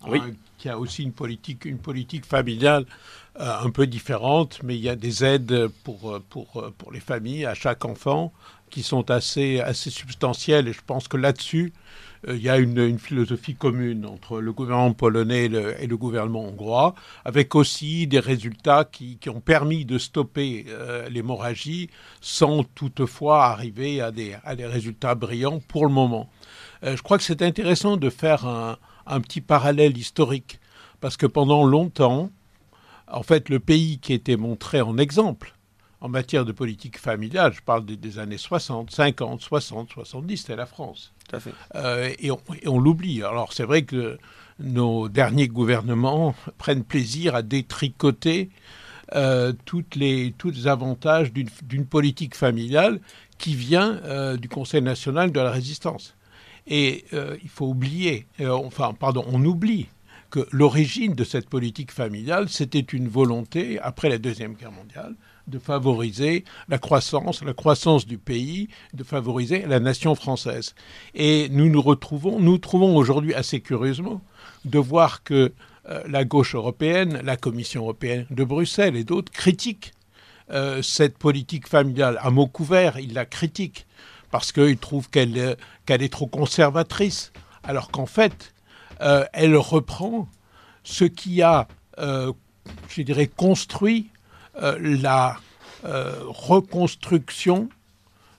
Oui. 0.06 0.18
hein, 0.22 0.30
qui 0.58 0.68
a 0.68 0.78
aussi 0.78 1.02
une 1.02 1.12
politique, 1.12 1.64
une 1.64 1.78
politique 1.78 2.24
familiale 2.24 2.86
euh, 3.40 3.52
un 3.62 3.70
peu 3.70 3.86
différente, 3.86 4.60
mais 4.62 4.76
il 4.76 4.82
y 4.82 4.88
a 4.88 4.96
des 4.96 5.24
aides 5.24 5.68
pour, 5.84 6.12
euh, 6.12 6.22
pour, 6.30 6.60
euh, 6.60 6.72
pour 6.76 6.92
les 6.92 7.00
familles 7.00 7.46
à 7.46 7.54
chaque 7.54 7.84
enfant 7.84 8.32
qui 8.70 8.82
sont 8.82 9.10
assez, 9.10 9.60
assez 9.60 9.90
substantielles. 9.90 10.68
Et 10.68 10.72
je 10.72 10.80
pense 10.86 11.08
que 11.08 11.16
là-dessus, 11.16 11.72
euh, 12.28 12.36
il 12.36 12.42
y 12.42 12.48
a 12.48 12.58
une, 12.58 12.78
une 12.78 12.98
philosophie 12.98 13.54
commune 13.54 14.06
entre 14.06 14.40
le 14.40 14.52
gouvernement 14.52 14.92
polonais 14.94 15.46
et 15.46 15.48
le, 15.48 15.82
et 15.82 15.86
le 15.86 15.96
gouvernement 15.96 16.44
hongrois, 16.44 16.94
avec 17.24 17.54
aussi 17.54 18.06
des 18.06 18.20
résultats 18.20 18.84
qui, 18.84 19.18
qui 19.18 19.28
ont 19.30 19.40
permis 19.40 19.84
de 19.84 19.98
stopper 19.98 20.66
euh, 20.68 21.08
l'hémorragie 21.08 21.90
sans 22.20 22.62
toutefois 22.64 23.46
arriver 23.46 24.00
à 24.00 24.10
des, 24.10 24.36
à 24.44 24.54
des 24.56 24.66
résultats 24.66 25.14
brillants 25.14 25.60
pour 25.68 25.86
le 25.86 25.92
moment. 25.92 26.30
Euh, 26.84 26.96
je 26.96 27.02
crois 27.02 27.18
que 27.18 27.24
c'est 27.24 27.42
intéressant 27.42 27.96
de 27.96 28.10
faire 28.10 28.46
un, 28.46 28.78
un 29.06 29.20
petit 29.20 29.40
parallèle 29.40 29.96
historique, 29.96 30.60
parce 31.00 31.16
que 31.16 31.26
pendant 31.26 31.64
longtemps, 31.64 32.30
en 33.08 33.22
fait, 33.22 33.48
le 33.48 33.60
pays 33.60 33.98
qui 33.98 34.12
était 34.12 34.36
montré 34.36 34.80
en 34.80 34.98
exemple 34.98 35.54
en 36.02 36.08
matière 36.08 36.44
de 36.44 36.50
politique 36.50 36.98
familiale, 36.98 37.52
je 37.52 37.62
parle 37.62 37.84
des, 37.84 37.96
des 37.96 38.18
années 38.18 38.36
60, 38.38 38.90
50, 38.90 39.40
60, 39.40 39.90
70, 39.90 40.36
c'était 40.36 40.56
la 40.56 40.66
France. 40.66 41.12
Tout 41.28 41.36
à 41.36 41.40
fait. 41.40 41.52
Euh, 41.76 42.12
et 42.18 42.30
on, 42.66 42.78
l'oublie. 42.80 43.22
Alors 43.22 43.52
c'est 43.52 43.62
vrai 43.62 43.82
que 43.82 44.18
nos 44.58 45.08
derniers 45.08 45.46
gouvernements 45.46 46.34
prennent 46.58 46.82
plaisir 46.82 47.36
à 47.36 47.42
détricoter 47.42 48.50
euh, 49.14 49.52
toutes 49.64 49.94
les, 49.94 50.34
tous 50.36 50.50
les 50.50 50.66
avantages 50.66 51.32
d'une 51.32 51.48
d'une 51.62 51.86
politique 51.86 52.34
familiale 52.34 53.00
qui 53.38 53.54
vient 53.54 54.00
euh, 54.04 54.36
du 54.36 54.48
Conseil 54.48 54.82
national 54.82 55.30
de 55.30 55.38
la 55.38 55.50
résistance. 55.50 56.16
Et 56.66 57.04
euh, 57.12 57.36
il 57.42 57.48
faut 57.48 57.66
oublier, 57.66 58.26
euh, 58.40 58.50
enfin 58.50 58.94
pardon, 58.98 59.24
on 59.28 59.44
oublie 59.44 59.88
que 60.30 60.46
l'origine 60.50 61.14
de 61.14 61.24
cette 61.24 61.48
politique 61.48 61.92
familiale, 61.92 62.48
c'était 62.48 62.80
une 62.80 63.08
volonté, 63.08 63.78
après 63.80 64.08
la 64.08 64.18
Deuxième 64.18 64.54
Guerre 64.54 64.72
mondiale, 64.72 65.14
de 65.46 65.58
favoriser 65.58 66.44
la 66.68 66.78
croissance, 66.78 67.42
la 67.42 67.52
croissance 67.52 68.06
du 68.06 68.16
pays, 68.16 68.68
de 68.94 69.04
favoriser 69.04 69.66
la 69.66 69.80
nation 69.80 70.14
française. 70.14 70.74
Et 71.14 71.48
nous 71.50 71.68
nous 71.68 71.82
retrouvons, 71.82 72.40
nous 72.40 72.56
trouvons 72.58 72.96
aujourd'hui 72.96 73.34
assez 73.34 73.60
curieusement 73.60 74.22
de 74.64 74.78
voir 74.78 75.22
que 75.22 75.52
euh, 75.88 76.02
la 76.08 76.24
gauche 76.24 76.54
européenne, 76.54 77.20
la 77.24 77.36
Commission 77.36 77.82
européenne 77.82 78.26
de 78.30 78.44
Bruxelles 78.44 78.96
et 78.96 79.04
d'autres 79.04 79.32
critiquent 79.32 79.92
cette 80.82 81.16
politique 81.16 81.66
familiale. 81.66 82.18
À 82.20 82.28
mot 82.28 82.46
couvert, 82.46 82.98
ils 82.98 83.14
la 83.14 83.24
critiquent 83.24 83.86
parce 84.32 84.50
qu'ils 84.50 84.78
trouvent 84.78 85.08
qu'elle 85.08 85.38
euh, 85.38 85.54
qu'elle 85.86 86.02
est 86.02 86.12
trop 86.12 86.26
conservatrice, 86.26 87.32
alors 87.62 87.92
qu'en 87.92 88.06
fait, 88.06 88.52
euh, 89.00 89.24
elle 89.32 89.56
reprend 89.56 90.28
ce 90.82 91.04
qui 91.04 91.42
a, 91.42 91.68
euh, 91.98 92.32
je 92.88 93.02
dirais, 93.02 93.28
construit 93.28 94.08
la 94.54 95.38
reconstruction 95.84 97.68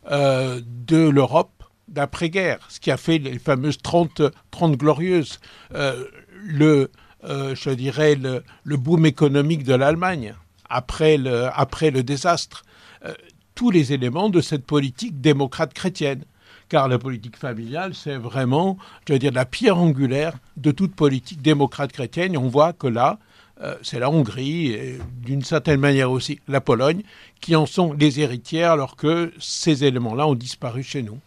de 0.05 1.09
l'Europe 1.09 1.63
d'après-guerre, 1.87 2.59
ce 2.69 2.79
qui 2.79 2.91
a 2.91 2.97
fait 2.97 3.17
les 3.17 3.39
fameuses 3.39 3.79
30, 3.81 4.21
30 4.51 4.77
glorieuses, 4.77 5.39
le, 5.71 6.91
je 7.23 7.69
dirais, 7.71 8.15
le, 8.15 8.43
le 8.63 8.77
boom 8.77 9.05
économique 9.05 9.63
de 9.63 9.73
l'Allemagne 9.73 10.35
après 10.69 11.17
le, 11.17 11.49
après 11.53 11.91
le 11.91 12.03
désastre. 12.03 12.63
Tous 13.55 13.71
les 13.71 13.93
éléments 13.93 14.29
de 14.29 14.41
cette 14.41 14.65
politique 14.65 15.21
démocrate 15.21 15.73
chrétienne. 15.73 16.23
Car 16.69 16.87
la 16.87 16.97
politique 16.97 17.37
familiale, 17.37 17.93
c'est 17.93 18.17
vraiment, 18.17 18.77
je 19.07 19.13
veux 19.13 19.19
dire, 19.19 19.31
la 19.31 19.45
pierre 19.45 19.77
angulaire 19.77 20.33
de 20.57 20.71
toute 20.71 20.95
politique 20.95 21.41
démocrate 21.41 21.91
chrétienne. 21.91 22.37
On 22.37 22.47
voit 22.47 22.73
que 22.73 22.87
là, 22.87 23.19
euh, 23.61 23.75
c'est 23.83 23.99
la 23.99 24.09
Hongrie, 24.09 24.71
et 24.71 24.99
d'une 25.21 25.43
certaine 25.43 25.79
manière 25.79 26.09
aussi 26.09 26.39
la 26.47 26.61
Pologne, 26.61 27.03
qui 27.41 27.55
en 27.55 27.65
sont 27.65 27.93
les 27.93 28.19
héritières, 28.19 28.71
alors 28.71 28.95
que 28.95 29.31
ces 29.39 29.83
éléments-là 29.83 30.27
ont 30.27 30.35
disparu 30.35 30.81
chez 30.81 31.03
nous. 31.03 31.19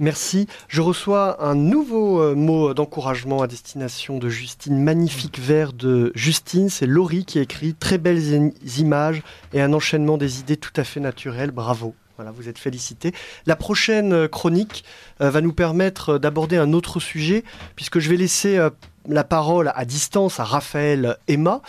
Merci. 0.00 0.46
Je 0.68 0.80
reçois 0.80 1.44
un 1.44 1.54
nouveau 1.54 2.22
euh, 2.22 2.34
mot 2.34 2.72
d'encouragement 2.72 3.42
à 3.42 3.46
destination 3.46 4.16
de 4.16 4.30
Justine. 4.30 4.82
Magnifique 4.82 5.38
vers 5.38 5.74
de 5.74 6.10
Justine. 6.14 6.70
C'est 6.70 6.86
Laurie 6.86 7.26
qui 7.26 7.38
écrit 7.38 7.74
très 7.74 7.98
belles 7.98 8.34
im- 8.34 8.50
images 8.78 9.22
et 9.52 9.60
un 9.60 9.74
enchaînement 9.74 10.16
des 10.16 10.40
idées 10.40 10.56
tout 10.56 10.72
à 10.76 10.84
fait 10.84 11.00
naturel. 11.00 11.50
Bravo. 11.50 11.94
Voilà, 12.16 12.32
vous 12.32 12.48
êtes 12.48 12.58
félicité. 12.58 13.12
La 13.44 13.56
prochaine 13.56 14.14
euh, 14.14 14.26
chronique 14.26 14.84
euh, 15.20 15.28
va 15.30 15.42
nous 15.42 15.52
permettre 15.52 16.16
d'aborder 16.16 16.56
un 16.56 16.72
autre 16.72 16.98
sujet, 16.98 17.44
puisque 17.76 17.98
je 17.98 18.08
vais 18.08 18.16
laisser 18.16 18.56
euh, 18.56 18.70
la 19.06 19.24
parole 19.24 19.70
à 19.74 19.84
distance 19.84 20.40
à 20.40 20.44
Raphaël 20.44 21.18
Emma, 21.28 21.60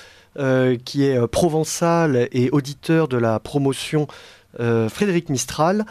qui 0.85 1.03
est 1.03 1.27
provençal 1.27 2.29
et 2.31 2.49
auditeur 2.51 3.09
de 3.09 3.17
la 3.17 3.37
promotion 3.41 4.07
Frédéric 4.57 5.29
Mistral, 5.29 5.85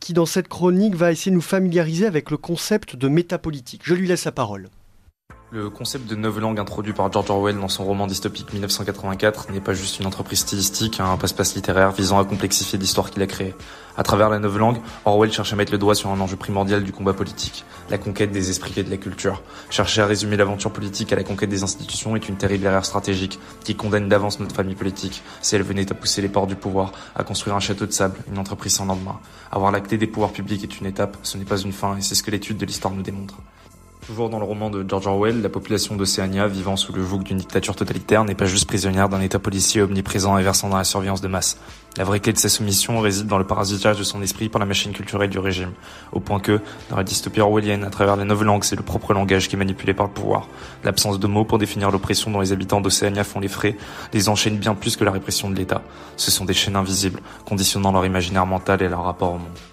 qui 0.00 0.12
dans 0.12 0.26
cette 0.26 0.48
chronique 0.48 0.94
va 0.94 1.12
essayer 1.12 1.30
de 1.30 1.36
nous 1.36 1.42
familiariser 1.42 2.06
avec 2.06 2.30
le 2.30 2.36
concept 2.36 2.96
de 2.96 3.08
métapolitique. 3.08 3.82
Je 3.84 3.94
lui 3.94 4.08
laisse 4.08 4.24
la 4.24 4.32
parole. 4.32 4.68
Le 5.50 5.70
concept 5.70 6.06
de 6.06 6.14
neuf 6.14 6.38
langues 6.38 6.60
introduit 6.60 6.92
par 6.92 7.10
George 7.10 7.30
Orwell 7.30 7.58
dans 7.58 7.68
son 7.68 7.82
roman 7.82 8.06
dystopique 8.06 8.52
1984 8.52 9.50
n'est 9.50 9.62
pas 9.62 9.72
juste 9.72 9.98
une 9.98 10.04
entreprise 10.04 10.40
stylistique, 10.40 11.00
un 11.00 11.16
passe-passe 11.16 11.54
littéraire 11.54 11.90
visant 11.90 12.20
à 12.20 12.26
complexifier 12.26 12.78
l'histoire 12.78 13.10
qu'il 13.10 13.22
a 13.22 13.26
créée. 13.26 13.54
À 13.96 14.02
travers 14.02 14.28
la 14.28 14.38
neuve 14.40 14.58
langue, 14.58 14.76
Orwell 15.06 15.32
cherche 15.32 15.54
à 15.54 15.56
mettre 15.56 15.72
le 15.72 15.78
doigt 15.78 15.94
sur 15.94 16.10
un 16.10 16.20
enjeu 16.20 16.36
primordial 16.36 16.84
du 16.84 16.92
combat 16.92 17.14
politique, 17.14 17.64
la 17.88 17.96
conquête 17.96 18.30
des 18.30 18.50
esprits 18.50 18.74
et 18.76 18.82
de 18.82 18.90
la 18.90 18.98
culture. 18.98 19.42
Chercher 19.70 20.02
à 20.02 20.06
résumer 20.06 20.36
l'aventure 20.36 20.70
politique 20.70 21.14
à 21.14 21.16
la 21.16 21.24
conquête 21.24 21.48
des 21.48 21.62
institutions 21.62 22.14
est 22.14 22.28
une 22.28 22.36
terrible 22.36 22.66
erreur 22.66 22.84
stratégique 22.84 23.40
qui 23.64 23.74
condamne 23.74 24.10
d'avance 24.10 24.40
notre 24.40 24.54
famille 24.54 24.74
politique 24.74 25.22
si 25.40 25.56
elle 25.56 25.62
venait 25.62 25.90
à 25.90 25.94
pousser 25.94 26.20
les 26.20 26.28
portes 26.28 26.48
du 26.48 26.56
pouvoir, 26.56 26.92
à 27.14 27.24
construire 27.24 27.56
un 27.56 27.60
château 27.60 27.86
de 27.86 27.92
sable, 27.92 28.18
une 28.30 28.38
entreprise 28.38 28.74
sans 28.74 28.84
lendemain. 28.84 29.18
Avoir 29.50 29.72
l'acté 29.72 29.96
des 29.96 30.08
pouvoirs 30.08 30.32
publics 30.32 30.62
est 30.62 30.78
une 30.78 30.86
étape, 30.86 31.16
ce 31.22 31.38
n'est 31.38 31.46
pas 31.46 31.58
une 31.58 31.72
fin 31.72 31.96
et 31.96 32.02
c'est 32.02 32.14
ce 32.14 32.22
que 32.22 32.30
l'étude 32.30 32.58
de 32.58 32.66
l'histoire 32.66 32.92
nous 32.92 33.02
démontre. 33.02 33.36
Toujours 34.08 34.30
dans 34.30 34.38
le 34.38 34.46
roman 34.46 34.70
de 34.70 34.86
George 34.88 35.06
Orwell, 35.06 35.42
la 35.42 35.50
population 35.50 35.94
d'Océania, 35.94 36.48
vivant 36.48 36.76
sous 36.76 36.94
le 36.94 37.04
joug 37.04 37.18
d'une 37.18 37.36
dictature 37.36 37.76
totalitaire, 37.76 38.24
n'est 38.24 38.34
pas 38.34 38.46
juste 38.46 38.66
prisonnière 38.66 39.10
d'un 39.10 39.20
état 39.20 39.38
policier 39.38 39.82
omniprésent 39.82 40.38
et 40.38 40.42
versant 40.42 40.70
dans 40.70 40.78
la 40.78 40.84
surveillance 40.84 41.20
de 41.20 41.28
masse. 41.28 41.58
La 41.98 42.04
vraie 42.04 42.18
clé 42.18 42.32
de 42.32 42.38
sa 42.38 42.48
soumission 42.48 43.00
réside 43.00 43.26
dans 43.26 43.36
le 43.36 43.46
parasitage 43.46 43.98
de 43.98 44.04
son 44.04 44.22
esprit 44.22 44.48
par 44.48 44.60
la 44.60 44.64
machine 44.64 44.92
culturelle 44.92 45.28
du 45.28 45.38
régime, 45.38 45.72
au 46.12 46.20
point 46.20 46.40
que, 46.40 46.58
dans 46.88 46.96
la 46.96 47.04
dystopie 47.04 47.42
orwellienne, 47.42 47.84
à 47.84 47.90
travers 47.90 48.16
les 48.16 48.24
neuf 48.24 48.40
langues, 48.40 48.64
c'est 48.64 48.76
le 48.76 48.82
propre 48.82 49.12
langage 49.12 49.46
qui 49.46 49.56
est 49.56 49.58
manipulé 49.58 49.92
par 49.92 50.06
le 50.06 50.12
pouvoir. 50.12 50.48
L'absence 50.84 51.20
de 51.20 51.26
mots 51.26 51.44
pour 51.44 51.58
définir 51.58 51.90
l'oppression 51.90 52.30
dont 52.30 52.40
les 52.40 52.52
habitants 52.52 52.80
d'Océania 52.80 53.24
font 53.24 53.40
les 53.40 53.48
frais 53.48 53.76
les 54.14 54.30
enchaîne 54.30 54.56
bien 54.56 54.74
plus 54.74 54.96
que 54.96 55.04
la 55.04 55.10
répression 55.10 55.50
de 55.50 55.56
l'État. 55.56 55.82
Ce 56.16 56.30
sont 56.30 56.46
des 56.46 56.54
chaînes 56.54 56.76
invisibles, 56.76 57.20
conditionnant 57.44 57.92
leur 57.92 58.06
imaginaire 58.06 58.46
mental 58.46 58.80
et 58.80 58.88
leur 58.88 59.04
rapport 59.04 59.34
au 59.34 59.38
monde. 59.38 59.67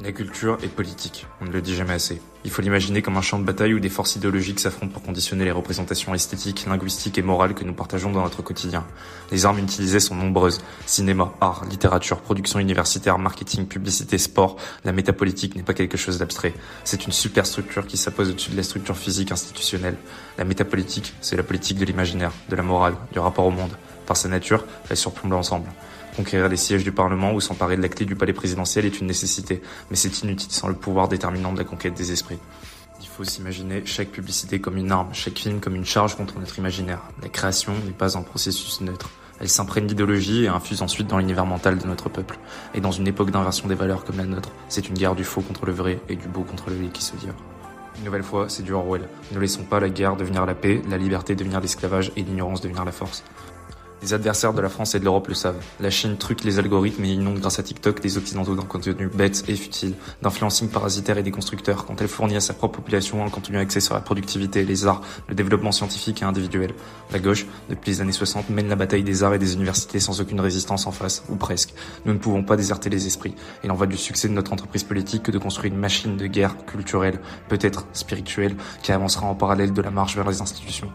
La 0.00 0.10
culture 0.10 0.58
est 0.62 0.68
politique, 0.68 1.24
on 1.40 1.44
ne 1.44 1.52
le 1.52 1.62
dit 1.62 1.76
jamais 1.76 1.92
assez. 1.92 2.20
Il 2.44 2.50
faut 2.50 2.62
l'imaginer 2.62 3.00
comme 3.00 3.16
un 3.16 3.22
champ 3.22 3.38
de 3.38 3.44
bataille 3.44 3.74
où 3.74 3.78
des 3.78 3.88
forces 3.88 4.16
idéologiques 4.16 4.58
s'affrontent 4.58 4.92
pour 4.92 5.02
conditionner 5.02 5.44
les 5.44 5.52
représentations 5.52 6.12
esthétiques, 6.12 6.66
linguistiques 6.66 7.16
et 7.16 7.22
morales 7.22 7.54
que 7.54 7.62
nous 7.64 7.72
partageons 7.72 8.10
dans 8.10 8.22
notre 8.22 8.42
quotidien. 8.42 8.84
Les 9.30 9.46
armes 9.46 9.60
utilisées 9.60 10.00
sont 10.00 10.16
nombreuses. 10.16 10.60
Cinéma, 10.84 11.32
art, 11.40 11.64
littérature, 11.70 12.20
production 12.20 12.58
universitaire, 12.58 13.18
marketing, 13.18 13.66
publicité, 13.66 14.18
sport. 14.18 14.56
La 14.84 14.90
métapolitique 14.90 15.54
n'est 15.54 15.62
pas 15.62 15.74
quelque 15.74 15.96
chose 15.96 16.18
d'abstrait. 16.18 16.54
C'est 16.82 17.06
une 17.06 17.12
superstructure 17.12 17.86
qui 17.86 17.96
s'impose 17.96 18.30
au-dessus 18.30 18.50
de 18.50 18.56
la 18.56 18.64
structure 18.64 18.96
physique 18.96 19.30
institutionnelle. 19.30 19.96
La 20.38 20.44
métapolitique, 20.44 21.14
c'est 21.20 21.36
la 21.36 21.44
politique 21.44 21.78
de 21.78 21.84
l'imaginaire, 21.84 22.32
de 22.48 22.56
la 22.56 22.64
morale, 22.64 22.96
du 23.12 23.20
rapport 23.20 23.46
au 23.46 23.52
monde. 23.52 23.72
Par 24.06 24.16
sa 24.16 24.28
nature, 24.28 24.64
elle 24.90 24.96
surplombe 24.96 25.32
l'ensemble. 25.32 25.68
Conquérir 26.16 26.48
les 26.48 26.56
sièges 26.56 26.84
du 26.84 26.92
Parlement 26.92 27.32
ou 27.32 27.40
s'emparer 27.40 27.76
de 27.76 27.82
la 27.82 27.88
clé 27.88 28.06
du 28.06 28.14
palais 28.14 28.32
présidentiel 28.32 28.84
est 28.84 29.00
une 29.00 29.08
nécessité, 29.08 29.60
mais 29.90 29.96
c'est 29.96 30.22
inutile 30.22 30.52
sans 30.52 30.68
le 30.68 30.74
pouvoir 30.74 31.08
déterminant 31.08 31.52
de 31.52 31.58
la 31.58 31.64
conquête 31.64 31.94
des 31.94 32.12
esprits. 32.12 32.38
Il 33.00 33.08
faut 33.08 33.24
s'imaginer 33.24 33.82
chaque 33.84 34.10
publicité 34.10 34.60
comme 34.60 34.76
une 34.76 34.92
arme, 34.92 35.08
chaque 35.12 35.38
film 35.38 35.58
comme 35.58 35.74
une 35.74 35.84
charge 35.84 36.16
contre 36.16 36.38
notre 36.38 36.58
imaginaire. 36.58 37.02
La 37.20 37.28
création 37.28 37.72
n'est 37.84 37.92
pas 37.92 38.16
un 38.16 38.22
processus 38.22 38.80
neutre. 38.80 39.10
Elle 39.40 39.48
s'imprègne 39.48 39.86
d'idéologie 39.86 40.44
et 40.44 40.48
infuse 40.48 40.82
ensuite 40.82 41.08
dans 41.08 41.18
l'univers 41.18 41.46
mental 41.46 41.78
de 41.78 41.86
notre 41.86 42.08
peuple. 42.08 42.38
Et 42.74 42.80
dans 42.80 42.92
une 42.92 43.08
époque 43.08 43.32
d'inversion 43.32 43.66
des 43.66 43.74
valeurs 43.74 44.04
comme 44.04 44.18
la 44.18 44.24
nôtre, 44.24 44.50
c'est 44.68 44.88
une 44.88 44.94
guerre 44.94 45.16
du 45.16 45.24
faux 45.24 45.40
contre 45.40 45.66
le 45.66 45.72
vrai 45.72 46.00
et 46.08 46.14
du 46.14 46.28
beau 46.28 46.42
contre 46.42 46.70
le 46.70 46.76
laid 46.76 46.92
qui 46.92 47.02
se 47.02 47.16
vire. 47.16 47.34
Une 47.98 48.04
nouvelle 48.04 48.22
fois, 48.22 48.48
c'est 48.48 48.62
du 48.62 48.72
Orwell. 48.72 49.08
Ne 49.32 49.38
laissons 49.38 49.64
pas 49.64 49.80
la 49.80 49.88
guerre 49.88 50.16
devenir 50.16 50.46
la 50.46 50.54
paix, 50.54 50.82
la 50.88 50.98
liberté 50.98 51.34
devenir 51.34 51.60
l'esclavage 51.60 52.12
et 52.16 52.22
l'ignorance 52.22 52.60
devenir 52.60 52.84
la 52.84 52.92
force. 52.92 53.24
Les 54.04 54.12
adversaires 54.12 54.52
de 54.52 54.60
la 54.60 54.68
France 54.68 54.94
et 54.94 54.98
de 54.98 55.04
l'Europe 55.04 55.28
le 55.28 55.34
savent. 55.34 55.64
La 55.80 55.88
Chine 55.88 56.18
truque 56.18 56.44
les 56.44 56.58
algorithmes 56.58 57.06
et 57.06 57.12
inonde 57.12 57.38
grâce 57.38 57.58
à 57.58 57.62
TikTok 57.62 58.02
des 58.02 58.18
Occidentaux 58.18 58.54
d'un 58.54 58.66
contenu 58.66 59.06
bête 59.06 59.44
et 59.48 59.56
futile, 59.56 59.94
d'influencing 60.20 60.68
parasitaire 60.68 61.16
et 61.16 61.22
des 61.22 61.30
constructeurs 61.30 61.86
quand 61.86 62.02
elle 62.02 62.08
fournit 62.08 62.36
à 62.36 62.40
sa 62.40 62.52
propre 62.52 62.80
population 62.80 63.24
un 63.24 63.30
contenu 63.30 63.56
axé 63.56 63.80
sur 63.80 63.94
la 63.94 64.02
productivité, 64.02 64.62
les 64.62 64.86
arts, 64.86 65.00
le 65.26 65.34
développement 65.34 65.72
scientifique 65.72 66.20
et 66.20 66.26
individuel. 66.26 66.74
La 67.12 67.18
gauche, 67.18 67.46
depuis 67.70 67.92
les 67.92 68.02
années 68.02 68.12
60, 68.12 68.50
mène 68.50 68.68
la 68.68 68.76
bataille 68.76 69.04
des 69.04 69.22
arts 69.22 69.32
et 69.32 69.38
des 69.38 69.54
universités 69.54 70.00
sans 70.00 70.20
aucune 70.20 70.40
résistance 70.40 70.86
en 70.86 70.92
face, 70.92 71.24
ou 71.30 71.36
presque. 71.36 71.72
Nous 72.04 72.12
ne 72.12 72.18
pouvons 72.18 72.42
pas 72.42 72.56
déserter 72.56 72.90
les 72.90 73.06
esprits. 73.06 73.34
Il 73.64 73.70
en 73.70 73.74
va 73.74 73.86
du 73.86 73.96
succès 73.96 74.28
de 74.28 74.34
notre 74.34 74.52
entreprise 74.52 74.84
politique 74.84 75.22
que 75.22 75.30
de 75.30 75.38
construire 75.38 75.72
une 75.72 75.80
machine 75.80 76.18
de 76.18 76.26
guerre 76.26 76.66
culturelle, 76.66 77.20
peut-être 77.48 77.86
spirituelle, 77.94 78.54
qui 78.82 78.92
avancera 78.92 79.24
en 79.26 79.34
parallèle 79.34 79.72
de 79.72 79.80
la 79.80 79.90
marche 79.90 80.14
vers 80.14 80.28
les 80.28 80.42
institutions. 80.42 80.92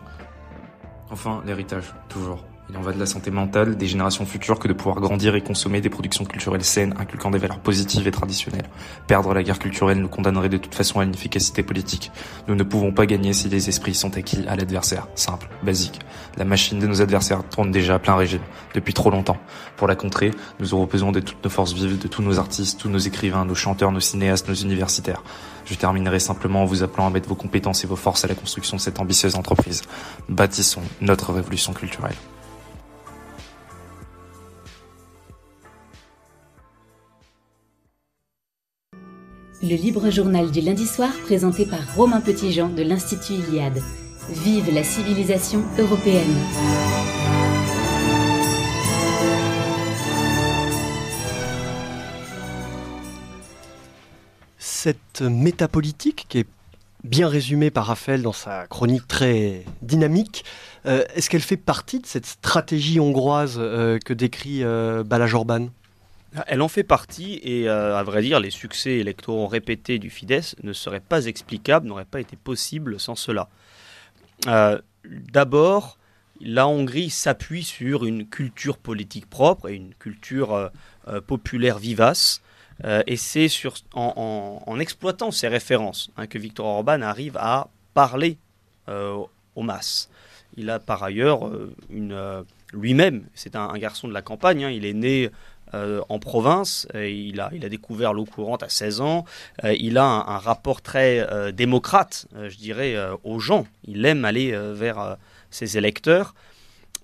Enfin, 1.10 1.42
l'héritage, 1.44 1.96
toujours. 2.08 2.46
Il 2.72 2.78
en 2.78 2.82
va 2.82 2.92
de 2.92 3.00
la 3.00 3.08
santé 3.08 3.32
mentale 3.32 3.78
des 3.78 3.88
générations 3.88 4.28
futures 4.28 4.60
que 4.60 4.68
de 4.68 4.74
pouvoir 4.74 5.00
grandir 5.02 5.34
et 5.34 5.42
consommer 5.42 5.82
des 5.82 5.90
productions 5.90 6.24
culturelles 6.24 6.64
saines 6.64 6.94
inculquant 7.00 7.32
des 7.32 7.40
valeurs 7.40 7.60
positives 7.60 8.08
et 8.08 8.12
traditionnelles. 8.12 8.70
Perdre 9.08 9.34
la 9.34 9.42
guerre 9.42 9.58
culturelle 9.58 10.00
nous 10.00 10.08
condamnerait 10.08 10.50
de 10.50 10.58
toute 10.58 10.76
façon 10.76 11.00
à 11.00 11.04
l'inefficacité 11.04 11.64
politique. 11.64 12.12
Nous 12.48 12.54
ne 12.54 12.62
pouvons 12.62 12.92
pas 12.92 13.08
gagner 13.08 13.34
si 13.34 13.50
les 13.50 13.70
esprits 13.70 13.96
sont 13.96 14.16
acquis 14.18 14.46
à 14.48 14.56
l'adversaire. 14.56 15.08
Simple, 15.16 15.50
basique. 15.64 16.00
La 16.38 16.46
machine 16.46 16.78
de 16.78 16.86
nos 16.86 17.02
adversaires 17.02 17.44
tourne 17.50 17.72
déjà 17.72 17.96
à 17.96 18.00
plein 18.00 18.16
régime, 18.16 18.44
depuis 18.76 18.94
trop 18.94 19.10
longtemps. 19.10 19.38
Pour 19.76 19.88
la 19.88 19.96
contrer, 19.96 20.30
nous 20.60 20.76
aurons 20.76 20.86
besoin 20.86 21.12
de 21.12 21.22
toutes 21.22 21.44
nos 21.44 21.50
forces 21.50 21.74
vives, 21.74 21.98
de 21.98 22.08
tous 22.08 22.22
nos 22.22 22.38
artistes, 22.38 22.80
tous 22.80 22.90
nos 22.90 23.00
écrivains, 23.00 23.46
nos 23.46 23.56
chanteurs, 23.56 23.92
nos 23.92 24.00
cinéastes, 24.00 24.48
nos 24.48 24.54
universitaires. 24.54 25.24
Je 25.66 25.74
terminerai 25.74 26.20
simplement 26.20 26.62
en 26.62 26.66
vous 26.66 26.84
appelant 26.84 27.08
à 27.08 27.10
mettre 27.10 27.30
vos 27.30 27.36
compétences 27.36 27.84
et 27.84 27.88
vos 27.88 27.96
forces 27.96 28.26
à 28.26 28.28
la 28.28 28.36
construction 28.36 28.78
de 28.78 28.82
cette 28.82 29.00
ambitieuse 29.00 29.36
entreprise. 29.36 29.82
Bâtissons 30.30 30.84
notre 31.02 31.34
révolution 31.34 31.74
culturelle. 31.74 32.16
Le 39.62 39.76
libre 39.76 40.10
journal 40.10 40.52
du 40.52 40.62
lundi 40.62 40.88
soir 40.88 41.12
présenté 41.26 41.66
par 41.66 41.82
Romain 41.94 42.22
Petitjean 42.22 42.70
de 42.70 42.82
l'Institut 42.82 43.34
Iliade. 43.34 43.82
Vive 44.30 44.74
la 44.74 44.86
civilisation 44.86 45.62
européenne. 45.78 46.34
Cette 54.58 55.24
métapolitique 55.24 56.26
qui 56.30 56.38
est 56.38 56.48
bien 57.04 57.28
résumée 57.28 57.70
par 57.70 57.88
Raphaël 57.88 58.22
dans 58.22 58.32
sa 58.32 58.66
chronique 58.68 59.10
très 59.10 59.66
dynamique, 59.82 60.46
euh, 60.86 61.04
est-ce 61.16 61.30
qu'elle 61.30 61.42
fait 61.42 61.58
partie 61.58 62.00
de 62.00 62.06
cette 62.06 62.26
stratégie 62.26 63.02
hongroise 63.02 63.58
euh, 63.58 64.00
que 64.06 64.14
décrit 64.14 64.64
euh, 64.64 65.04
Balázs 65.04 65.34
Orban 65.34 65.68
elle 66.48 66.62
en 66.62 66.68
fait 66.68 66.84
partie 66.84 67.40
et 67.44 67.68
euh, 67.68 67.98
à 67.98 68.04
vrai 68.04 68.22
dire, 68.22 68.40
les 68.40 68.52
succès 68.52 68.98
électoraux 68.98 69.48
répétés 69.48 70.00
du 70.00 70.10
Fidesz 70.10 70.56
ne 70.64 70.74
seraient 70.74 71.00
pas 71.00 71.26
explicables, 71.26 71.88
n'auraient 71.88 72.06
pas 72.06 72.20
été 72.20 72.36
possibles 72.36 73.00
sans 73.00 73.16
cela. 73.16 73.50
Euh, 74.48 74.80
d'abord, 75.06 75.98
la 76.40 76.68
Hongrie 76.68 77.10
s'appuie 77.10 77.64
sur 77.64 78.06
une 78.06 78.28
culture 78.28 78.78
politique 78.78 79.30
propre 79.30 79.70
et 79.70 79.76
une 79.76 79.94
culture 79.96 80.54
euh, 80.54 81.22
populaire 81.22 81.80
vivace. 81.80 82.42
et 82.84 83.18
c'est 83.18 83.48
en, 83.94 84.80
exploitant 84.80 85.32
ces 85.32 85.48
références 85.48 86.12
hein, 86.16 86.28
que 86.28 86.38
Viktor 86.38 86.66
Orban 86.66 87.02
arrive 87.02 87.36
à 87.38 87.68
parler 87.94 88.38
aux 88.88 89.64
masses. 89.64 90.10
Il 90.56 90.70
a 90.70 90.80
par 90.80 91.04
ailleurs 91.04 91.52
lui-même, 92.74 93.26
c'est 93.34 93.56
un, 93.56 93.78
garçon 93.78 94.08
de 94.08 94.14
la 94.14 94.22
campagne, 94.22 94.64
hein, 94.64 94.70
il 94.70 94.86
est 94.86 94.94
né 94.94 95.30
euh, 95.76 96.02
en 96.10 96.18
province. 96.18 96.88
il, 96.96 97.40
a, 97.40 97.50
découvert 97.70 98.14
l'eau 98.14 98.26
courante 98.26 98.64
à 98.64 98.70
16 98.70 99.02
ans. 99.02 99.26
Euh, 99.64 99.76
il 99.78 100.00
a 100.00 100.04
un, 100.04 100.38
rapport 100.40 100.82
très 100.82 101.20
euh, 101.20 101.52
démocrate, 101.52 102.26
je 102.36 102.58
dirais, 102.58 102.96
aux 103.24 103.40
gens. 103.40 103.68
Il 103.84 104.06
aime 104.06 104.26
aller 104.26 104.52
vers 104.74 105.18
ses 105.52 105.78
électeurs. 105.78 106.34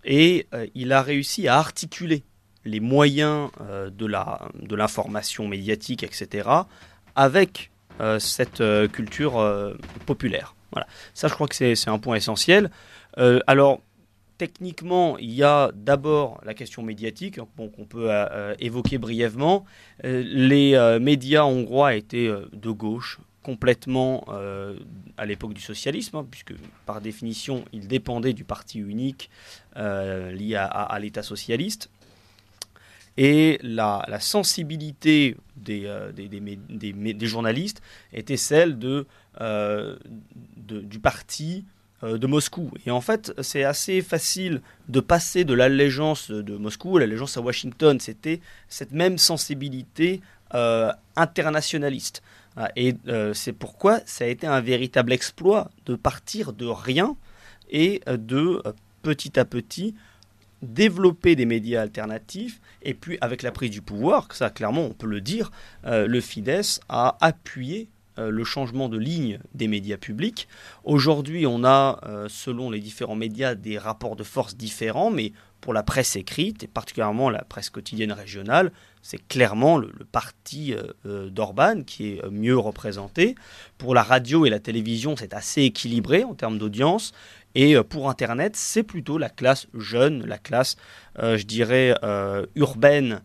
Et 0.04 0.48
il 0.76 0.94
a 0.94 1.02
réussi 1.02 1.48
à 1.48 1.58
articuler 1.58 2.24
les 2.64 2.80
moyens 2.80 3.50
de 3.92 4.76
l'information 4.76 5.46
de 5.46 5.50
médiatique, 5.50 6.04
etc., 6.04 6.50
avec 7.16 7.72
cette 8.20 8.64
culture 8.92 9.76
populaire. 10.06 10.56
Voilà. 10.72 10.88
Ça, 11.14 11.28
je 11.28 11.34
crois 11.34 11.48
que 11.48 11.56
c'est 11.56 11.90
un 11.90 12.00
point 12.00 12.16
essentiel. 12.16 12.70
alors, 13.48 13.82
techniquement, 14.38 15.18
il 15.18 15.32
y 15.32 15.44
a 15.44 15.72
d'abord 15.74 16.42
la 16.44 16.54
question 16.54 16.84
médiatique 16.84 17.40
qu'on 17.58 17.86
peut 17.86 18.12
euh, 18.12 18.26
euh, 18.32 18.56
évoquer 18.60 18.98
brièvement. 18.98 19.66
Euh, 20.04 20.24
les 20.26 21.00
médias 21.00 21.44
hongrois 21.44 21.96
étaient 21.96 22.30
de 22.52 22.70
gauche 22.70 23.20
complètement 23.44 24.26
à 25.18 25.26
l'époque 25.26 25.54
du 25.54 25.62
socialisme, 25.62 26.18
hein, 26.18 26.26
puisque 26.30 26.54
par 26.86 27.00
définition, 27.00 27.64
ils 27.74 27.88
dépendaient 27.88 28.34
du 28.34 28.44
parti 28.44 28.80
unique 28.80 29.30
lié 29.76 30.56
à, 30.56 30.98
l'État 31.00 31.22
socialiste. 31.22 31.92
Et 33.18 33.60
la, 33.62 34.04
sensibilité 34.20 35.38
des, 35.56 35.88
journalistes 37.22 37.84
était 38.14 38.38
celle 38.38 38.80
du 38.80 39.06
parti 41.00 41.66
de 42.06 42.28
Moscou. 42.28 42.72
Et 42.86 42.92
en 42.92 43.02
fait, 43.02 43.34
c'est 43.42 43.64
assez 43.64 44.02
facile 44.02 44.62
de 44.90 45.00
passer 45.00 45.44
de 45.44 45.54
l'allégeance 45.54 46.32
de 46.32 46.58
Moscou 46.58 46.98
à 46.98 47.00
l'allégeance 47.00 47.38
à 47.38 47.42
Washington. 47.42 48.00
C'était 48.00 48.42
cette 48.70 48.92
même 48.92 49.18
sensibilité 49.18 50.22
internationaliste. 51.16 52.22
Ah, 52.56 52.70
et 52.76 52.96
c'est 53.34 53.52
pourquoi 53.52 54.00
ça 54.06 54.24
a 54.24 54.28
été 54.28 54.48
un 54.48 54.62
véritable 54.62 55.12
exploit 55.12 55.72
de 55.86 55.96
partir 55.96 56.54
de 56.54 56.66
rien 56.66 57.18
et 57.70 58.02
de 58.08 58.62
petit 59.02 59.40
à 59.40 59.46
petit 59.46 59.96
développer 60.66 61.36
des 61.36 61.46
médias 61.46 61.82
alternatifs, 61.82 62.60
et 62.82 62.94
puis 62.94 63.18
avec 63.22 63.44
la 63.44 63.52
prise 63.52 63.70
du 63.70 63.82
pouvoir, 63.82 64.28
ça 64.34 64.50
clairement 64.50 64.86
on 64.86 64.94
peut 64.94 65.08
le 65.08 65.22
dire, 65.22 65.52
euh, 65.86 66.08
le 66.08 66.22
Fidesz 66.22 66.80
a 66.90 67.18
appuyé 67.22 67.82
euh, 67.84 67.88
le 68.18 68.44
changement 68.44 68.90
de 68.90 68.98
ligne 68.98 69.40
des 69.54 69.68
médias 69.68 69.98
publics. 69.98 70.48
Aujourd'hui, 70.84 71.46
on 71.48 71.64
a, 71.64 72.00
euh, 72.06 72.28
selon 72.30 72.70
les 72.70 72.80
différents 72.80 73.16
médias, 73.16 73.56
des 73.56 73.78
rapports 73.78 74.16
de 74.16 74.24
force 74.24 74.56
différents, 74.56 75.12
mais 75.12 75.34
pour 75.62 75.74
la 75.74 75.84
presse 75.84 76.16
écrite, 76.16 76.64
et 76.64 76.68
particulièrement 76.68 77.30
la 77.30 77.44
presse 77.44 77.70
quotidienne 77.70 78.12
régionale, 78.12 78.72
c'est 79.02 79.26
clairement 79.28 79.78
le, 79.78 79.92
parti 80.12 80.76
d'Orban 81.04 81.82
qui 81.84 82.10
est 82.10 82.30
mieux 82.30 82.58
représenté. 82.58 83.36
Pour 83.78 83.96
la 83.96 84.04
radio 84.04 84.46
et 84.46 84.50
la 84.50 84.60
télévision, 84.60 85.16
c'est 85.16 85.34
assez 85.34 85.64
équilibré 85.64 86.24
en 86.24 86.36
termes 86.36 86.60
d'audience. 86.60 87.14
Et 87.56 87.76
euh, 87.76 87.84
pour 87.84 88.10
Internet, 88.10 88.56
c'est 88.56 88.84
plutôt 88.84 89.18
la 89.18 89.30
classe 89.30 89.68
jeune, 89.74 90.26
la 90.26 90.38
classe, 90.38 90.76
euh, 91.20 91.38
je 91.38 91.46
dirais, 91.46 91.96
euh, 92.04 92.46
urbaine 92.56 93.22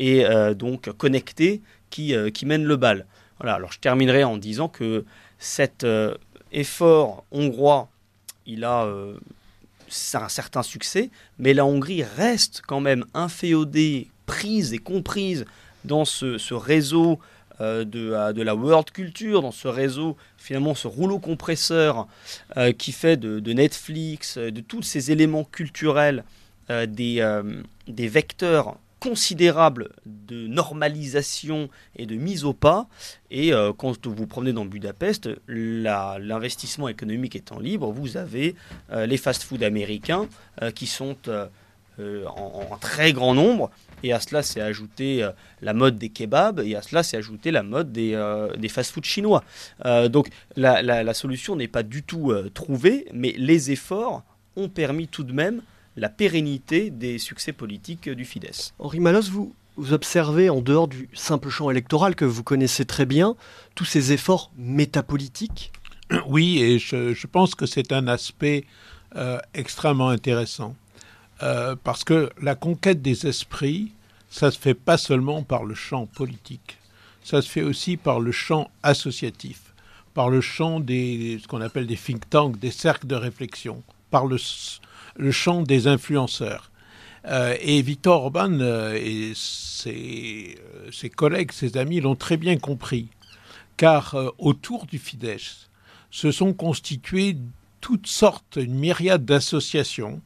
et 0.00 0.24
donc 0.56 0.90
connectée 0.96 1.62
qui 1.88 2.16
mène 2.44 2.64
le 2.64 2.76
bal. 2.76 3.06
Alors 3.40 3.72
je 3.72 3.78
terminerai 3.78 4.24
en 4.24 4.36
disant 4.36 4.68
que 4.68 5.04
cet 5.38 5.86
effort 6.52 7.24
hongrois, 7.32 7.88
il 8.46 8.64
a 8.64 8.86
un 10.14 10.28
certain 10.28 10.62
succès, 10.62 11.10
mais 11.38 11.54
la 11.54 11.64
Hongrie 11.64 12.02
reste 12.02 12.62
quand 12.66 12.80
même 12.80 13.04
inféodée, 13.14 14.08
prise 14.26 14.72
et 14.72 14.78
comprise 14.78 15.44
dans 15.84 16.04
ce, 16.04 16.54
réseau 16.54 17.18
euh, 17.60 17.84
de, 17.84 18.42
la 18.42 18.54
world 18.54 18.90
culture, 18.90 19.42
dans 19.42 19.52
ce 19.52 19.68
réseau, 19.68 20.16
finalement 20.38 20.74
ce 20.74 20.88
rouleau 20.88 21.18
compresseur 21.18 22.08
euh, 22.56 22.72
qui 22.72 22.92
fait 22.92 23.16
de, 23.16 23.52
Netflix, 23.52 24.38
euh, 24.38 24.50
de 24.50 24.60
tous 24.60 24.82
ces 24.82 25.12
éléments 25.12 25.44
culturels, 25.44 26.24
des 26.70 27.20
vecteurs 27.86 28.78
considérables 29.04 29.90
de 30.06 30.46
normalisation 30.46 31.68
et 31.94 32.06
de 32.06 32.16
mise 32.16 32.44
au 32.44 32.54
pas. 32.54 32.88
Et 33.30 33.52
quand 33.76 34.06
vous 34.06 34.26
promenez 34.26 34.52
dans 34.52 34.64
Budapest, 34.64 35.28
l'investissement 35.46 36.88
économique 36.88 37.36
étant 37.36 37.58
libre, 37.58 37.92
vous 37.92 38.16
avez 38.16 38.54
les 38.90 39.16
fast-foods 39.16 39.62
américains 39.62 40.26
qui 40.74 40.86
sont 40.86 41.16
en, 41.98 42.76
très 42.80 43.12
grand 43.12 43.34
nombre 43.34 43.70
et 44.04 44.12
à 44.12 44.20
cela 44.20 44.42
s'est 44.42 44.60
ajouté 44.60 45.22
euh, 45.22 45.30
la 45.62 45.72
mode 45.72 45.96
des 45.98 46.10
kebabs, 46.10 46.60
et 46.60 46.76
à 46.76 46.82
cela 46.82 47.02
s'est 47.02 47.16
ajouté 47.16 47.50
la 47.50 47.62
mode 47.62 47.90
des, 47.90 48.12
euh, 48.14 48.54
des 48.56 48.68
fast-foods 48.68 49.02
chinois. 49.02 49.42
Euh, 49.86 50.08
donc 50.08 50.28
la, 50.56 51.14
solution 51.14 51.56
n'est 51.56 51.68
pas 51.68 51.82
du 51.82 52.02
tout 52.02 52.32
trouvée, 52.52 53.06
mais 53.12 53.34
les 53.38 53.70
efforts 53.70 54.22
ont 54.56 54.68
permis 54.68 55.08
tout 55.08 55.24
de 55.24 55.32
même 55.32 55.62
la 55.96 56.08
pérennité 56.08 56.90
des 56.90 57.18
succès 57.18 57.52
politiques 57.52 58.08
du 58.08 58.24
Fidesz. 58.24 58.72
Henri 58.78 59.00
Malos, 59.00 59.30
vous, 59.30 59.54
vous 59.76 59.92
observez, 59.92 60.50
en 60.50 60.60
dehors 60.60 60.88
du 60.88 61.08
simple 61.14 61.48
champ 61.48 61.70
électoral 61.70 62.14
que 62.14 62.24
vous 62.24 62.42
connaissez 62.42 62.84
très 62.84 63.06
bien, 63.06 63.36
tous 63.74 63.84
ces 63.84 64.12
efforts 64.12 64.50
métapolitiques? 64.56 65.72
Oui, 66.26 66.58
et 66.58 66.78
je, 66.78 67.14
je 67.14 67.26
pense 67.26 67.54
que 67.54 67.66
c'est 67.66 67.92
un 67.92 68.08
aspect 68.08 68.64
extrêmement 69.54 70.08
intéressant. 70.08 70.74
Euh, 71.42 71.74
parce 71.82 72.04
que 72.04 72.30
la 72.40 72.54
conquête 72.54 73.02
des 73.02 73.26
esprits, 73.26 73.92
ça 74.30 74.50
se 74.50 74.58
fait 74.58 74.74
pas 74.74 74.96
seulement 74.96 75.42
par 75.42 75.64
le 75.64 75.74
champ 75.74 76.06
politique, 76.06 76.78
ça 77.24 77.42
se 77.42 77.50
fait 77.50 77.62
aussi 77.62 77.96
par 77.96 78.20
le 78.20 78.32
champ 78.32 78.70
associatif, 78.82 79.74
par 80.14 80.30
le 80.30 80.40
champ 80.40 80.78
des 80.78 81.38
ce 81.42 81.48
qu'on 81.48 81.60
appelle 81.60 81.86
des 81.86 81.96
think 81.96 82.30
tanks, 82.30 82.58
des 82.58 82.70
cercles 82.70 83.08
de 83.08 83.16
réflexion, 83.16 83.82
par 84.10 84.26
le, 84.26 84.36
le 85.16 85.30
champ 85.30 85.62
des 85.62 85.86
influenceurs. 85.86 86.70
Euh, 87.26 87.56
et 87.60 87.80
Victor 87.80 88.24
Orban 88.24 88.60
euh, 88.60 88.94
et 88.94 89.32
ses, 89.34 90.58
ses, 90.92 91.10
collègues, 91.10 91.52
ses 91.52 91.76
amis 91.76 92.00
l'ont 92.00 92.16
très 92.16 92.36
bien 92.36 92.56
compris, 92.58 93.08
car 93.76 94.16
autour 94.38 94.86
du 94.86 94.98
Fidesz 94.98 95.68
se 96.10 96.30
sont 96.30 96.52
constituées 96.52 97.36
toutes 97.80 98.06
sortes, 98.06 98.56
une 98.56 98.76
myriade 98.76 99.24
d'associations, 99.24 100.22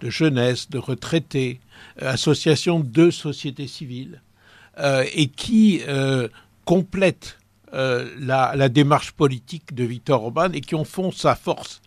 de 0.00 0.10
jeunesse, 0.10 0.68
de 0.68 0.78
retraités, 0.78 1.60
euh, 2.02 2.10
associations 2.12 2.80
de 2.80 3.10
société 3.10 3.66
civile, 3.66 4.20
euh, 4.78 5.04
et 5.14 5.28
qui 5.28 5.80
euh, 5.88 6.28
complètent 6.64 7.38
la, 7.72 8.52
la, 8.56 8.68
démarche 8.68 9.12
politique 9.12 9.76
de 9.76 9.84
Viktor 9.84 10.24
Orban 10.24 10.50
et 10.52 10.60
qui 10.60 10.74
en 10.74 10.82
font 10.82 11.12
sa 11.12 11.36
force. 11.36 11.80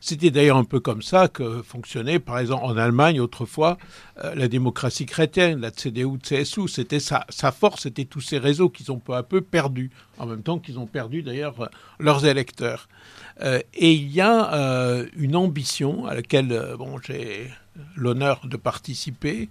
C'était 0.00 0.30
d'ailleurs 0.30 0.56
un 0.56 0.64
peu 0.64 0.80
comme 0.80 1.02
ça 1.02 1.28
que 1.28 1.62
fonctionnait, 1.62 2.18
par 2.18 2.38
exemple, 2.38 2.64
en 2.64 2.76
Allemagne 2.76 3.20
autrefois, 3.20 3.76
la 4.34 4.48
démocratie 4.48 5.06
chrétienne, 5.06 5.60
la 5.60 5.70
CDU, 5.70 6.18
CSU. 6.18 6.68
C'était 6.68 7.00
sa, 7.00 7.26
force, 7.52 7.82
c'était 7.82 8.06
tous 8.06 8.20
ces 8.20 8.38
réseaux 8.38 8.70
qu'ils 8.70 8.90
ont 8.92 8.98
peu 8.98 9.14
à 9.14 9.22
peu 9.22 9.40
perdus, 9.42 9.90
en 10.18 10.26
même 10.26 10.42
temps 10.42 10.58
qu'ils 10.58 10.78
ont 10.78 10.86
perdu 10.86 11.22
d'ailleurs 11.22 11.70
leurs 11.98 12.24
électeurs. 12.24 12.88
Euh, 13.42 13.60
et 13.74 13.92
il 13.92 14.10
y 14.10 14.20
a 14.20 14.54
euh, 14.54 15.06
une 15.16 15.36
ambition 15.36 16.06
à 16.06 16.14
laquelle 16.14 16.52
euh, 16.52 16.76
bon, 16.76 16.98
j'ai 17.02 17.50
l'honneur 17.96 18.42
de 18.44 18.56
participer, 18.56 19.48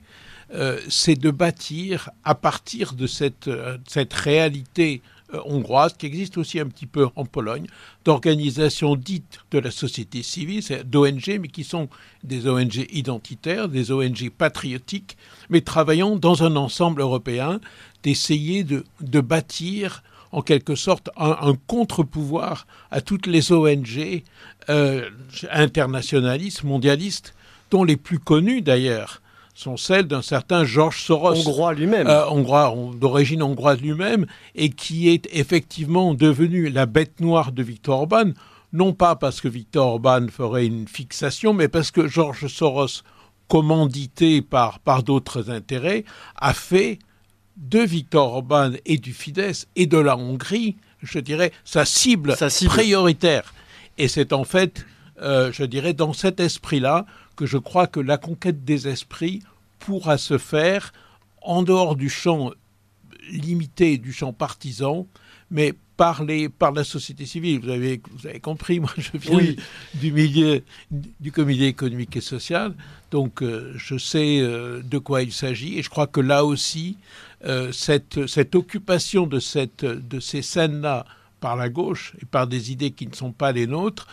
c'est 0.89 1.15
de 1.15 1.29
bâtir 1.29 2.09
à 2.23 2.33
partir 2.33 2.93
de 2.93 3.05
cette, 3.05 3.49
cette 3.87 4.13
réalité 4.13 5.03
hongroise, 5.45 5.93
qui 5.97 6.05
existe 6.05 6.37
aussi 6.37 6.59
un 6.59 6.67
petit 6.67 6.85
peu 6.85 7.07
en 7.15 7.25
Pologne, 7.25 7.67
d'organisations 8.05 8.95
dites 8.95 9.39
de 9.51 9.59
la 9.59 9.71
société 9.71 10.23
civile, 10.23 10.63
d'ONG, 10.85 11.39
mais 11.39 11.47
qui 11.47 11.63
sont 11.63 11.89
des 12.23 12.47
ONG 12.47 12.87
identitaires, 12.91 13.69
des 13.69 13.91
ONG 13.91 14.29
patriotiques, 14.29 15.17
mais 15.49 15.61
travaillant 15.61 16.15
dans 16.15 16.43
un 16.43 16.55
ensemble 16.55 17.01
européen, 17.01 17.59
d'essayer 18.03 18.63
de, 18.63 18.83
de 19.01 19.21
bâtir 19.21 20.03
en 20.31 20.41
quelque 20.41 20.75
sorte 20.75 21.09
un, 21.17 21.53
contre-pouvoir 21.67 22.67
à 22.91 23.01
toutes 23.01 23.27
les 23.27 23.51
ONG 23.51 24.23
euh, 24.69 25.09
internationalistes, 25.51 26.63
mondialistes, 26.63 27.33
dont 27.71 27.83
les 27.83 27.97
plus 27.97 28.19
connues 28.19 28.61
d'ailleurs 28.61 29.21
sont 29.59 29.75
celles 29.75 30.07
d'un 30.07 30.21
certain 30.21 30.63
Georges 30.63 31.03
Soros. 31.03 31.33
Hongrois 31.33 31.73
lui-même. 31.73 32.07
Euh, 32.07 32.29
hongrois, 32.29 32.73
d'origine 32.95 33.43
hongroise 33.43 33.81
lui-même, 33.81 34.25
et 34.55 34.69
qui 34.69 35.09
est 35.09 35.27
effectivement 35.33 36.13
devenu 36.13 36.69
la 36.69 36.85
bête 36.85 37.19
noire 37.19 37.51
de 37.51 37.61
Victor 37.61 37.99
Orban, 37.99 38.31
non 38.71 38.93
pas 38.93 39.17
parce 39.17 39.41
que 39.41 39.49
Victor 39.49 39.87
Orban 39.87 40.27
ferait 40.31 40.65
une 40.65 40.87
fixation, 40.87 41.53
mais 41.53 41.67
parce 41.67 41.91
que 41.91 42.07
Georges 42.07 42.47
Soros, 42.47 43.03
commandité 43.49 44.41
par, 44.41 44.79
par 44.79 45.03
d'autres 45.03 45.49
intérêts, 45.49 46.05
a 46.37 46.53
fait 46.53 46.99
de 47.57 47.79
Viktor 47.79 48.35
Orban 48.35 48.71
et 48.85 48.97
du 48.97 49.11
Fidesz 49.11 49.67
et 49.75 49.87
de 49.87 49.97
la 49.97 50.15
Hongrie, 50.15 50.77
je 51.03 51.19
dirais, 51.19 51.51
sa 51.65 51.83
cible, 51.83 52.37
prioritaire. 52.67 53.53
Et 53.97 54.07
c'est 54.07 54.31
en 54.31 54.45
fait, 54.45 54.85
euh, 55.21 55.51
je 55.51 55.65
dirais, 55.65 55.93
dans 55.93 56.13
cet 56.13 56.39
esprit-là 56.39 57.05
que 57.39 57.45
je 57.45 57.57
crois 57.57 57.87
que 57.87 58.01
la 58.01 58.17
conquête 58.17 58.65
des 58.65 58.89
esprits 58.89 59.41
pourra 59.79 60.17
se 60.17 60.37
faire 60.37 60.91
en 61.41 61.63
dehors 61.63 61.95
du 61.95 62.09
champ 62.09 62.51
limité 63.31 63.97
du 63.97 64.11
champ 64.11 64.33
partisan, 64.33 65.07
mais 65.49 65.73
par, 65.95 66.23
par 66.57 66.73
la 66.73 66.83
société 66.83 67.25
civile. 67.25 67.61
Vous 67.61 67.69
avez, 67.69 68.01
vous 68.11 68.27
avez 68.27 68.41
compris, 68.41 68.81
moi 68.81 68.91
je 68.97 69.11
viens 69.17 69.55
du 69.93 70.11
milieu 70.11 70.63
du 70.91 71.31
comité 71.31 71.67
économique 71.67 72.17
et 72.17 72.21
social, 72.21 72.73
donc 73.09 73.41
euh, 73.41 73.71
je 73.77 73.97
sais 73.97 74.41
euh, 74.41 74.81
de 74.83 74.97
quoi 74.97 75.21
il 75.21 75.31
s'agit, 75.31 75.79
et 75.79 75.81
je 75.81 75.89
crois 75.89 76.07
que 76.07 76.19
là 76.19 76.43
aussi, 76.43 76.97
euh, 77.45 77.71
cette, 77.71 78.27
cette, 78.27 78.53
occupation 78.53 79.27
de, 79.27 79.39
cette, 79.39 79.85
de 79.85 80.19
ces 80.19 80.41
scènes-là 80.41 81.05
par 81.39 81.55
la 81.55 81.69
gauche 81.69 82.15
et 82.21 82.25
par 82.25 82.47
des 82.47 82.73
idées 82.73 82.91
qui 82.91 83.07
ne 83.07 83.15
sont 83.15 83.31
pas 83.31 83.53
les 83.53 83.65
nôtres 83.65 84.07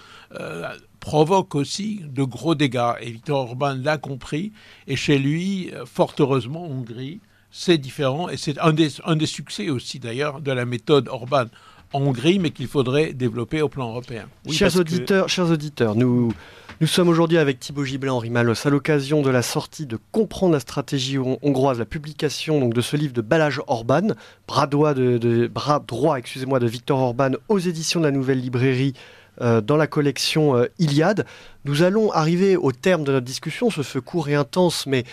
provoque 1.07 1.55
aussi 1.55 2.01
de 2.05 2.25
gros 2.25 2.57
dégâts. 2.57 2.95
Et 3.01 3.13
Victor 3.13 3.39
Orban 3.39 3.77
l'a 3.81 3.97
compris, 3.97 4.51
et 4.89 4.97
chez 4.97 5.21
lui, 5.21 5.71
fort 5.85 6.13
heureusement, 6.19 6.65
en 6.65 6.71
Hongrie, 6.71 7.21
c'est 7.53 7.79
différent, 7.79 8.29
et 8.29 8.37
c'est 8.37 8.59
un 8.59 8.73
des, 8.73 8.89
un 9.05 9.15
des 9.15 9.27
succès 9.27 9.71
aussi 9.71 10.01
d'ailleurs 10.01 10.41
de 10.41 10.51
la 10.51 10.65
méthode 10.65 11.07
Orban 11.07 11.45
en 11.93 12.01
Hongrie, 12.01 12.41
mais 12.41 12.51
qu'il 12.51 12.67
faudrait 12.67 13.13
développer 13.13 13.63
au 13.63 13.69
plan 13.69 13.91
européen. 13.91 14.27
chers, 14.51 14.77
auditeurs, 14.77 15.29
chers 15.29 15.49
auditeurs, 15.49 15.95
nous, 15.95 16.33
nous 16.81 16.89
sommes 16.89 17.09
aujourd'hui 17.09 17.39
avec 17.39 17.61
Thibaut 17.61 17.85
Gibelin, 17.85 18.15
Henri 18.15 18.31
Malos, 18.31 18.67
à 18.67 18.71
l'occasion 18.71 19.23
de 19.23 19.31
la 19.31 19.43
sortie 19.43 19.87
de 19.87 20.01
Comprendre 20.11 20.55
la 20.55 20.61
stratégie 20.61 21.19
hongroise, 21.19 21.79
la 21.79 21.85
publication 21.85 22.59
donc, 22.59 22.75
de 22.75 22.81
ce 22.81 22.97
livre 22.97 23.13
de 23.13 23.21
Balage 23.21 23.63
Orban, 23.69 24.09
bras 24.49 24.67
de, 24.67 25.47
bras 25.47 25.79
droit 25.87 26.19
excusez-moi, 26.19 26.59
de 26.59 26.67
Victor 26.67 26.99
Orban 26.99 27.31
aux 27.49 27.61
éditions 27.61 28.01
de 28.01 28.07
la 28.07 28.11
Nouvelle 28.11 28.41
Librairie 28.41 28.95
dans 29.41 29.77
la 29.77 29.87
collection 29.87 30.67
Iliade. 30.79 31.27
Nous 31.65 31.83
allons 31.83 32.11
arriver 32.13 32.57
au 32.57 32.73
terme 32.73 33.05
de 33.05 33.13
notre 33.13 33.27
discussion, 33.27 33.71
ce 33.71 33.83
feu 33.83 34.01
court 34.01 34.29
et 34.29 34.35
intense, 34.35 34.87
mais 34.87 35.05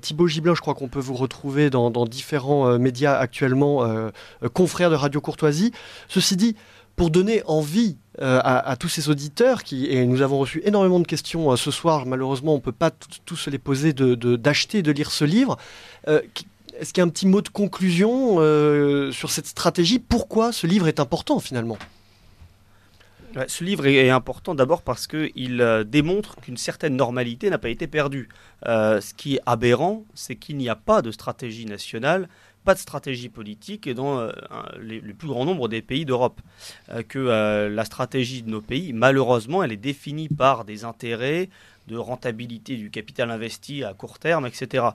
Thibaut 0.00 0.26
Giblin, 0.26 0.54
je 0.54 0.60
crois 0.60 0.74
qu'on 0.74 0.88
peut 0.88 1.00
vous 1.00 1.14
retrouver 1.14 1.70
dans, 1.70 1.90
différents 2.06 2.78
médias 2.78 3.16
actuellement, 3.16 4.10
confrères 4.52 4.90
de 4.90 4.96
Radio 4.96 5.20
Courtoisie. 5.20 5.72
Ceci 6.08 6.36
dit, 6.36 6.56
pour 6.96 7.10
donner 7.10 7.42
envie 7.46 7.96
à, 8.18 8.76
tous 8.78 8.88
ces 8.88 9.08
auditeurs, 9.08 9.62
qui, 9.62 9.86
et 9.86 10.04
nous 10.06 10.22
avons 10.22 10.38
reçu 10.38 10.60
énormément 10.64 11.00
de 11.00 11.06
questions 11.06 11.54
ce 11.56 11.70
soir, 11.70 12.06
malheureusement 12.06 12.54
on 12.54 12.56
ne 12.56 12.62
peut 12.62 12.72
pas 12.72 12.90
tous 13.24 13.48
les 13.48 13.58
poser, 13.58 13.92
d'acheter, 13.92 14.82
de, 14.82 14.92
de, 14.92 14.96
lire 14.96 15.10
ce 15.10 15.24
livre. 15.24 15.56
Est-ce 16.78 16.92
qu'il 16.92 17.00
y 17.00 17.04
a 17.04 17.04
un 17.04 17.08
petit 17.08 17.26
mot 17.26 17.40
de 17.40 17.48
conclusion 17.48 18.36
euh, 18.38 19.10
sur 19.10 19.30
cette 19.30 19.46
stratégie? 19.46 19.98
Pourquoi 19.98 20.52
ce 20.52 20.66
livre 20.66 20.86
est 20.86 21.00
important 21.00 21.40
finalement? 21.40 21.76
Ce 23.46 23.64
livre 23.64 23.86
est 23.86 24.10
important 24.10 24.54
d'abord 24.54 24.82
parce 24.82 25.06
qu'il 25.06 25.60
euh, 25.60 25.84
démontre 25.84 26.36
qu'une 26.36 26.56
certaine 26.56 26.96
normalité 26.96 27.50
n'a 27.50 27.58
pas 27.58 27.68
été 27.68 27.86
perdue. 27.86 28.28
Euh, 28.66 29.00
ce 29.00 29.14
qui 29.14 29.36
est 29.36 29.40
aberrant, 29.46 30.04
c'est 30.14 30.36
qu'il 30.36 30.56
n'y 30.56 30.68
a 30.68 30.76
pas 30.76 31.02
de 31.02 31.10
stratégie 31.10 31.66
nationale, 31.66 32.28
pas 32.64 32.74
de 32.74 32.80
stratégie 32.80 33.28
politique 33.28 33.88
dans 33.88 34.28
le 34.78 35.12
plus 35.14 35.28
grand 35.28 35.46
nombre 35.46 35.68
des 35.68 35.80
pays 35.80 36.04
d'Europe. 36.04 36.42
que 37.08 37.66
la 37.68 37.84
stratégie 37.86 38.42
de 38.42 38.50
nos 38.50 38.60
pays, 38.60 38.92
malheureusement, 38.92 39.62
elle 39.62 39.72
est 39.72 39.76
définie 39.76 40.28
par 40.28 40.66
des 40.66 40.84
intérêts 40.84 41.48
de 41.88 41.96
rentabilité 41.96 42.76
du 42.76 42.90
capital 42.90 43.30
investi 43.30 43.82
à 43.82 43.94
court 43.94 44.18
terme, 44.18 44.46
etc. 44.46 44.88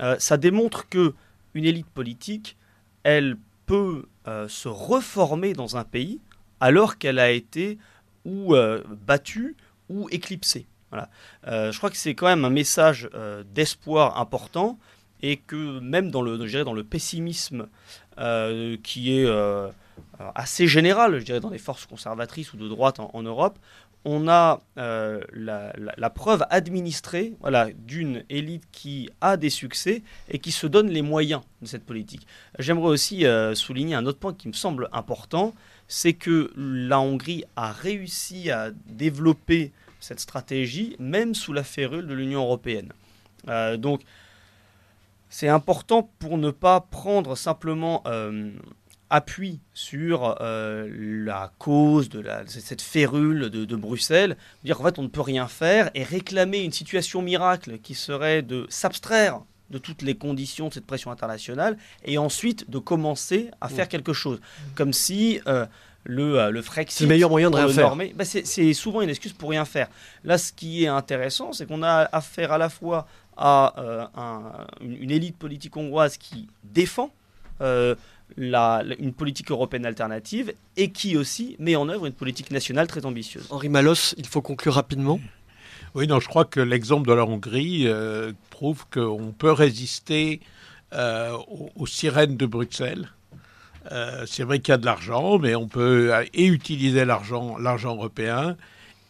Euh, 0.00 0.16
ça 0.18 0.36
démontre 0.36 0.88
que 0.88 1.14
une 1.54 1.64
élite 1.64 1.86
politique, 1.86 2.56
elle 3.02 3.36
peut 3.66 4.06
euh, 4.26 4.48
se 4.48 4.68
reformer 4.68 5.52
dans 5.54 5.76
un 5.76 5.84
pays 5.84 6.20
alors 6.62 6.96
qu'elle 6.96 7.18
a 7.18 7.30
été 7.30 7.78
ou 8.24 8.54
euh, 8.54 8.82
battue 8.88 9.56
ou 9.88 10.08
éclipsée. 10.10 10.66
Voilà. 10.90 11.08
je 11.46 11.76
crois 11.78 11.88
que 11.88 11.96
c'est 11.96 12.14
quand 12.14 12.26
même 12.26 12.44
un 12.44 12.50
message 12.50 13.08
d'espoir 13.54 14.20
important 14.20 14.78
et 15.22 15.38
que 15.38 15.80
même 15.80 16.10
dans 16.10 16.20
le, 16.20 16.36
dans 16.36 16.74
le 16.74 16.84
pessimisme 16.84 17.66
qui 18.82 19.18
est 19.18 19.26
assez 20.34 20.66
général, 20.66 21.18
je 21.18 21.24
dirais, 21.24 21.40
dans 21.40 21.48
les 21.48 21.56
forces 21.56 21.86
conservatrices 21.86 22.52
ou 22.52 22.58
de 22.58 22.68
droite 22.68 23.00
en 23.00 23.22
Europe, 23.22 23.58
on 24.04 24.28
a 24.28 24.60
euh, 24.78 25.20
la, 25.32 26.10
preuve 26.10 26.44
administrée 26.50 27.34
d'une 27.78 28.24
élite 28.28 28.64
qui 28.72 29.08
a 29.20 29.36
des 29.36 29.50
succès 29.50 30.02
et 30.28 30.38
qui 30.38 30.52
se 30.52 30.66
donne 30.66 30.88
les 30.88 31.02
moyens 31.02 31.42
de 31.60 31.66
cette 31.66 31.84
politique. 31.84 32.26
J'aimerais 32.58 32.88
aussi 32.88 33.24
euh, 33.24 33.54
souligner 33.54 33.94
un 33.94 34.06
autre 34.06 34.18
point 34.18 34.34
qui 34.34 34.48
me 34.48 34.52
semble 34.52 34.88
important, 34.92 35.54
c'est 35.92 36.14
que 36.14 36.50
la 36.56 37.00
Hongrie 37.00 37.44
a 37.54 37.70
réussi 37.70 38.50
à 38.50 38.70
développer 38.86 39.72
cette 40.00 40.20
stratégie 40.20 40.96
même 40.98 41.34
sous 41.34 41.52
la 41.52 41.62
férule 41.62 42.06
de 42.06 42.14
l'Union 42.14 42.40
européenne. 42.40 42.94
Euh, 43.48 43.76
donc 43.76 44.00
c'est 45.28 45.48
important 45.48 46.10
pour 46.18 46.38
ne 46.38 46.50
pas 46.50 46.80
prendre 46.80 47.36
simplement 47.36 48.02
appuie 49.10 49.60
sur 49.74 50.36
euh, 50.40 50.88
la 51.26 51.52
cause 51.58 52.08
de 52.08 52.24
cette 52.46 52.80
férule 52.80 53.50
de, 53.50 53.76
Bruxelles, 53.76 54.38
dire 54.64 54.78
qu'en 54.78 54.84
fait 54.84 54.98
on 54.98 55.02
ne 55.02 55.08
peut 55.08 55.20
rien 55.20 55.46
faire 55.46 55.90
et 55.94 56.04
réclamer 56.04 56.60
une 56.60 56.72
situation 56.72 57.20
miracle 57.20 57.78
qui 57.80 57.94
serait 57.94 58.40
de 58.40 58.66
s'abstraire 58.70 59.42
de 59.72 59.78
toutes 59.78 60.02
les 60.02 60.14
conditions 60.14 60.68
de 60.68 60.74
cette 60.74 60.86
pression 60.86 61.10
internationale 61.10 61.76
et 62.04 62.18
ensuite 62.18 62.70
de 62.70 62.78
commencer 62.78 63.50
à 63.60 63.68
faire 63.68 63.88
quelque 63.88 64.12
chose. 64.12 64.40
Comme 64.76 64.92
si 64.92 65.40
euh, 65.48 65.66
le, 66.04 66.38
euh, 66.38 66.50
le 66.50 66.62
Frexit... 66.62 66.98
C'est 66.98 67.04
le 67.04 67.08
meilleur 67.08 67.30
moyen 67.30 67.50
de 67.50 67.56
rien 67.56 67.68
faire. 67.68 67.96
Bah, 68.14 68.24
c'est 68.24 68.74
souvent 68.74 69.00
une 69.00 69.08
excuse 69.08 69.32
pour 69.32 69.50
rien 69.50 69.64
faire. 69.64 69.88
Là, 70.24 70.38
ce 70.38 70.52
qui 70.52 70.84
est 70.84 70.88
intéressant, 70.88 71.52
c'est 71.52 71.66
qu'on 71.66 71.82
a 71.82 72.08
affaire 72.12 72.52
à 72.52 72.58
la 72.58 72.68
fois 72.68 73.06
à 73.36 74.66
une, 74.82 75.10
élite 75.10 75.36
politique 75.36 75.76
hongroise 75.76 76.18
qui 76.18 76.48
défend 76.64 77.10
une 78.36 79.12
politique 79.16 79.50
européenne 79.50 79.86
alternative 79.86 80.52
et 80.76 80.90
qui 80.90 81.16
aussi 81.16 81.56
met 81.58 81.76
en 81.76 81.88
œuvre 81.88 82.06
une 82.06 82.12
politique 82.12 82.50
nationale 82.50 82.86
très 82.86 83.06
ambitieuse. 83.06 83.46
Henri 83.50 83.70
Malos, 83.70 84.14
il 84.18 84.26
faut 84.26 84.42
conclure 84.42 84.74
rapidement. 84.74 85.18
Oui, 85.94 86.06
non, 86.06 86.20
je 86.20 86.28
crois 86.28 86.46
que 86.46 86.60
l'exemple 86.60 87.06
de 87.06 87.12
la 87.12 87.26
Hongrie 87.26 87.86
euh, 87.86 88.32
prouve 88.48 88.86
qu'on 88.90 89.34
peut 89.36 89.52
résister 89.52 90.40
euh, 90.94 91.36
aux, 91.76 91.86
sirènes 91.86 92.38
de 92.38 92.46
Bruxelles. 92.46 93.10
Euh, 93.90 94.24
c'est 94.26 94.42
vrai 94.42 94.60
qu'il 94.60 94.72
y 94.72 94.74
a 94.74 94.78
de 94.78 94.86
l'argent, 94.86 95.38
mais 95.38 95.54
on 95.54 95.68
peut 95.68 96.10
utiliser 96.32 97.04
l'argent, 97.04 97.58
l'argent 97.58 97.94
européen 97.94 98.56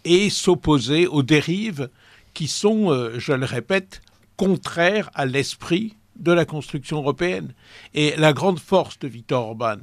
et 0.04 0.28
s'opposer 0.28 1.06
aux 1.06 1.22
dérives 1.22 1.88
qui 2.34 2.48
sont, 2.48 3.12
je 3.16 3.32
le 3.32 3.46
répète, 3.46 4.02
contraires 4.36 5.08
à 5.14 5.24
l'esprit 5.24 5.94
de 6.16 6.32
la 6.32 6.44
construction 6.44 6.98
européenne. 6.98 7.54
Et 7.94 8.16
la 8.16 8.32
grande 8.32 8.58
force 8.58 8.98
de 8.98 9.06
Viktor 9.06 9.46
Orban, 9.50 9.76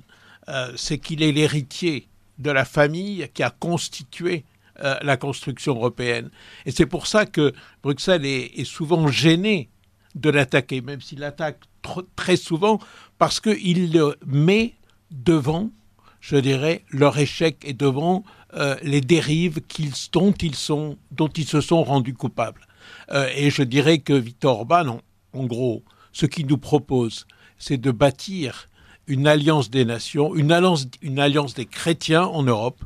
c'est 0.76 0.98
qu'il 0.98 1.24
est 1.24 1.32
l'héritier 1.32 2.10
de 2.40 2.52
la 2.52 2.66
famille 2.66 3.30
qui 3.34 3.44
a 3.44 3.52
constitué 3.52 4.44
euh, 4.84 4.96
la 5.02 5.18
construction 5.18 5.76
européenne. 5.76 6.30
Et 6.66 6.72
c'est 6.72 6.86
pour 6.86 7.08
ça 7.08 7.26
que 7.26 7.54
Bruxelles 7.84 8.26
est, 8.26 8.64
souvent 8.64 9.08
gêné 9.08 9.70
de 10.16 10.30
l'attaquer, 10.30 10.82
même 10.82 11.02
s'il 11.02 11.20
l'attaque 11.20 11.60
très 12.16 12.36
souvent, 12.36 12.80
parce 13.18 13.40
qu'il 13.40 13.92
le 13.92 14.16
met 14.26 14.76
devant, 15.12 15.70
je 16.20 16.38
dirais, 16.38 16.84
leur 16.90 17.18
échec 17.18 17.58
et 17.64 17.74
devant 17.74 18.24
euh, 18.56 18.76
les 18.82 19.02
dérives 19.02 19.62
dont, 20.12 20.32
ils 20.32 20.56
sont, 20.56 20.98
dont 21.12 21.28
ils 21.30 21.48
se 21.48 21.62
sont 21.62 21.84
rendus 21.84 22.14
coupables. 22.14 22.66
et 23.36 23.50
je 23.50 23.64
dirais 23.64 24.00
que 24.00 24.14
Viktor 24.14 24.60
Orban, 24.60 25.00
en 25.34 25.46
gros, 25.46 25.84
ce 26.12 26.26
qu'il 26.26 26.48
nous 26.48 26.58
propose, 26.58 27.26
c'est 27.58 27.78
de 27.78 27.92
bâtir 27.92 28.70
une 29.08 29.28
alliance 29.28 29.70
des 29.70 29.86
nations, 29.86 30.36
une 30.36 30.52
alliance, 30.52 30.88
une 31.02 31.20
alliance 31.20 31.54
des 31.54 31.66
chrétiens 31.66 32.24
en 32.24 32.44
Europe, 32.44 32.84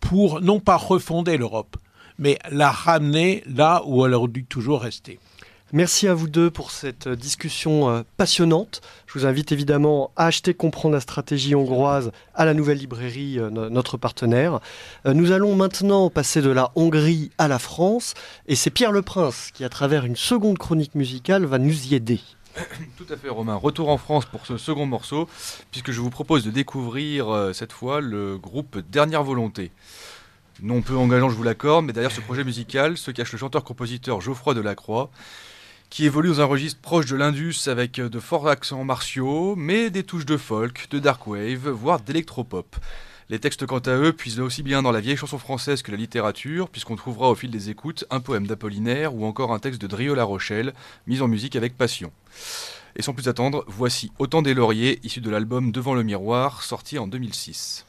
pour 0.00 0.40
non 0.40 0.60
pas 0.60 0.76
refonder 0.76 1.36
l'Europe, 1.36 1.76
mais 2.18 2.38
la 2.50 2.70
ramener 2.70 3.42
là 3.46 3.82
où 3.86 4.04
elle 4.04 4.14
aurait 4.14 4.28
dû 4.28 4.44
toujours 4.44 4.82
rester. 4.82 5.18
Merci 5.72 6.06
à 6.06 6.14
vous 6.14 6.28
deux 6.28 6.52
pour 6.52 6.70
cette 6.70 7.08
discussion 7.08 7.88
euh, 7.90 8.02
passionnante. 8.16 8.80
Je 9.08 9.18
vous 9.18 9.26
invite 9.26 9.50
évidemment 9.50 10.12
à 10.14 10.26
acheter 10.26 10.54
Comprendre 10.54 10.94
la 10.94 11.00
stratégie 11.00 11.56
hongroise 11.56 12.12
à 12.32 12.44
la 12.44 12.54
nouvelle 12.54 12.78
librairie, 12.78 13.40
euh, 13.40 13.50
notre 13.50 13.96
partenaire. 13.96 14.60
Euh, 15.04 15.14
nous 15.14 15.32
allons 15.32 15.56
maintenant 15.56 16.10
passer 16.10 16.42
de 16.42 16.50
la 16.50 16.70
Hongrie 16.76 17.32
à 17.38 17.48
la 17.48 17.58
France 17.58 18.14
et 18.46 18.54
c'est 18.54 18.70
Pierre 18.70 18.92
Le 18.92 19.02
Prince 19.02 19.50
qui, 19.52 19.64
à 19.64 19.68
travers 19.68 20.04
une 20.04 20.14
seconde 20.14 20.58
chronique 20.58 20.94
musicale, 20.94 21.44
va 21.44 21.58
nous 21.58 21.88
y 21.88 21.96
aider. 21.96 22.20
Tout 22.96 23.06
à 23.10 23.16
fait, 23.16 23.28
Romain. 23.28 23.54
Retour 23.54 23.88
en 23.88 23.98
France 23.98 24.26
pour 24.26 24.46
ce 24.46 24.56
second 24.56 24.86
morceau, 24.86 25.28
puisque 25.70 25.90
je 25.90 26.00
vous 26.00 26.10
propose 26.10 26.44
de 26.44 26.50
découvrir 26.50 27.28
euh, 27.28 27.52
cette 27.52 27.72
fois 27.72 28.00
le 28.00 28.38
groupe 28.38 28.78
Dernière 28.90 29.22
Volonté. 29.22 29.70
Non 30.62 30.82
peu 30.82 30.96
engageant, 30.96 31.28
je 31.28 31.34
vous 31.34 31.42
l'accorde, 31.42 31.84
mais 31.84 31.92
derrière 31.92 32.12
ce 32.12 32.20
projet 32.20 32.44
musical 32.44 32.96
se 32.96 33.10
cache 33.10 33.32
le 33.32 33.38
chanteur-compositeur 33.38 34.20
Geoffroy 34.20 34.54
Delacroix, 34.54 35.10
qui 35.90 36.06
évolue 36.06 36.28
dans 36.28 36.40
un 36.40 36.44
registre 36.44 36.80
proche 36.80 37.06
de 37.06 37.16
l'Indus 37.16 37.56
avec 37.66 38.00
de 38.00 38.20
forts 38.20 38.48
accents 38.48 38.84
martiaux, 38.84 39.56
mais 39.56 39.90
des 39.90 40.04
touches 40.04 40.26
de 40.26 40.36
folk, 40.36 40.86
de 40.90 41.00
dark 41.00 41.26
wave, 41.26 41.68
voire 41.68 42.00
d'électropop. 42.00 42.76
Les 43.30 43.38
textes, 43.38 43.64
quant 43.64 43.78
à 43.78 43.96
eux, 43.96 44.12
puisent 44.12 44.40
aussi 44.40 44.62
bien 44.62 44.82
dans 44.82 44.92
la 44.92 45.00
vieille 45.00 45.16
chanson 45.16 45.38
française 45.38 45.80
que 45.82 45.90
la 45.90 45.96
littérature, 45.96 46.68
puisqu'on 46.68 46.96
trouvera 46.96 47.30
au 47.30 47.34
fil 47.34 47.50
des 47.50 47.70
écoutes 47.70 48.04
un 48.10 48.20
poème 48.20 48.46
d'Apollinaire 48.46 49.14
ou 49.14 49.24
encore 49.24 49.52
un 49.52 49.58
texte 49.58 49.80
de 49.80 49.86
Drio 49.86 50.14
La 50.14 50.24
Rochelle, 50.24 50.74
mis 51.06 51.22
en 51.22 51.28
musique 51.28 51.56
avec 51.56 51.76
passion. 51.76 52.12
Et 52.96 53.02
sans 53.02 53.14
plus 53.14 53.28
attendre, 53.28 53.64
voici 53.66 54.12
Autant 54.18 54.42
des 54.42 54.52
lauriers, 54.52 55.00
issu 55.02 55.20
de 55.20 55.30
l'album 55.30 55.72
Devant 55.72 55.94
le 55.94 56.02
miroir, 56.02 56.62
sorti 56.62 56.98
en 56.98 57.06
2006. 57.06 57.86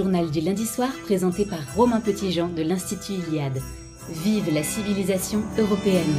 Journal 0.00 0.30
du 0.30 0.40
lundi 0.40 0.64
soir 0.64 0.88
présenté 1.04 1.44
par 1.44 1.58
Romain 1.76 2.00
Petitjean 2.00 2.48
de 2.48 2.62
l'Institut 2.62 3.20
Iliade. 3.28 3.60
Vive 4.08 4.50
la 4.50 4.62
civilisation 4.62 5.42
européenne. 5.58 6.16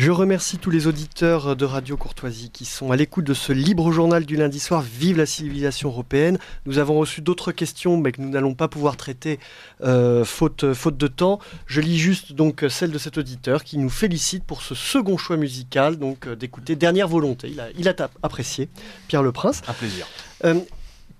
Je 0.00 0.10
remercie 0.10 0.56
tous 0.56 0.70
les 0.70 0.86
auditeurs 0.86 1.56
de 1.56 1.64
Radio 1.66 1.94
Courtoisie 1.94 2.48
qui 2.48 2.64
sont 2.64 2.90
à 2.90 2.96
l'écoute 2.96 3.26
de 3.26 3.34
ce 3.34 3.52
libre 3.52 3.92
journal 3.92 4.24
du 4.24 4.34
lundi 4.34 4.58
soir. 4.58 4.80
Vive 4.80 5.18
la 5.18 5.26
civilisation 5.26 5.90
européenne. 5.90 6.38
Nous 6.64 6.78
avons 6.78 6.98
reçu 6.98 7.20
d'autres 7.20 7.52
questions, 7.52 7.98
mais 7.98 8.10
que 8.10 8.22
nous 8.22 8.30
n'allons 8.30 8.54
pas 8.54 8.66
pouvoir 8.66 8.96
traiter 8.96 9.38
euh, 9.82 10.24
faute, 10.24 10.72
faute 10.72 10.96
de 10.96 11.06
temps. 11.06 11.38
Je 11.66 11.82
lis 11.82 11.98
juste 11.98 12.32
donc 12.32 12.64
celle 12.70 12.92
de 12.92 12.96
cet 12.98 13.18
auditeur 13.18 13.62
qui 13.62 13.76
nous 13.76 13.90
félicite 13.90 14.42
pour 14.42 14.62
ce 14.62 14.74
second 14.74 15.18
choix 15.18 15.36
musical, 15.36 15.98
donc 15.98 16.28
euh, 16.28 16.34
d'écouter 16.34 16.76
Dernière 16.76 17.06
Volonté. 17.06 17.50
Il 17.50 17.60
a, 17.60 17.66
il 17.76 17.86
a 17.86 17.94
apprécié 18.22 18.70
Pierre 19.06 19.22
Le 19.22 19.32
Prince. 19.32 19.60
Un 19.68 19.74
plaisir. 19.74 20.06
Euh, 20.46 20.60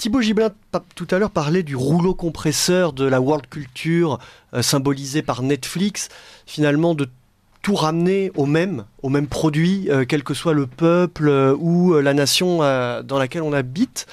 Thibaut 0.01 0.23
Gibelin, 0.23 0.49
tout 0.95 1.07
à 1.11 1.19
l'heure, 1.19 1.31
parlait 1.31 1.63
du 1.63 1.77
rouleau 1.77 2.15
compresseur 2.15 2.95
de 2.95 3.05
la 3.05 3.21
world 3.21 3.47
culture 3.47 4.19
euh, 4.55 4.63
symbolisé 4.63 5.21
par 5.21 5.43
Netflix, 5.43 6.09
finalement 6.47 6.95
de 6.95 7.07
tout 7.63 7.75
ramener 7.75 8.33
au 8.37 8.47
même, 8.47 8.85
au 9.03 9.09
même 9.09 9.27
produit, 9.27 9.89
euh, 9.91 10.05
quel 10.09 10.23
que 10.23 10.35
soit 10.35 10.55
le 10.55 10.67
peuple 10.67 11.29
euh, 11.29 11.55
ou 11.59 11.95
euh, 11.95 12.01
la 12.01 12.15
nation 12.15 12.59
dans 12.59 13.19
laquelle 13.19 13.43
on 13.43 13.53
habite. 13.53 14.07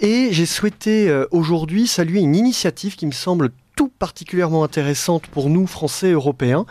Et 0.00 0.28
j'ai 0.30 0.46
souhaité 0.46 1.10
aujourd'hui 1.30 1.86
saluer 1.86 2.20
une 2.20 2.36
initiative 2.36 2.96
qui 2.96 3.06
me 3.06 3.12
semble 3.12 3.50
tout 3.76 3.88
particulièrement 3.88 4.62
intéressante 4.62 5.26
pour 5.26 5.48
nous, 5.48 5.66
Français 5.66 6.12
européens. 6.12 6.66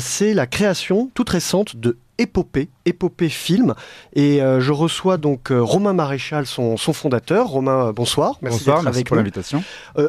C'est 0.00 0.34
la 0.34 0.48
création 0.48 1.08
toute 1.14 1.30
récente 1.30 1.76
de 1.76 1.96
Épopée, 2.18 2.68
Épopée 2.84 3.28
Film. 3.28 3.74
Et 4.14 4.38
je 4.40 4.72
reçois 4.72 5.16
donc 5.16 5.48
Romain 5.50 5.92
Maréchal, 5.92 6.44
son, 6.46 6.76
fondateur. 6.76 7.46
Romain, 7.46 7.92
bonsoir. 7.92 8.36
Merci 8.42 8.64
bonsoir, 8.64 8.82
merci 8.82 9.04
pour 9.04 9.14
l'invitation. 9.14 9.62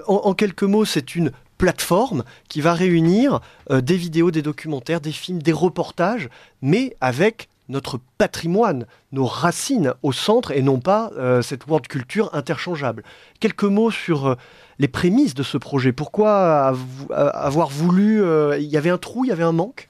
en, 0.08 0.34
quelques 0.34 0.64
mots, 0.64 0.86
c'est 0.86 1.16
une 1.16 1.32
plateforme 1.58 2.24
qui 2.50 2.62
va 2.62 2.74
réunir 2.74 3.40
euh, 3.72 3.82
des 3.82 3.98
vidéos, 3.98 4.32
des 4.32 4.42
documentaires, 4.42 5.02
des 5.02 5.12
films, 5.12 5.42
des 5.42 5.54
reportages, 5.54 6.30
mais 6.62 6.96
avec 7.02 7.50
notre 7.70 8.00
patrimoine, 8.18 8.86
nos 9.12 9.26
racines 9.26 9.94
au 10.02 10.14
centre 10.14 10.52
et 10.52 10.62
non 10.62 10.80
pas 10.80 11.12
euh, 11.18 11.42
cette 11.42 11.68
world 11.68 11.88
culture 11.88 12.34
interchangeable. 12.34 13.04
Quelques 13.42 13.64
mots 13.64 13.92
sur 13.92 14.28
euh, 14.28 14.36
les 14.80 14.88
prémices 14.88 15.34
de 15.34 15.44
ce 15.44 15.58
projet. 15.58 15.92
Pourquoi 15.92 16.74
avoir 17.10 17.68
voulu... 17.68 18.22
Il 18.60 18.68
y 18.68 18.78
avait 18.78 18.92
un 18.92 19.00
trou, 19.00 19.26
il 19.26 19.30
y 19.30 19.32
avait 19.32 19.44
un 19.44 19.52
manque? 19.52 19.90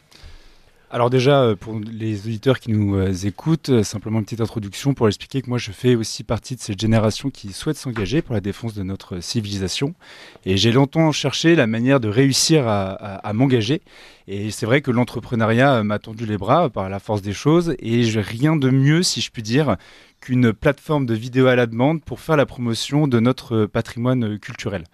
Alors 0.89 1.09
déjà, 1.09 1.41
euh, 1.41 1.55
pour 1.57 1.77
les 1.79 2.27
auditeurs 2.27 2.61
qui 2.61 2.71
nous 2.71 2.95
euh, 2.95 3.11
écoutent, 3.11 3.67
euh, 3.67 3.83
simplement 3.83 4.19
une 4.19 4.23
petite 4.23 4.39
introduction 4.39 4.93
pour 4.93 5.09
expliquer 5.09 5.41
que 5.41 5.49
moi 5.49 5.57
je 5.57 5.73
fais 5.73 5.95
aussi 5.95 6.23
partie 6.23 6.55
de 6.55 6.61
cette 6.61 6.79
génération 6.79 7.29
qui 7.29 7.51
souhaite 7.51 7.75
s'engager 7.75 8.21
pour 8.21 8.33
la 8.33 8.39
défense 8.39 8.73
de 8.73 8.83
notre 8.83 9.19
civilisation. 9.19 9.95
Et 10.45 10.55
j'ai 10.55 10.71
longtemps 10.71 11.11
cherché 11.11 11.57
la 11.57 11.67
manière 11.67 11.99
de 11.99 12.07
réussir 12.07 12.69
à, 12.69 13.33
m'engager. 13.33 13.81
Et 14.29 14.49
c'est 14.49 14.65
vrai 14.65 14.79
que 14.81 14.89
l'entrepreneuriat 14.89 15.83
m'a 15.83 15.99
tendu 15.99 16.25
les 16.25 16.37
bras 16.37 16.69
par 16.69 16.89
la 16.89 16.99
force 16.99 17.21
des 17.21 17.33
choses. 17.33 17.75
Et 17.79 18.03
j'ai 18.03 18.21
rien 18.21 18.55
de 18.55 18.69
mieux, 18.69 19.03
si 19.03 19.19
je 19.19 19.29
puis 19.29 19.43
dire, 19.43 19.75
qu'une 20.21 20.53
plateforme 20.53 21.05
de 21.05 21.13
vidéo 21.13 21.47
à 21.47 21.57
la 21.57 21.65
demande 21.65 22.01
pour 22.01 22.21
faire 22.21 22.37
la 22.37 22.45
promotion 22.45 23.09
de 23.09 23.19
notre 23.19 23.65
patrimoine 23.65 24.39
culturel. 24.39 24.85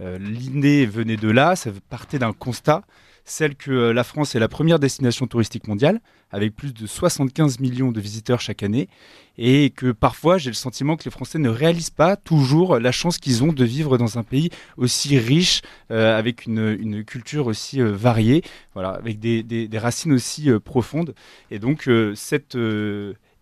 L'idée 0.00 0.86
venait 0.86 1.16
de 1.16 1.28
là, 1.28 1.56
ça 1.56 1.70
partait 1.90 2.18
d'un 2.18 2.32
constat 2.32 2.82
celle 3.24 3.54
que 3.54 3.70
euh, 3.70 3.92
la 3.92 4.04
France 4.04 4.34
est 4.34 4.38
la 4.38 4.48
première 4.48 4.78
destination 4.78 5.26
touristique 5.26 5.68
mondiale, 5.68 6.00
avec 6.30 6.54
plus 6.54 6.72
de 6.72 6.86
75 6.86 7.60
millions 7.60 7.92
de 7.92 8.00
visiteurs 8.00 8.40
chaque 8.40 8.62
année, 8.62 8.88
et 9.38 9.70
que 9.70 9.92
parfois 9.92 10.38
j'ai 10.38 10.50
le 10.50 10.54
sentiment 10.54 10.96
que 10.96 11.04
les 11.04 11.10
Français 11.10 11.38
ne 11.38 11.48
réalisent 11.48 11.90
pas 11.90 12.16
toujours 12.16 12.78
la 12.78 12.92
chance 12.92 13.18
qu'ils 13.18 13.44
ont 13.44 13.52
de 13.52 13.64
vivre 13.64 13.98
dans 13.98 14.18
un 14.18 14.22
pays 14.22 14.50
aussi 14.76 15.18
riche, 15.18 15.62
euh, 15.90 16.18
avec 16.18 16.46
une, 16.46 17.04
culture 17.04 17.46
aussi 17.46 17.80
euh, 17.80 17.92
variée, 17.92 18.42
voilà, 18.74 18.90
avec 18.90 19.18
des, 19.18 19.42
des 19.42 19.78
racines 19.78 20.12
aussi 20.12 20.50
profondes. 20.64 21.14
Et 21.50 21.58
donc 21.58 21.88
cette 22.14 22.56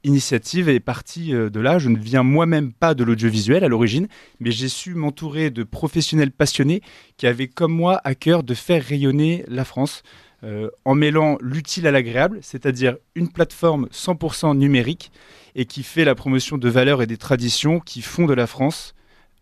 initiative 0.05 0.69
est 0.69 0.81
partie 0.81 1.35
euh, 1.35 1.51
de 1.51 1.61
là. 1.61 1.79
Je 1.79 1.89
ne 1.89 1.99
viens 1.99 2.23
moi-même 2.23 2.73
pas 2.73 2.95
de 2.95 3.05
l'audiovisuel 3.05 3.65
à 3.65 3.69
l'origine, 3.69 4.09
mais 4.41 4.51
j'ai 4.51 4.69
su 4.69 4.95
m'entourer 4.95 5.51
de 5.51 5.63
professionnels 5.63 6.33
passionnés 6.33 6.83
qui 7.17 7.27
avaient 7.27 7.49
comme 7.49 7.73
moi 7.73 8.01
à 8.05 8.15
cœur 8.15 8.43
de 8.43 8.55
faire 8.55 8.83
rayonner 8.85 9.45
la 9.49 9.65
France. 9.65 10.03
Euh, 10.43 10.71
en 10.87 10.95
mêlant 10.95 11.37
l'utile 11.43 11.87
à 11.87 11.91
l'agréable, 11.91 12.39
c'est-à-dire 12.41 12.97
une 13.15 13.31
plateforme 13.31 13.89
100% 13.93 14.57
numérique 14.57 15.13
et 15.55 15.67
qui 15.67 15.83
fait 15.83 16.07
la 16.07 16.15
promotion 16.15 16.57
de 16.57 16.69
valeurs 16.71 17.03
et 17.03 17.07
des 17.07 17.19
traditions 17.19 17.79
qui 17.79 18.01
font 18.01 18.25
de 18.25 18.33
la 18.33 18.47
France 18.47 18.95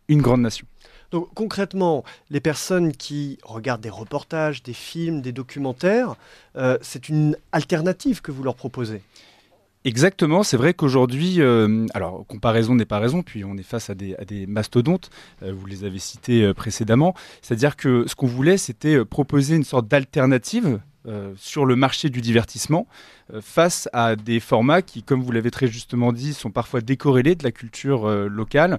une 0.08 0.22
grande 0.22 0.40
nation. 0.40 0.66
Donc 1.10 1.32
concrètement, 1.34 2.04
les 2.30 2.40
personnes 2.40 2.92
qui 2.92 3.38
regardent 3.42 3.80
des 3.80 3.90
reportages, 3.90 4.62
des 4.62 4.74
films, 4.74 5.22
des 5.22 5.32
documentaires, 5.32 6.16
euh, 6.56 6.76
c'est 6.82 7.08
une 7.08 7.36
alternative 7.52 8.20
que 8.20 8.32
vous 8.32 8.42
leur 8.42 8.56
proposez? 8.56 9.02
Exactement, 9.84 10.42
c'est 10.42 10.56
vrai 10.56 10.74
qu'aujourd'hui, 10.74 11.40
euh, 11.40 11.86
alors 11.94 12.26
comparaison 12.26 12.74
n'est 12.74 12.84
pas 12.84 12.98
raison, 12.98 13.22
puis 13.22 13.44
on 13.44 13.56
est 13.56 13.62
face 13.62 13.90
à 13.90 13.94
des, 13.94 14.16
mastodontes, 14.48 15.08
euh, 15.42 15.52
vous 15.56 15.66
les 15.66 15.84
avez 15.84 16.00
cités 16.00 16.42
euh, 16.42 16.52
précédemment, 16.52 17.14
c'est-à-dire 17.42 17.76
que 17.76 18.04
ce 18.08 18.16
qu'on 18.16 18.26
voulait, 18.26 18.56
c'était 18.56 19.04
proposer 19.04 19.54
une 19.54 19.64
sorte 19.64 19.88
d'alternative 19.88 20.80
sur 21.36 21.64
le 21.64 21.74
marché 21.74 22.10
du 22.10 22.20
divertissement 22.20 22.86
face 23.40 23.88
à 23.94 24.14
des 24.14 24.40
formats 24.40 24.82
qui, 24.82 25.02
comme 25.02 25.22
vous 25.22 25.32
l'avez 25.32 25.50
très 25.50 25.66
justement 25.66 26.12
dit, 26.12 26.34
sont 26.34 26.50
parfois 26.50 26.82
décorrélés 26.82 27.34
de 27.34 27.44
la 27.44 27.50
culture 27.50 28.10
locale, 28.28 28.78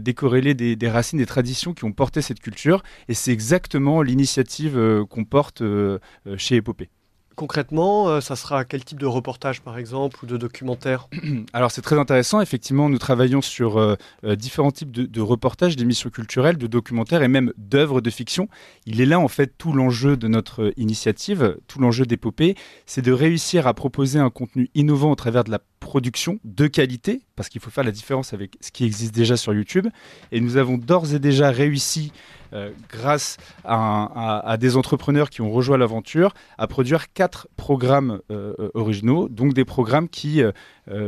décorrélés 0.00 0.54
des, 0.54 0.74
des, 0.74 0.90
racines, 0.90 1.20
des 1.20 1.26
traditions 1.26 1.74
qui 1.74 1.84
ont 1.84 1.92
porté 1.92 2.20
cette 2.20 2.40
culture, 2.40 2.82
et 3.06 3.14
c'est 3.14 3.30
exactement 3.30 4.02
l'initiative 4.02 5.04
qu'on 5.08 5.24
porte 5.24 5.62
chez 6.36 6.56
Épopée. 6.56 6.88
Concrètement, 7.38 8.08
euh, 8.08 8.20
ça 8.20 8.34
sera 8.34 8.64
quel 8.64 8.84
type 8.84 8.98
de 8.98 9.06
reportage 9.06 9.60
par 9.60 9.78
exemple 9.78 10.18
ou 10.24 10.26
de 10.26 10.36
documentaire 10.36 11.08
Alors 11.52 11.70
c'est 11.70 11.82
très 11.82 11.96
intéressant, 11.96 12.40
effectivement 12.40 12.88
nous 12.88 12.98
travaillons 12.98 13.42
sur 13.42 13.78
euh, 13.78 13.94
euh, 14.24 14.34
différents 14.34 14.72
types 14.72 14.90
de, 14.90 15.20
reportages, 15.20 15.76
d'émissions 15.76 16.10
culturelles, 16.10 16.58
de 16.58 16.66
documentaires 16.66 17.22
et 17.22 17.28
même 17.28 17.52
d'œuvres 17.56 18.00
de 18.00 18.10
fiction. 18.10 18.48
Il 18.86 19.00
est 19.00 19.06
là 19.06 19.20
en 19.20 19.28
fait 19.28 19.52
tout 19.56 19.72
l'enjeu 19.72 20.16
de 20.16 20.26
notre 20.26 20.72
initiative, 20.76 21.56
tout 21.68 21.78
l'enjeu 21.78 22.06
d'épopée, 22.06 22.56
c'est 22.86 23.02
de 23.02 23.12
réussir 23.12 23.68
à 23.68 23.74
proposer 23.74 24.18
un 24.18 24.30
contenu 24.30 24.68
innovant 24.74 25.12
au 25.12 25.16
travers 25.16 25.44
de 25.44 25.52
la 25.52 25.60
production 25.78 26.40
de 26.42 26.66
qualité, 26.66 27.20
parce 27.36 27.48
qu'il 27.48 27.60
faut 27.60 27.70
faire 27.70 27.84
la 27.84 27.92
différence 27.92 28.34
avec 28.34 28.56
ce 28.60 28.72
qui 28.72 28.84
existe 28.84 29.14
déjà 29.14 29.36
sur 29.36 29.54
YouTube. 29.54 29.86
Et 30.32 30.40
nous 30.40 30.56
avons 30.56 30.76
d'ores 30.76 31.14
et 31.14 31.20
déjà 31.20 31.52
réussi 31.52 32.12
euh, 32.52 32.70
grâce 32.90 33.36
à, 33.64 34.56
des 34.58 34.76
entrepreneurs 34.76 35.30
qui 35.30 35.42
ont 35.42 35.50
rejoint 35.50 35.76
l'aventure, 35.76 36.32
à 36.56 36.66
produire 36.66 37.12
quatre 37.12 37.48
programmes 37.56 38.20
euh, 38.30 38.54
euh, 38.58 38.70
originaux, 38.74 39.28
donc 39.28 39.52
des 39.54 39.64
programmes 39.64 40.08
qui 40.08 40.42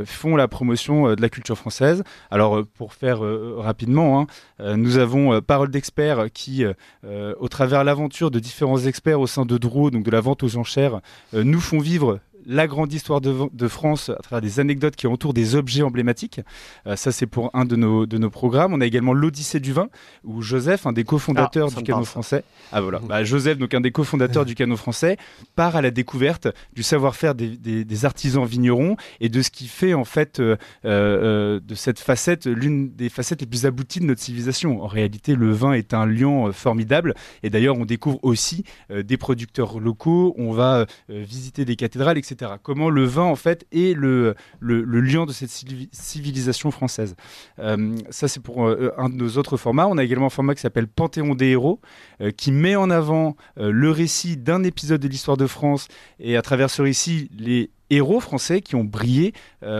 font 0.04 0.36
la 0.36 0.46
promotion 0.46 1.14
de 1.14 1.22
la 1.22 1.30
culture 1.30 1.56
française. 1.56 2.04
Alors, 2.30 2.62
pour 2.74 2.92
faire 2.92 3.20
rapidement, 3.56 4.20
hein, 4.58 4.76
nous 4.76 4.98
avons 4.98 5.40
Parole 5.40 5.70
d'experts 5.70 6.26
qui, 6.32 6.64
au 7.04 7.48
travers 7.48 7.82
l'aventure 7.84 8.30
de 8.30 8.38
différents 8.38 8.78
experts 8.78 9.20
au 9.20 9.26
sein 9.26 9.46
de 9.46 9.56
Draw, 9.56 9.90
donc 9.90 10.04
de 10.04 10.10
la 10.10 10.20
vente 10.20 10.42
aux 10.42 10.56
enchères, 10.56 11.00
nous 11.32 11.60
font 11.60 11.78
vivre 11.78 12.20
la 12.46 12.66
grande 12.66 12.92
histoire 12.92 13.20
de, 13.20 13.68
France 13.68 14.08
à 14.08 14.22
travers 14.22 14.40
des 14.40 14.60
anecdotes 14.60 14.96
qui 14.96 15.06
entourent 15.06 15.34
des 15.34 15.54
objets 15.54 15.82
emblématiques. 15.82 16.40
Euh, 16.86 16.96
ça, 16.96 17.12
c'est 17.12 17.26
pour 17.26 17.50
un 17.54 17.64
de 17.64 17.76
nos, 17.76 18.06
de 18.06 18.18
nos 18.18 18.30
programmes. 18.30 18.72
On 18.72 18.80
a 18.80 18.86
également 18.86 19.12
l'Odyssée 19.12 19.60
du 19.60 19.72
vin, 19.72 19.88
où 20.24 20.42
Joseph, 20.42 20.86
un 20.86 20.92
des 20.92 21.04
cofondateurs 21.04 21.68
ah, 21.72 21.78
du 21.78 21.84
canot 21.84 22.04
français, 22.04 22.44
ah 22.72 22.80
voilà, 22.80 23.00
bah, 23.00 23.24
Joseph, 23.24 23.58
donc 23.58 23.74
un 23.74 23.80
des 23.80 23.92
cofondateurs 23.92 24.44
du 24.44 24.54
canot 24.54 24.76
français, 24.76 25.16
part 25.56 25.76
à 25.76 25.82
la 25.82 25.90
découverte 25.90 26.48
du 26.72 26.82
savoir-faire 26.82 27.34
des, 27.34 28.04
artisans 28.04 28.46
vignerons 28.46 28.96
et 29.20 29.28
de 29.28 29.42
ce 29.42 29.50
qui 29.50 29.66
fait 29.66 29.92
en 29.92 30.04
fait 30.04 30.40
euh, 30.40 30.56
euh, 30.86 31.60
de 31.60 31.74
cette 31.74 31.98
facette 31.98 32.46
l'une 32.46 32.94
des 32.94 33.10
facettes 33.10 33.42
les 33.42 33.46
plus 33.46 33.66
abouties 33.66 34.00
de 34.00 34.06
notre 34.06 34.22
civilisation. 34.22 34.82
En 34.82 34.86
réalité, 34.86 35.34
le 35.34 35.52
vin 35.52 35.72
est 35.72 35.92
un 35.92 36.06
lion 36.06 36.50
formidable 36.52 37.14
et 37.42 37.50
d'ailleurs, 37.50 37.76
on 37.76 37.84
découvre 37.84 38.18
aussi 38.22 38.64
des 38.90 39.16
producteurs 39.18 39.80
locaux. 39.80 40.34
On 40.38 40.52
va 40.52 40.86
visiter 41.08 41.64
des 41.64 41.76
cathédrales, 41.76 42.16
etc. 42.16 42.29
Comment 42.62 42.90
le 42.90 43.04
vin, 43.04 43.24
en 43.24 43.36
fait, 43.36 43.66
est 43.72 43.96
le, 43.96 44.34
le, 44.60 45.00
lion 45.00 45.26
de 45.26 45.32
cette 45.32 45.50
civilisation 45.50 46.70
française. 46.70 47.16
Euh, 47.58 47.96
ça, 48.10 48.28
c'est 48.28 48.40
pour 48.40 48.66
euh, 48.66 48.92
un 48.96 49.08
de 49.08 49.14
nos 49.14 49.38
autres 49.38 49.56
formats. 49.56 49.86
On 49.86 49.98
a 49.98 50.04
également 50.04 50.26
un 50.26 50.30
format 50.30 50.54
qui 50.54 50.60
s'appelle 50.60 50.88
Panthéon 50.88 51.34
des 51.34 51.48
héros, 51.48 51.80
euh, 52.20 52.30
qui 52.30 52.52
met 52.52 52.76
en 52.76 52.90
avant 52.90 53.36
le 53.56 53.90
récit 53.90 54.36
d'un 54.36 54.62
épisode 54.64 55.00
de 55.00 55.08
l'histoire 55.08 55.36
de 55.36 55.46
France 55.46 55.88
et 56.18 56.36
à 56.36 56.42
travers 56.42 56.70
ce 56.70 56.82
récit, 56.82 57.30
les 57.38 57.70
héros 57.90 58.20
français 58.20 58.60
qui 58.60 58.76
ont 58.76 58.84
brillé 58.84 59.32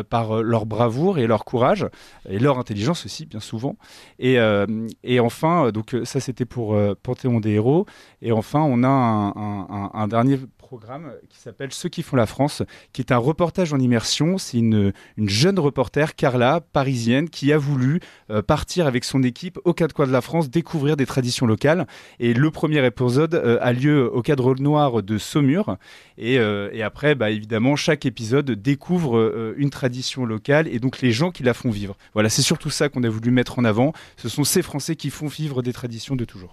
par 0.09 0.43
leur 0.43 0.67
bravoure 0.67 1.19
et 1.19 1.27
leur 1.27 1.45
courage 1.45 1.87
et 2.29 2.39
leur 2.39 2.59
intelligence 2.59 3.07
aussi 3.07 3.25
bien 3.25 3.39
souvent 3.39 3.77
et, 4.19 4.37
et 5.05 5.21
enfin 5.21 5.71
donc 5.71 5.97
ça 6.03 6.19
c'était 6.19 6.45
pour 6.45 6.77
Panthéon 7.03 7.39
des 7.39 7.53
héros 7.53 7.87
et 8.21 8.33
enfin 8.33 8.61
on 8.61 8.83
a 8.83 8.89
un 9.95 10.09
dernier 10.09 10.41
qui 11.29 11.39
s'appelle 11.39 11.73
Ceux 11.73 11.89
qui 11.89 12.03
font 12.03 12.17
la 12.17 12.27
France, 12.27 12.63
qui 12.93 13.03
est 13.03 13.13
un 13.13 13.19
reportage 13.19 13.73
en 13.73 13.79
immersion. 13.79 14.39
C'est 14.39 14.59
une, 14.59 14.93
une, 15.17 15.29
jeune 15.29 15.59
reporter, 15.59 16.15
Carla, 16.15 16.61
parisienne, 16.61 17.29
qui 17.29 17.53
a 17.53 17.59
voulu 17.59 18.01
euh, 18.31 18.41
partir 18.43 18.87
avec 18.87 19.05
son 19.05 19.23
équipe 19.23 19.59
aux 19.65 19.75
quatre 19.75 19.93
coins 19.93 20.07
de 20.07 20.13
la 20.13 20.21
France, 20.21 20.49
découvrir 20.49 20.97
des 20.97 21.07
traditions 21.07 21.47
locales. 21.47 21.87
Et 22.21 22.35
le 22.35 22.51
premier 22.51 22.85
épisode 22.87 23.35
euh, 23.35 23.59
a 23.61 23.73
lieu 23.73 24.11
au 24.13 24.23
cadre 24.23 24.55
noir 24.55 25.03
de 25.03 25.19
Saumur. 25.19 25.77
Et, 26.19 26.39
euh, 26.39 26.69
et 26.73 26.83
après, 26.83 27.15
bah, 27.15 27.31
évidemment, 27.31 27.77
chaque 27.77 28.05
épisode 28.05 28.51
découvre 28.51 29.17
euh, 29.17 29.55
une 29.57 29.71
tradition 29.71 30.27
locale 30.27 30.69
et 30.69 30.79
donc 30.79 31.01
les 31.01 31.13
gens 31.13 31.31
qui 31.31 31.43
la 31.43 31.55
font 31.55 31.71
vivre. 31.71 31.97
Voilà, 32.13 32.29
c'est 32.29 32.43
surtout 32.43 32.69
ça 32.69 32.91
qu'on 32.91 33.03
a 33.05 33.09
voulu 33.09 33.31
mettre 33.31 33.59
en 33.59 33.65
avant. 33.65 33.95
Ce 34.19 34.29
sont 34.29 34.45
ces 34.45 34.61
Français 34.61 34.97
qui 34.97 35.09
font 35.09 35.29
vivre 35.29 35.63
des 35.63 35.73
traditions 35.73 36.17
de 36.17 36.27
toujours. 36.27 36.53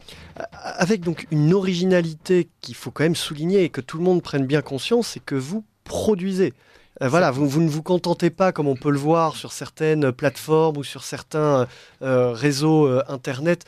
Avec 0.54 1.02
donc 1.02 1.28
une 1.32 1.54
originalité 1.54 2.48
qu'il 2.62 2.76
faut 2.76 2.92
quand 2.92 3.04
même 3.04 3.16
souligner 3.16 3.66
et 3.66 3.70
que 3.70 3.82
tout 3.82 3.98
le 3.98 4.04
monde 4.06 4.07
prenne 4.20 4.46
bien 4.46 4.62
conscience, 4.62 5.10
c'est 5.10 5.24
que 5.24 5.36
vous 5.36 5.64
produisez. 5.84 6.54
Euh, 7.02 7.10
voilà, 7.10 7.32
vous, 7.32 7.62
ne 7.62 7.70
vous 7.70 7.84
contentez 7.84 8.30
pas, 8.30 8.52
comme 8.52 8.68
on 8.68 8.76
peut 8.76 8.90
le 8.90 8.98
voir 8.98 9.36
sur 9.36 9.52
certaines 9.52 10.12
plateformes 10.12 10.78
ou 10.78 10.84
sur 10.84 11.04
certains 11.04 11.68
euh, 12.02 12.32
réseaux 12.32 12.88
euh, 12.88 13.04
Internet, 13.08 13.66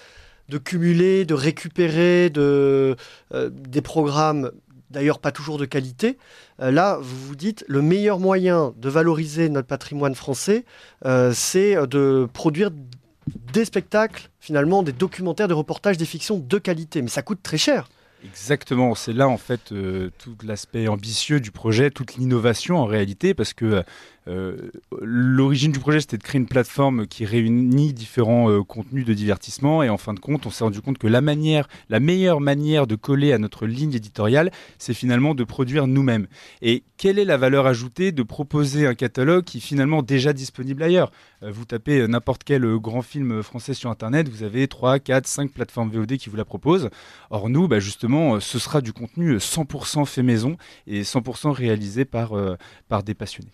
de 0.50 0.58
cumuler, 0.58 1.26
de 1.26 1.36
récupérer 1.36 2.30
de, 2.30 2.96
euh, 3.34 3.50
des 3.52 3.82
programmes, 3.82 4.52
d'ailleurs 4.90 5.20
pas 5.20 5.32
toujours 5.32 5.58
de 5.58 5.66
qualité. 5.66 6.18
Euh, 6.60 6.72
là, 6.72 6.98
vous 7.00 7.28
vous 7.28 7.36
dites, 7.36 7.64
le 7.68 7.82
meilleur 7.82 8.20
moyen 8.20 8.74
de 8.78 8.90
valoriser 8.90 9.50
notre 9.50 9.68
patrimoine 9.68 10.16
français, 10.16 10.66
euh, 11.06 11.32
c'est 11.34 11.76
de 11.88 12.28
produire 12.34 12.72
des 13.54 13.66
spectacles, 13.66 14.30
finalement, 14.40 14.82
des 14.82 14.92
documentaires, 14.92 15.48
des 15.48 15.54
reportages, 15.54 15.98
des 15.98 16.06
fictions 16.06 16.40
de 16.40 16.58
qualité. 16.58 17.02
Mais 17.04 17.10
ça 17.10 17.22
coûte 17.22 17.44
très 17.44 17.60
cher. 17.60 17.88
Exactement, 18.22 18.96
c'est 18.96 19.14
là 19.14 19.30
en 19.30 19.38
fait 19.38 19.72
euh, 19.72 20.10
tout 20.18 20.36
l'aspect 20.44 20.90
ambitieux 20.90 21.40
du 21.40 21.52
projet, 21.52 21.90
toute 21.90 22.16
l'innovation 22.16 22.76
en 22.78 22.86
réalité, 22.86 23.34
parce 23.34 23.54
que 23.54 23.66
euh, 23.66 23.84
l'origine 25.02 25.72
du 25.72 25.80
projet 25.80 26.00
c'était 26.00 26.18
de 26.18 26.24
créer 26.24 26.40
une 26.40 26.48
plateforme 26.48 27.08
qui 27.08 27.26
réunit 27.26 27.94
différents 27.94 28.50
euh, 28.50 28.64
contenus 28.64 29.06
de 29.06 29.14
divertissement, 29.14 29.84
et 29.84 29.90
en 29.90 29.98
fin 29.98 30.14
de 30.14 30.20
compte, 30.20 30.46
on 30.46 30.50
s'est 30.50 30.64
rendu 30.64 30.82
compte 30.82 30.98
que 30.98 31.08
la 31.08 31.22
manière, 31.22 31.68
la 31.90 32.00
meilleure 32.00 32.42
manière 32.42 32.88
de 32.88 32.96
coller 32.96 33.34
à 33.34 33.38
notre 33.38 33.66
ligne 33.66 33.94
éditoriale, 33.94 34.52
c'est 34.78 34.94
finalement 34.94 35.36
de 35.36 35.44
produire 35.44 35.88
nous-mêmes. 35.88 36.28
Et 36.62 36.84
quelle 36.98 37.18
est 37.18 37.26
la 37.26 37.38
valeur 37.38 37.66
ajoutée 37.66 38.12
de 38.12 38.24
proposer 38.24 38.86
un 38.86 38.94
catalogue 38.94 39.46
qui 39.46 39.58
est 39.58 39.62
finalement 39.62 40.04
déjà 40.04 40.34
disponible 40.34 40.84
ailleurs? 40.84 41.12
Vous 41.42 41.64
tapez 41.64 42.06
n'importe 42.08 42.44
quel 42.44 42.66
grand 42.78 43.02
film 43.02 43.42
français 43.42 43.74
sur 43.74 43.90
Internet, 43.90 44.28
vous 44.28 44.44
avez 44.44 44.68
3, 44.68 45.00
4, 45.00 45.26
5 45.26 45.52
plateformes 45.52 45.90
VOD 45.90 46.18
qui 46.18 46.30
vous 46.30 46.36
la 46.36 46.44
proposent. 46.44 46.90
Or 47.30 47.50
nous, 47.50 47.70
bah, 47.70 47.80
justement 47.80 48.40
ce 48.42 48.60
sera 48.60 48.82
du 48.82 48.92
contenu 48.92 49.38
100% 49.38 50.06
fait 50.06 50.24
maison 50.24 50.58
et 50.88 51.04
100% 51.04 51.52
réalisé 51.52 52.04
par, 52.04 52.34
euh, 52.34 52.58
par 52.90 53.04
des 53.04 53.14
passionnés. 53.14 53.52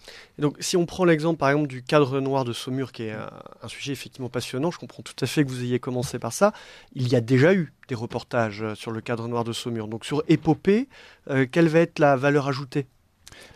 Si 0.66 0.78
on 0.78 0.86
prend 0.86 1.06
l'exemple, 1.06 1.38
par 1.38 1.50
exemple, 1.50 1.68
du 1.68 1.84
cadre 1.84 2.20
noir 2.20 2.44
de 2.44 2.52
Saumur, 2.52 2.92
qui 2.92 3.04
est 3.04 3.12
un, 3.12 3.68
sujet 3.68 3.94
effectivement 3.94 4.30
passionnant, 4.30 4.72
je 4.72 4.80
comprends 4.80 5.04
tout 5.04 5.16
à 5.22 5.28
fait 5.28 5.46
que 5.46 5.50
vous 5.50 5.64
ayez 5.64 5.80
commencé 5.80 6.18
par 6.18 6.34
ça. 6.34 6.54
Il 6.94 7.08
y 7.08 7.16
a 7.16 7.22
déjà 7.22 7.54
eu 7.54 7.72
des 7.88 7.96
reportages 7.96 8.74
sur 8.74 8.92
le 8.92 9.00
cadre 9.02 9.28
noir 9.28 9.44
de 9.44 9.54
Saumur. 9.54 9.88
Donc, 9.88 10.06
sur 10.06 10.24
Épopée, 10.28 10.90
euh, 11.30 11.46
quelle 11.50 11.68
va 11.68 11.80
être 11.80 12.00
la 12.00 12.16
valeur 12.16 12.48
ajoutée? 12.48 12.88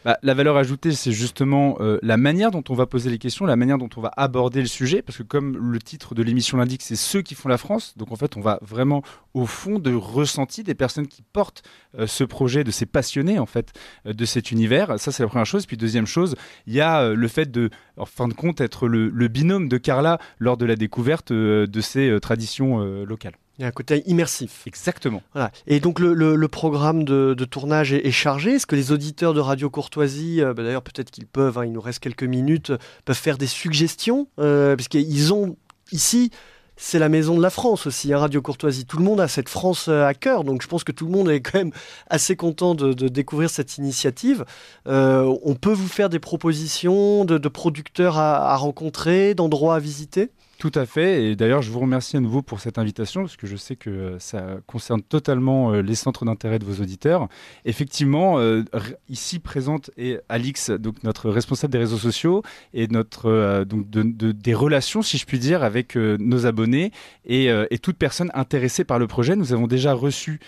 Bah, 0.06 0.18
la 0.24 0.34
valeur 0.34 0.58
ajoutée, 0.58 0.92
c'est 0.92 1.12
justement 1.12 1.78
euh, 1.80 2.00
la 2.02 2.18
manière 2.18 2.52
dont 2.52 2.64
on 2.70 2.74
va 2.74 2.86
poser 2.86 3.10
les 3.10 3.18
questions, 3.18 3.46
la 3.46 3.56
manière 3.56 3.78
dont 3.78 3.90
on 3.98 4.02
va 4.02 4.12
aborder 4.18 4.62
le 4.62 4.68
sujet, 4.68 5.02
parce 5.02 5.18
que 5.18 5.24
comme 5.24 5.72
le 5.72 5.80
titre 5.80 6.16
de 6.16 6.24
l'émission 6.24 6.58
l'indique, 6.58 6.82
c'est 6.82 6.96
ceux 6.96 7.22
qui 7.22 7.36
font 7.36 7.50
la 7.50 7.58
France. 7.58 7.98
Donc 7.98 8.12
en 8.12 8.16
fait, 8.16 8.38
on 8.38 8.42
va 8.42 8.60
vraiment 8.62 9.04
au 9.34 9.46
fond 9.46 9.80
de 9.80 9.94
ressenti 9.94 10.64
des 10.64 10.76
personnes 10.76 11.08
qui 11.08 11.22
portent 11.22 11.64
euh, 11.98 12.08
ce 12.08 12.24
projet, 12.24 12.64
de 12.64 12.72
ces 12.72 12.86
passionnés 12.86 13.40
en 13.40 13.46
fait 13.46 13.74
euh, 14.06 14.14
de 14.14 14.26
cet 14.26 14.52
univers. 14.52 15.00
Ça, 15.00 15.12
c'est 15.12 15.24
la 15.24 15.30
première 15.30 15.46
chose. 15.46 15.66
Puis 15.66 15.78
deuxième 15.78 16.08
chose, 16.08 16.36
il 16.68 16.74
y 16.74 16.82
a 16.82 17.10
le 17.10 17.28
fait 17.28 17.52
de, 17.52 17.70
de 17.98 18.34
compte, 18.34 18.62
être 18.62 18.88
le, 18.88 19.10
le 19.10 19.28
binôme 19.28 19.70
de 19.70 19.78
Carla 19.78 20.20
lors 20.40 20.58
de 20.58 20.66
la 20.66 20.76
découverte 20.76 21.32
de 21.32 21.82
ces 21.82 22.18
traditions 22.22 22.80
locales. 23.04 23.36
Il 23.60 23.64
y 23.64 23.66
a 23.66 23.68
un 23.68 23.72
côté 23.72 24.04
immersif. 24.06 24.64
Exactement. 24.66 25.22
Voilà. 25.34 25.52
Et 25.68 25.82
donc 25.82 26.00
le, 26.00 26.14
le, 26.14 26.38
le 26.38 26.48
programme 26.48 27.04
de, 27.04 27.36
de, 27.38 27.46
tournage 27.46 27.92
est, 27.92 28.08
est 28.08 28.12
chargé. 28.12 28.52
Est-ce 28.52 28.66
que 28.66 28.78
les 28.78 28.94
auditeurs 28.94 29.34
de 29.34 29.42
Radio 29.42 29.70
Courtoisie, 29.70 30.42
euh, 30.42 30.54
bah 30.54 30.64
d'ailleurs 30.64 30.82
peut-être 30.82 31.12
qu'ils 31.12 31.28
peuvent, 31.28 31.58
hein, 31.58 31.66
il 31.66 31.74
nous 31.74 31.82
reste 31.82 32.00
quelques 32.00 32.24
minutes, 32.24 32.72
peuvent 33.04 33.18
faire 33.18 33.38
des 33.38 33.48
suggestions 33.48 34.30
euh, 34.40 34.78
Puisqu'ils 34.78 35.34
ont 35.34 35.58
ici, 35.92 36.32
c'est 36.78 37.00
la 37.00 37.10
maison 37.10 37.36
de 37.36 37.42
la 37.42 37.50
France 37.50 37.86
aussi, 37.86 38.14
hein, 38.14 38.20
Radio 38.20 38.42
Courtoisie. 38.42 38.86
Tout 38.86 38.98
le 38.98 39.04
monde 39.04 39.20
a 39.20 39.28
cette 39.28 39.50
France 39.50 39.90
à 39.90 40.14
cœur, 40.14 40.46
donc 40.46 40.62
je 40.62 40.68
pense 40.70 40.86
que 40.86 40.94
tout 40.94 41.06
le 41.06 41.12
monde 41.12 41.30
est 41.30 41.42
quand 41.42 41.58
même 41.58 41.74
assez 42.10 42.38
content 42.38 42.76
de, 42.76 42.94
de 42.94 43.10
découvrir 43.10 43.50
cette 43.50 43.78
initiative. 43.78 44.46
Euh, 44.88 45.36
on 45.44 45.56
peut 45.56 45.74
vous 45.74 45.90
faire 45.90 46.08
des 46.08 46.20
propositions 46.20 47.26
de, 47.26 47.38
de 47.38 47.50
producteurs 47.50 48.18
à, 48.18 48.54
à 48.54 48.56
rencontrer, 48.56 49.36
d'endroits 49.36 49.76
à 49.76 49.80
visiter? 49.80 50.30
Tout 50.60 50.72
à 50.76 50.86
fait. 50.86 51.24
Et 51.24 51.36
d'ailleurs, 51.36 51.62
je 51.62 51.72
vous 51.72 51.80
remercie 51.80 52.18
à 52.18 52.20
nouveau 52.20 52.42
pour 52.42 52.60
cette 52.60 52.78
invitation, 52.78 53.22
parce 53.22 53.38
que 53.38 53.48
je 53.48 53.56
sais 53.56 53.78
que 53.78 54.18
ça 54.20 54.58
concerne 54.68 55.02
totalement 55.02 55.72
les 55.72 55.96
centres 55.96 56.26
d'intérêt 56.26 56.60
de 56.60 56.66
vos 56.66 56.84
auditeurs. 56.84 57.30
Effectivement, 57.64 58.40
euh, 58.40 58.64
ici 59.08 59.40
présente 59.40 59.90
est 59.98 60.20
Alix, 60.28 60.70
donc 60.70 61.02
notre 61.04 61.30
responsable 61.30 61.72
des 61.72 61.80
réseaux 61.80 61.98
sociaux 61.98 62.44
et 62.74 62.88
notre 62.88 63.28
euh, 63.28 63.64
donc 63.64 63.90
de, 63.90 64.04
de, 64.04 64.34
des 64.34 64.54
relations, 64.54 65.02
si 65.02 65.18
je 65.18 65.26
puis 65.26 65.40
dire, 65.40 65.64
avec 65.64 65.96
euh, 65.96 66.18
nos 66.20 66.46
abonnés 66.46 66.92
et, 67.26 67.48
et, 67.70 67.78
toute 67.78 67.98
personne 67.98 68.32
intéressée 68.34 68.84
par 68.84 69.00
le 69.00 69.08
projet. 69.08 69.36
Nous 69.36 69.54
avons 69.54 69.68
déjà 69.68 69.94
reçu 69.94 70.40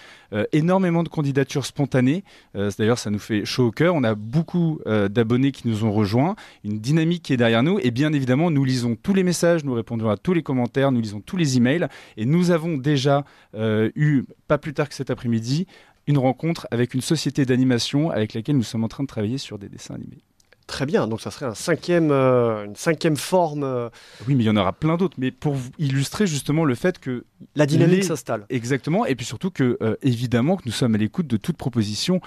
énormément 0.51 1.03
de 1.03 1.09
candidatures 1.09 1.65
spontanées. 1.65 2.23
D'ailleurs, 2.55 2.97
ça 2.97 3.11
nous 3.11 3.19
fait 3.19 3.45
chaud 3.45 3.67
au 3.67 3.71
cœur. 3.71 3.93
On 3.93 4.03
a 4.03 4.15
beaucoup 4.15 4.79
d'abonnés 4.85 5.51
qui 5.51 5.67
nous 5.67 5.83
ont 5.85 5.91
rejoints, 5.91 6.35
une 6.63 6.79
dynamique 6.79 7.21
qui 7.21 7.33
est 7.33 7.37
derrière 7.37 7.61
nous. 7.61 7.77
Et 7.83 7.91
bien 7.91 8.11
évidemment, 8.13 8.49
nous 8.49 8.65
lisons 8.65 8.95
tous 8.95 9.13
les 9.13 9.23
messages, 9.23 9.63
nous 9.63 9.73
répondons 9.73 10.00
à 10.09 10.17
tous 10.17 10.33
les 10.33 10.43
commentaires, 10.43 10.91
nous 10.91 11.01
lisons 11.01 11.21
tous 11.21 11.37
les 11.37 11.57
emails 11.57 11.87
et 12.17 12.25
nous 12.25 12.51
avons 12.51 12.77
déjà 12.77 13.25
euh, 13.55 13.89
eu, 13.95 14.23
pas 14.47 14.57
plus 14.57 14.73
tard 14.73 14.89
que 14.89 14.95
cet 14.95 15.09
après-midi, 15.09 15.67
une 16.07 16.17
rencontre 16.17 16.67
avec 16.71 16.93
une 16.93 17.01
société 17.01 17.45
d'animation 17.45 18.09
avec 18.09 18.33
laquelle 18.33 18.57
nous 18.57 18.63
sommes 18.63 18.83
en 18.83 18.87
train 18.87 19.03
de 19.03 19.07
travailler 19.07 19.37
sur 19.37 19.59
des 19.59 19.69
dessins 19.69 19.95
animés. 19.95 20.23
Très 20.71 20.85
bien, 20.85 21.05
donc 21.05 21.19
ça 21.19 21.31
serait 21.31 21.47
un 21.47 21.53
cinquième, 21.53 22.11
euh, 22.11 22.63
une 22.63 22.77
cinquième 22.77 23.17
forme. 23.17 23.63
Euh... 23.65 23.89
Oui, 24.25 24.35
mais 24.35 24.45
il 24.45 24.47
y 24.47 24.49
en 24.49 24.55
aura 24.55 24.71
plein 24.71 24.95
d'autres. 24.95 25.17
Mais 25.17 25.29
pour 25.29 25.57
illustrer 25.77 26.27
justement 26.27 26.63
le 26.63 26.75
fait 26.75 26.97
que 26.97 27.25
la 27.57 27.65
dynamique 27.65 27.97
les... 27.97 28.03
s'installe. 28.03 28.45
Exactement, 28.49 29.05
et 29.05 29.15
puis 29.15 29.25
surtout 29.25 29.51
que 29.51 29.77
euh, 29.81 29.97
évidemment 30.01 30.55
que 30.55 30.61
nous 30.65 30.71
sommes 30.71 30.95
à 30.95 30.97
l'écoute 30.97 31.27
de 31.27 31.35
toute 31.35 31.57
proposition. 31.57 32.21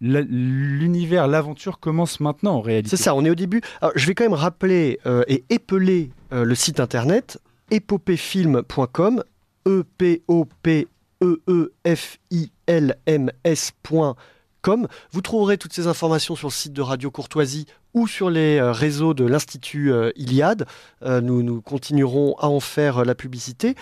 L'univers, 0.00 1.28
l'aventure 1.28 1.78
commence 1.78 2.18
maintenant 2.18 2.56
en 2.56 2.60
réalité. 2.60 2.96
C'est 2.96 3.02
ça, 3.04 3.14
on 3.14 3.24
est 3.24 3.30
au 3.30 3.36
début. 3.36 3.60
Alors, 3.80 3.92
je 3.94 4.04
vais 4.04 4.16
quand 4.16 4.24
même 4.24 4.32
rappeler 4.32 4.98
et 5.28 5.44
épeler 5.48 6.10
le 6.32 6.54
site 6.56 6.80
internet 6.80 7.38
épopéfilm.com, 7.70 9.22
e 9.68 9.84
p 9.96 10.22
o 10.26 10.44
p 10.60 10.88
e 11.22 11.36
e 11.46 11.68
f 11.84 12.18
i 12.32 12.50
l 12.66 12.96
m 13.06 13.30
s.com. 13.44 14.14
Vous 15.10 15.22
trouverez 15.22 15.58
toutes 15.58 15.72
ces 15.72 15.88
informations 15.88 16.36
sur 16.36 16.48
le 16.48 16.52
site 16.52 16.72
de 16.72 16.82
Radio 16.82 17.10
Courtoisie 17.10 17.66
ou 17.94 18.06
sur 18.06 18.30
les 18.30 18.58
euh, 18.58 18.70
réseaux 18.70 19.12
de 19.12 19.24
l'Institut 19.24 19.92
euh, 19.92 20.12
Iliade. 20.14 20.66
Euh, 21.02 21.20
nous, 21.20 21.42
nous 21.42 21.60
continuerons 21.60 22.36
à 22.38 22.46
en 22.46 22.60
faire 22.60 23.04
la 23.04 23.14
publicité. 23.16 23.74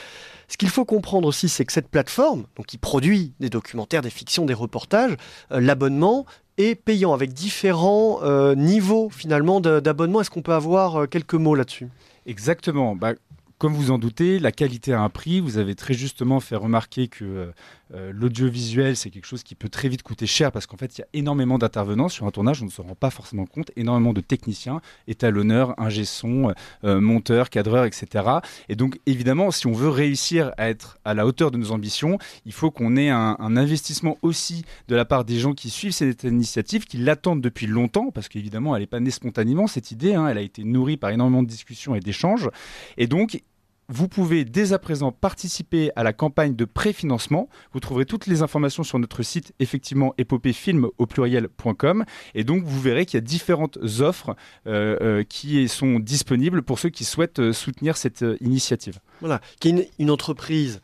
Ce 0.48 0.56
qu'il 0.56 0.70
faut 0.70 0.86
comprendre 0.86 1.28
aussi, 1.28 1.48
c'est 1.50 1.66
que 1.66 1.72
cette 1.72 1.88
plateforme, 1.88 2.46
donc 2.56 2.66
qui 2.66 2.78
produit 2.78 3.34
des 3.40 3.50
documentaires, 3.50 4.00
des 4.00 4.10
fictions, 4.10 4.46
des 4.46 4.54
reportages, 4.54 5.16
l'abonnement 5.50 6.24
est 6.56 6.74
payant 6.74 7.12
avec 7.12 7.32
différents 7.32 8.20
niveaux 8.56 9.10
finalement 9.10 9.60
d'abonnement. 9.60 10.20
Est-ce 10.20 10.30
qu'on 10.30 10.42
peut 10.42 10.52
avoir 10.52 11.08
quelques 11.08 11.34
mots 11.34 11.54
là-dessus? 11.54 11.88
Exactement. 12.26 12.96
Bah, 12.96 13.12
comme 13.58 13.74
vous 13.74 13.92
en 13.92 13.98
doutez, 13.98 14.40
la 14.40 14.50
qualité 14.50 14.92
a 14.92 15.00
un 15.00 15.08
prix. 15.08 15.38
Vous 15.38 15.56
avez 15.56 15.76
très 15.76 15.94
justement 15.94 16.40
fait 16.40 16.56
remarquer 16.56 17.06
que 17.06 17.52
l'audiovisuel, 17.92 18.96
c'est 18.96 19.10
quelque 19.10 19.26
chose 19.26 19.42
qui 19.42 19.54
peut 19.54 19.68
très 19.68 19.88
vite 19.88 20.02
coûter 20.02 20.26
cher 20.26 20.52
parce 20.52 20.66
qu'en 20.66 20.76
fait, 20.76 20.96
il 20.98 21.00
y 21.00 21.04
a 21.04 21.08
énormément 21.12 21.58
d'intervenants 21.58 22.08
sur 22.08 22.26
un 22.26 22.30
tournage, 22.30 22.62
on 22.62 22.66
ne 22.66 22.70
se 22.70 22.80
rend 22.80 22.94
pas 22.94 23.10
forcément 23.10 23.46
compte, 23.46 23.70
énormément 23.76 24.12
de 24.12 24.20
techniciens, 24.20 24.80
étalonneurs, 25.08 25.74
ingé 25.78 26.04
son, 26.04 26.52
euh, 26.84 27.00
monteurs, 27.00 27.50
cadreurs, 27.50 27.84
etc. 27.84 28.24
Et 28.68 28.76
donc, 28.76 28.98
évidemment, 29.06 29.50
si 29.50 29.66
on 29.66 29.72
veut 29.72 29.88
réussir 29.88 30.52
à 30.56 30.68
être 30.68 30.98
à 31.04 31.14
la 31.14 31.26
hauteur 31.26 31.50
de 31.50 31.58
nos 31.58 31.72
ambitions, 31.72 32.18
il 32.46 32.52
faut 32.52 32.70
qu'on 32.70 32.96
ait 32.96 33.10
un, 33.10 33.36
un, 33.38 33.56
investissement 33.56 34.16
aussi 34.22 34.64
de 34.88 34.94
la 34.94 35.04
part 35.04 35.24
des 35.24 35.38
gens 35.38 35.52
qui 35.52 35.70
suivent 35.70 35.92
cette 35.92 36.24
initiative, 36.24 36.84
qui 36.84 36.98
l'attendent 36.98 37.40
depuis 37.40 37.66
longtemps, 37.66 38.10
parce 38.10 38.28
qu'évidemment, 38.28 38.74
elle 38.76 38.82
n'est 38.82 38.86
pas 38.86 39.00
née 39.00 39.10
spontanément, 39.10 39.66
cette 39.66 39.90
idée, 39.90 40.14
hein, 40.14 40.28
elle 40.28 40.38
a 40.38 40.42
été 40.42 40.64
nourrie 40.64 40.96
par 40.96 41.10
énormément 41.10 41.42
de 41.42 41.48
discussions 41.48 41.94
et 41.94 42.00
d'échanges. 42.00 42.48
Et 42.96 43.06
donc, 43.06 43.42
vous 43.90 44.06
pouvez 44.06 44.44
dès 44.44 44.72
à 44.72 44.78
présent 44.78 45.10
participer 45.10 45.90
à 45.96 46.04
la 46.04 46.12
campagne 46.12 46.54
de 46.54 46.64
préfinancement. 46.64 47.48
Vous 47.72 47.80
trouverez 47.80 48.06
toutes 48.06 48.26
les 48.26 48.40
informations 48.40 48.84
sur 48.84 48.98
notre 49.00 49.22
site, 49.24 49.52
effectivement, 49.58 50.14
épopéfilm 50.16 50.86
au 50.96 51.06
pluriel.com. 51.06 52.04
Et 52.34 52.44
donc, 52.44 52.62
vous 52.64 52.80
verrez 52.80 53.04
qu'il 53.04 53.18
y 53.18 53.22
a 53.22 53.26
différentes 53.26 53.78
offres 53.98 54.36
euh, 54.68 54.96
euh, 55.00 55.24
qui 55.24 55.68
sont 55.68 55.98
disponibles 55.98 56.62
pour 56.62 56.78
ceux 56.78 56.88
qui 56.88 57.04
souhaitent 57.04 57.40
euh, 57.40 57.52
soutenir 57.52 57.96
cette 57.96 58.24
initiative. 58.40 59.00
Voilà, 59.20 59.40
qui 59.58 59.68
est 59.68 59.70
une, 59.72 59.84
une 59.98 60.10
entreprise 60.10 60.80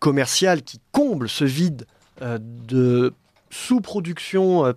commerciale 0.00 0.62
qui 0.62 0.80
comble 0.92 1.28
ce 1.28 1.44
vide 1.44 1.86
de 2.20 3.12
sous-production, 3.50 4.74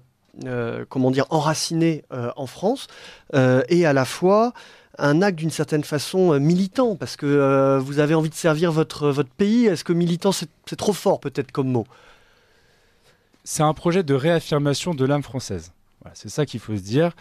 comment 0.89 1.11
dire, 1.11 1.25
enracinée 1.29 2.03
en 2.09 2.47
France, 2.47 2.87
et 3.33 3.85
à 3.85 3.93
la 3.93 4.05
fois 4.05 4.53
un 4.99 5.21
acte 5.21 5.37
d'une 5.37 5.49
certaine 5.49 5.83
façon 5.83 6.39
militant, 6.39 6.95
parce 6.95 7.15
que 7.15 7.79
vous 7.79 7.99
avez 7.99 8.15
envie 8.15 8.29
de 8.29 8.35
servir 8.35 8.71
votre, 8.71 9.09
votre 9.09 9.29
pays. 9.29 9.65
Est-ce 9.65 9.83
que 9.83 9.93
militant, 9.93 10.31
c'est 10.31 10.75
trop 10.77 10.93
fort 10.93 11.19
peut-être 11.19 11.51
comme 11.51 11.69
mot? 11.69 11.87
C'est 13.43 13.63
un 13.63 13.73
projet 13.73 14.03
de 14.03 14.13
réaffirmation 14.13 14.93
de 14.93 15.05
l'âme 15.05 15.23
française. 15.23 15.71
c'est 16.13 16.29
ça 16.29 16.45
qu'il 16.45 16.59
faut 16.59 16.75
se 16.75 16.81
dire. 16.81 17.15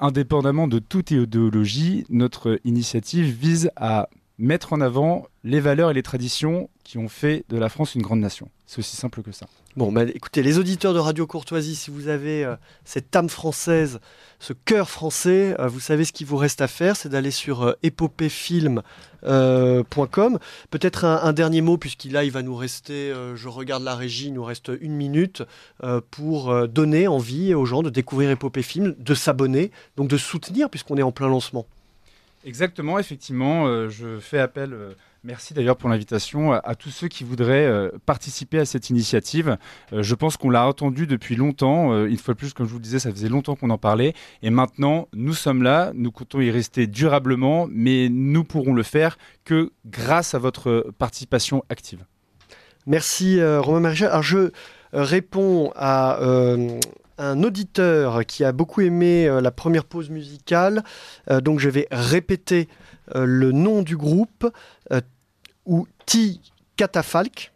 indépendamment 0.00 0.68
de 0.68 0.78
toute 0.78 1.10
idéologie, 1.10 2.06
notre 2.08 2.60
initiative 2.64 3.26
vise 3.26 3.70
à 3.76 4.08
mettre 4.42 4.72
en 4.72 4.80
avant 4.80 5.28
les 5.44 5.60
valeurs 5.60 5.92
et 5.92 5.94
les 5.94 6.02
traditions 6.02 6.68
qui 6.82 6.98
ont 6.98 7.08
fait 7.08 7.44
de 7.48 7.56
la 7.56 7.68
France 7.68 7.94
une 7.94 8.02
grande 8.02 8.18
nation. 8.20 8.50
C'est 8.66 8.80
aussi 8.80 8.96
simple 8.96 9.22
que 9.22 9.30
ça. 9.30 9.46
Bon, 9.76 9.92
bah, 9.92 10.02
écoutez, 10.02 10.42
les 10.42 10.58
auditeurs 10.58 10.94
de 10.94 10.98
Radio 10.98 11.24
Courtoisie, 11.26 11.76
si 11.76 11.92
vous 11.92 12.08
avez 12.08 12.44
euh, 12.44 12.56
cette 12.84 13.14
âme 13.14 13.28
française, 13.28 14.00
ce 14.40 14.52
cœur 14.52 14.90
français, 14.90 15.54
euh, 15.60 15.68
vous 15.68 15.78
savez 15.78 16.04
ce 16.04 16.12
qu'il 16.12 16.26
vous 16.26 16.36
reste 16.36 16.60
à 16.60 16.66
faire, 16.66 16.96
c'est 16.96 17.08
d'aller 17.08 17.30
sur 17.30 17.62
euh, 17.62 17.74
épopéfilm.com. 17.84 20.38
Peut-être 20.70 21.04
un, 21.04 21.32
dernier 21.32 21.60
mot, 21.60 21.78
puisqu'il 21.78 22.10
là, 22.12 22.24
il 22.24 22.32
va 22.32 22.42
nous 22.42 22.56
rester, 22.56 23.14
je 23.36 23.48
regarde 23.48 23.84
la 23.84 23.94
régie, 23.94 24.26
il 24.26 24.34
nous 24.34 24.42
reste 24.42 24.72
une 24.80 24.96
minute 24.96 25.44
pour 26.10 26.66
donner 26.66 27.06
envie 27.06 27.54
aux 27.54 27.64
gens 27.64 27.84
de 27.84 27.90
découvrir 27.90 28.30
Épopée 28.30 28.62
Film, 28.62 28.96
de 28.98 29.14
s'abonner, 29.14 29.70
donc 29.96 30.08
de 30.08 30.16
soutenir, 30.16 30.68
puisqu'on 30.68 30.96
est 30.96 31.02
en 31.02 31.12
plein 31.12 31.28
lancement. 31.28 31.64
Exactement, 32.44 32.98
effectivement, 32.98 33.66
euh, 33.66 33.88
je 33.88 34.18
fais 34.18 34.40
appel. 34.40 34.72
Euh, 34.72 34.94
merci 35.22 35.54
d'ailleurs 35.54 35.76
pour 35.76 35.88
l'invitation 35.88 36.52
à, 36.52 36.74
tous 36.74 36.90
ceux 36.90 37.06
qui 37.06 37.22
voudraient 37.22 37.66
euh, 37.66 37.90
participer 38.04 38.58
à 38.58 38.64
cette 38.64 38.90
initiative. 38.90 39.56
je 39.92 40.14
pense 40.16 40.36
qu'on 40.36 40.50
l'a 40.50 40.66
entendu 40.66 41.06
depuis 41.06 41.36
longtemps. 41.36 42.04
une 42.04 42.16
fois 42.18 42.34
de 42.34 42.38
plus, 42.38 42.52
comme 42.52 42.66
je 42.66 42.72
vous 42.72 42.78
le 42.78 42.82
disais, 42.82 42.98
ça 42.98 43.12
faisait 43.12 43.28
longtemps 43.28 43.54
qu'on 43.54 43.70
en 43.70 43.78
parlait. 43.78 44.14
Et 44.42 44.50
maintenant, 44.50 45.08
nous 45.12 45.34
sommes 45.34 45.62
là. 45.62 45.92
Nous 45.94 46.10
comptons 46.10 46.40
y 46.40 46.50
rester 46.50 46.88
durablement, 46.88 47.68
mais 47.70 48.08
nous 48.10 48.42
pourrons 48.42 48.74
le 48.74 48.82
faire 48.82 49.18
que 49.44 49.70
grâce 49.86 50.34
à 50.34 50.38
votre 50.40 50.92
participation 50.98 51.62
active. 51.68 52.04
Merci 52.86 53.40
Romain 53.40 53.80
Maréchal. 53.80 54.08
Alors 54.08 54.24
je 54.24 54.50
réponds 54.92 55.72
à 55.76 56.18
un 57.18 57.42
auditeur 57.42 58.24
qui 58.26 58.44
a 58.44 58.52
beaucoup 58.52 58.80
aimé 58.80 59.26
euh, 59.26 59.40
la 59.40 59.50
première 59.50 59.84
pause 59.84 60.10
musicale. 60.10 60.84
Euh, 61.30 61.40
donc 61.40 61.58
je 61.58 61.68
vais 61.68 61.88
répéter 61.90 62.68
euh, 63.14 63.24
le 63.24 63.52
nom 63.52 63.82
du 63.82 63.96
groupe, 63.96 64.50
ou 65.64 65.86
T 66.06 66.40
Catafalque. 66.76 67.52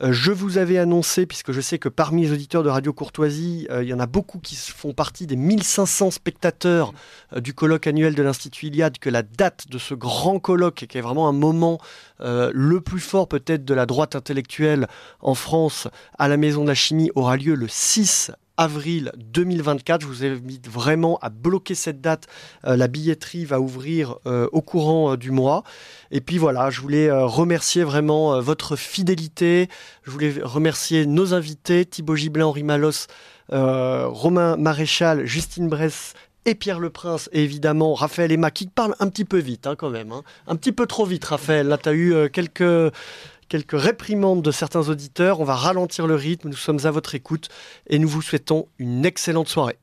Euh, 0.00 0.12
je 0.12 0.30
vous 0.30 0.58
avais 0.58 0.78
annoncé, 0.78 1.26
puisque 1.26 1.52
je 1.52 1.60
sais 1.60 1.78
que 1.78 1.88
parmi 1.88 2.22
les 2.22 2.32
auditeurs 2.32 2.62
de 2.62 2.68
Radio 2.68 2.92
Courtoisie, 2.92 3.66
euh, 3.70 3.82
il 3.82 3.88
y 3.88 3.94
en 3.94 3.98
a 3.98 4.06
beaucoup 4.06 4.38
qui 4.38 4.54
font 4.54 4.92
partie 4.92 5.26
des 5.26 5.34
1500 5.36 6.12
spectateurs 6.12 6.92
euh, 7.32 7.40
du 7.40 7.52
colloque 7.52 7.86
annuel 7.86 8.14
de 8.14 8.22
l'Institut 8.22 8.66
Iliade, 8.66 8.98
que 8.98 9.10
la 9.10 9.22
date 9.22 9.68
de 9.68 9.78
ce 9.78 9.94
grand 9.94 10.38
colloque, 10.38 10.86
qui 10.88 10.98
est 10.98 11.00
vraiment 11.02 11.28
un 11.28 11.32
moment 11.32 11.78
le 12.20 12.80
plus 12.80 13.00
fort 13.00 13.28
peut-être 13.28 13.64
de 13.64 13.74
la 13.74 13.86
droite 13.86 14.16
intellectuelle 14.16 14.88
en 15.20 15.34
France, 15.34 15.86
à 16.18 16.26
la 16.26 16.36
Maison 16.36 16.62
de 16.62 16.68
la 16.68 16.74
Chimie, 16.74 17.10
aura 17.14 17.36
lieu 17.36 17.54
le 17.54 17.68
6 17.68 18.32
avril 18.58 19.12
2024. 19.16 20.02
Je 20.02 20.06
vous 20.06 20.24
invite 20.24 20.68
vraiment 20.68 21.18
à 21.22 21.30
bloquer 21.30 21.74
cette 21.74 22.02
date. 22.02 22.26
Euh, 22.66 22.76
la 22.76 22.88
billetterie 22.88 23.46
va 23.46 23.60
ouvrir 23.60 24.16
euh, 24.26 24.48
au 24.52 24.60
courant 24.60 25.12
euh, 25.12 25.16
du 25.16 25.30
mois. 25.30 25.62
Et 26.10 26.20
puis 26.20 26.36
voilà, 26.36 26.68
je 26.68 26.82
voulais 26.82 27.10
remercier 27.10 27.84
vraiment 27.84 28.40
votre 28.40 28.76
fidélité. 28.76 29.68
Je 30.02 30.10
voulais 30.10 30.34
remercier 30.42 31.06
nos 31.06 31.32
invités, 31.32 31.86
Thibaut 31.86 32.16
Gibelin, 32.16 32.46
Henri 32.46 32.62
Malos, 32.62 33.06
Romain 33.50 34.56
Maréchal, 34.56 35.26
Justine 35.26 35.68
Bress 35.68 36.14
et 36.46 36.54
Pierre 36.54 36.80
Le 36.80 36.88
Prince, 36.88 37.28
et 37.32 37.44
évidemment 37.44 37.92
Raphaël 37.92 38.32
Emma, 38.32 38.50
qui 38.50 38.68
parle 38.68 38.94
un 39.00 39.08
petit 39.08 39.26
peu 39.26 39.36
vite 39.36 39.66
hein, 39.66 39.76
quand 39.76 39.90
même. 39.90 40.12
Hein. 40.12 40.22
Un 40.46 40.56
petit 40.56 40.72
peu 40.72 40.86
trop 40.86 41.04
vite, 41.04 41.26
Raphaël. 41.26 41.68
Là, 41.68 41.76
tu 41.76 41.88
as 41.90 41.94
eu 41.94 42.30
quelques 42.30 42.90
quelques 43.48 43.78
réprimandes 43.78 44.42
de 44.42 44.50
certains 44.50 44.88
auditeurs. 44.88 45.40
On 45.40 45.44
va 45.44 45.54
ralentir 45.54 46.06
le 46.06 46.14
rythme. 46.14 46.48
Nous 46.48 46.56
sommes 46.56 46.80
à 46.84 46.90
votre 46.90 47.14
écoute 47.14 47.48
et 47.88 47.98
nous 47.98 48.08
vous 48.08 48.22
souhaitons 48.22 48.68
une 48.78 49.04
excellente 49.04 49.48
soirée. 49.48 49.78